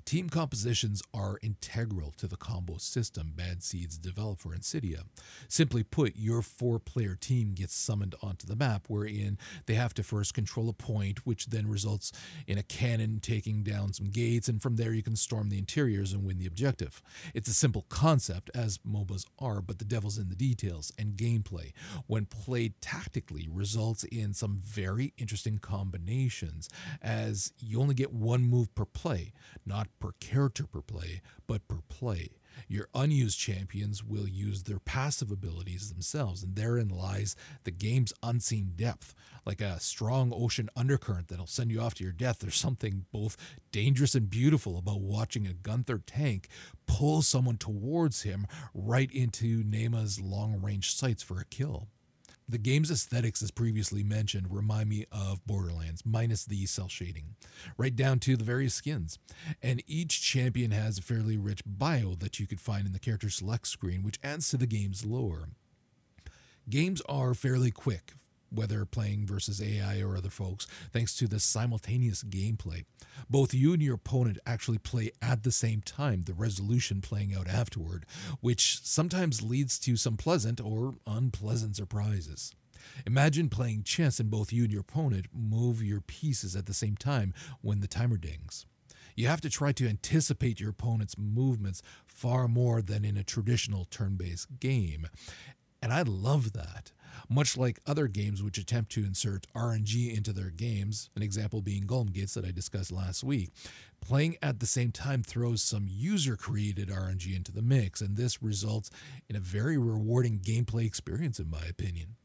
Team 0.06 0.30
compositions 0.30 1.01
are 1.14 1.39
integral 1.41 2.14
to 2.18 2.28
the 2.28 2.36
combo 2.36 2.78
system 2.78 3.32
Bad 3.36 3.64
Seeds 3.64 3.97
developed 3.97 4.41
for 4.41 4.54
Insidia. 4.54 5.04
Simply 5.47 5.82
put, 5.82 6.16
your 6.16 6.41
four 6.41 6.78
player 6.78 7.16
team 7.16 7.54
gets 7.54 7.74
summoned 7.74 8.14
onto 8.22 8.45
the 8.45 8.56
map, 8.56 8.86
wherein 8.89 9.38
they 9.66 9.76
have 9.76 9.93
to 9.95 10.04
first 10.04 10.34
control 10.34 10.70
a 10.70 10.74
point, 10.74 11.26
which 11.26 11.47
then 11.47 11.68
results 11.68 12.12
in 12.47 12.58
a 12.58 12.64
cannon 12.64 13.22
taking 13.22 13.64
down 13.64 13.93
some 13.93 14.10
gates, 14.10 14.47
and 14.47 14.62
from 14.62 14.76
there 14.76 14.93
you 14.93 15.01
can 15.01 15.16
storm 15.16 15.49
the 15.49 15.58
interiors 15.58 16.12
and 16.12 16.26
win 16.26 16.38
the 16.38 16.45
objective. 16.45 17.01
It's 17.34 17.49
a 17.49 17.54
simple 17.54 17.86
concept, 17.89 18.51
as 18.54 18.80
MOBAs 18.80 19.26
are, 19.39 19.62
but 19.62 19.80
the 19.80 19.86
devil's 19.86 20.18
in 20.18 20.30
the 20.30 20.36
details, 20.36 20.91
and 20.99 21.16
gameplay, 21.16 21.72
when 22.08 22.26
played 22.26 22.80
tactically, 22.82 23.47
results 23.49 24.04
in 24.04 24.34
some 24.34 24.58
very 24.58 25.14
interesting 25.18 25.60
combinations, 25.60 26.70
as 27.01 27.54
you 27.58 27.80
only 27.80 27.95
get 27.95 28.14
one 28.14 28.43
move 28.43 28.76
per 28.76 28.86
play, 28.86 29.32
not 29.66 29.88
per 30.04 30.12
character 30.20 30.66
per 30.68 30.82
play, 30.82 31.22
but 31.47 31.66
per 31.70 31.80
play. 31.88 32.28
Your 32.68 32.89
unused 32.93 33.39
champions 33.39 34.04
will 34.04 34.28
use 34.28 34.64
their 34.64 34.80
passive 34.80 35.32
abilities 35.32 35.93
themselves, 35.93 36.43
and 36.43 36.58
therein 36.58 36.89
lies 36.89 37.38
the 37.64 37.72
game's 37.72 38.12
unseen 38.22 38.74
depth. 38.76 39.16
Like 39.45 39.62
a 39.62 39.80
strong 39.80 40.34
ocean 40.36 40.70
undercurrent 40.76 41.30
that'll 41.30 41.47
send 41.47 41.72
you 41.72 41.80
off 41.80 41.93
to 41.95 42.04
your 42.04 42.12
death, 42.12 42.39
there's 42.39 42.58
something 42.58 43.06
both 43.14 43.38
dangerous 43.72 44.14
and 44.14 44.30
beautiful 44.30 44.78
about 44.78 44.99
watching 44.99 45.47
a 45.47 45.54
Gunther 45.54 45.99
tank 45.99 46.49
pull 46.86 47.22
someone 47.22 47.58
towards 47.58 48.24
him 48.24 48.45
right 48.74 49.10
into 49.10 49.64
Neyma's 49.64 50.20
long 50.20 50.62
range 50.62 50.93
sights 50.93 51.24
for 51.24 51.39
a 51.39 51.45
kill. 51.45 51.88
The 52.47 52.57
game's 52.57 52.91
aesthetics, 52.91 53.41
as 53.41 53.51
previously 53.51 54.03
mentioned, 54.03 54.47
remind 54.53 54.89
me 54.89 55.05
of 55.11 55.45
Borderlands, 55.45 56.03
minus 56.05 56.43
the 56.43 56.65
cel 56.65 56.89
shading, 56.89 57.35
right 57.77 57.95
down 57.95 58.19
to 58.19 58.35
the 58.35 58.43
various 58.43 58.73
skins. 58.73 59.17
And 59.61 59.81
each 59.87 60.21
champion 60.21 60.71
has 60.71 60.97
a 60.97 61.01
fairly 61.01 61.37
rich 61.37 61.61
bio 61.65 62.15
that 62.15 62.39
you 62.39 62.47
could 62.47 62.59
find 62.59 62.85
in 62.85 62.93
the 62.93 62.99
character 62.99 63.29
select 63.29 63.67
screen, 63.67 64.03
which 64.03 64.19
adds 64.23 64.49
to 64.49 64.57
the 64.57 64.67
game's 64.67 65.05
lore. 65.05 65.49
Games 66.69 67.01
are 67.07 67.33
fairly 67.33 67.71
quick, 67.71 68.13
whether 68.54 68.86
playing 68.86 69.26
versus 69.26 69.62
AI 69.62 70.01
or 70.01 70.16
other 70.16 70.30
folks, 70.30 70.68
thanks 70.91 71.16
to 71.18 71.28
the 71.28 71.39
simultaneous 71.39 72.24
gameplay. 72.24 72.86
Both 73.30 73.54
you 73.54 73.74
and 73.74 73.82
your 73.82 73.95
opponent 73.95 74.38
actually 74.45 74.78
play 74.78 75.12
at 75.22 75.43
the 75.43 75.51
same 75.51 75.82
time, 75.82 76.24
the 76.24 76.34
resolution 76.34 77.01
playing 77.01 77.34
out 77.36 77.47
afterward, 77.47 78.06
which 78.41 78.80
sometimes 78.84 79.41
leads 79.41 79.80
to 79.80 79.95
some 79.95 80.18
pleasant 80.18 80.62
or 80.62 80.95
unpleasant 81.08 81.76
surprises. 81.76 82.54
Imagine 83.06 83.49
playing 83.49 83.84
chess 83.84 84.20
and 84.20 84.30
both 84.30 84.51
you 84.51 84.64
and 84.64 84.72
your 84.72 84.82
opponent 84.82 85.28
move 85.34 85.82
your 85.82 86.01
pieces 86.01 86.56
at 86.56 86.66
the 86.66 86.74
same 86.74 86.97
time 86.97 87.34
when 87.62 87.80
the 87.80 87.88
timer 87.88 88.18
dings. 88.18 88.66
You 89.16 89.28
have 89.28 89.41
to 89.41 89.49
try 89.49 89.72
to 89.74 89.88
anticipate 89.88 90.60
your 90.60 90.72
opponent's 90.72 91.18
movements 91.18 91.82
far 92.06 92.47
more 92.47 92.82
than 92.82 93.06
in 93.06 93.16
a 93.18 93.24
traditional 93.24 93.86
turn 93.86 94.16
based 94.16 94.60
game. 94.60 95.08
And 95.82 95.93
I 95.93 96.01
love 96.04 96.54
that 96.54 96.91
much 97.30 97.57
like 97.57 97.80
other 97.86 98.07
games 98.07 98.43
which 98.43 98.57
attempt 98.57 98.91
to 98.93 99.05
insert 99.05 99.47
RNG 99.55 100.16
into 100.16 100.34
their 100.34 100.49
games, 100.49 101.09
an 101.16 101.22
example 101.22 101.61
being 101.61 101.84
Golem 101.84 102.11
Gates 102.11 102.34
that 102.34 102.45
I 102.45 102.51
discussed 102.51 102.91
last 102.91 103.24
week. 103.24 103.49
Playing 104.01 104.36
at 104.41 104.59
the 104.59 104.66
same 104.66 104.91
time 104.91 105.24
throws 105.24 105.61
some 105.61 105.88
user 105.89 106.36
created 106.36 106.89
RNG 106.89 107.36
into 107.36 107.51
the 107.51 107.61
mix, 107.61 108.01
and 108.01 108.18
this 108.18 108.43
results 108.43 108.89
in 109.30 109.36
a 109.36 109.39
very 109.39 109.78
rewarding 109.78 110.39
gameplay 110.39 110.86
experience, 110.86 111.39
in 111.39 111.49
my 111.49 111.64
opinion. 111.70 112.16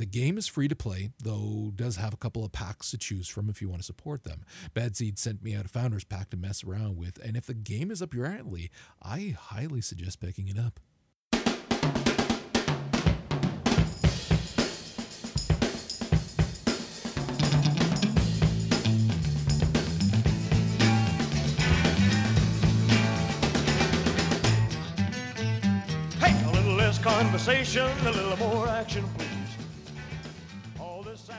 The 0.00 0.06
game 0.06 0.38
is 0.38 0.46
free 0.46 0.66
to 0.66 0.74
play, 0.74 1.10
though 1.22 1.72
does 1.76 1.96
have 1.96 2.14
a 2.14 2.16
couple 2.16 2.42
of 2.42 2.52
packs 2.52 2.90
to 2.90 2.96
choose 2.96 3.28
from 3.28 3.50
if 3.50 3.60
you 3.60 3.68
want 3.68 3.82
to 3.82 3.86
support 3.86 4.24
them. 4.24 4.46
Bad 4.72 4.96
Seed 4.96 5.18
sent 5.18 5.42
me 5.42 5.54
out 5.54 5.66
a 5.66 5.68
Founders 5.68 6.04
Pack 6.04 6.30
to 6.30 6.38
mess 6.38 6.64
around 6.64 6.96
with, 6.96 7.18
and 7.22 7.36
if 7.36 7.44
the 7.44 7.52
game 7.52 7.90
is 7.90 8.00
up 8.00 8.14
your 8.14 8.24
alley, 8.24 8.70
I 9.02 9.36
highly 9.38 9.82
suggest 9.82 10.18
picking 10.18 10.48
it 10.48 10.58
up. 10.58 10.80
Conversation, 27.20 27.84
a 28.06 28.10
little 28.12 28.36
more 28.38 28.66
action, 28.66 29.04
please. 29.18 29.28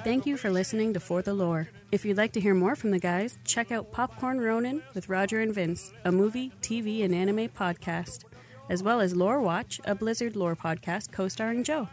Thank 0.03 0.27
you 0.27 0.37
for 0.37 0.51
listening 0.51 0.93
to 0.93 0.99
For 0.99 1.23
the 1.23 1.33
Lore. 1.33 1.69
If 1.91 2.05
you'd 2.05 2.17
like 2.17 2.33
to 2.33 2.39
hear 2.39 2.53
more 2.53 2.75
from 2.75 2.91
the 2.91 2.99
guys, 2.99 3.39
check 3.45 3.71
out 3.71 3.91
Popcorn 3.91 4.39
Ronin 4.39 4.83
with 4.93 5.09
Roger 5.09 5.39
and 5.41 5.53
Vince, 5.53 5.91
a 6.05 6.11
movie, 6.11 6.51
TV, 6.61 7.03
and 7.03 7.15
anime 7.15 7.49
podcast, 7.49 8.25
as 8.69 8.83
well 8.83 9.01
as 9.01 9.15
Lore 9.15 9.41
Watch, 9.41 9.81
a 9.83 9.95
Blizzard 9.95 10.35
lore 10.35 10.55
podcast 10.55 11.11
co 11.11 11.27
starring 11.27 11.63
Joe. 11.63 11.89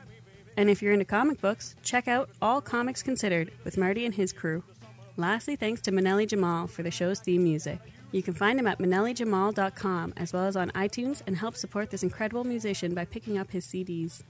And 0.59 0.69
if 0.69 0.83
you're 0.83 0.93
into 0.93 1.07
comic 1.07 1.41
books, 1.41 1.75
check 1.83 2.09
out 2.09 2.29
All 2.43 2.61
Comics 2.61 3.03
Considered 3.03 3.51
with 3.65 3.79
Marty 3.79 4.05
and 4.05 4.15
his 4.15 4.35
crew. 4.35 4.65
Lastly, 5.17 5.57
thanks 5.57 5.81
to 5.83 5.93
Manelli 5.93 6.27
Jamal 6.27 6.67
for 6.67 6.83
the 6.83 6.91
show's 6.91 7.21
theme 7.21 7.43
music. 7.43 7.81
You 8.11 8.23
can 8.23 8.35
find 8.35 8.59
him 8.59 8.67
at 8.67 8.79
manellijamal.com 8.79 10.15
as 10.17 10.33
well 10.33 10.47
as 10.47 10.57
on 10.57 10.71
iTunes 10.71 11.23
and 11.27 11.37
help 11.37 11.57
support 11.57 11.91
this 11.91 12.03
incredible 12.03 12.45
musician 12.45 12.95
by 12.95 13.05
picking 13.05 13.37
up 13.37 13.51
his 13.51 13.67
CDs. 13.67 14.23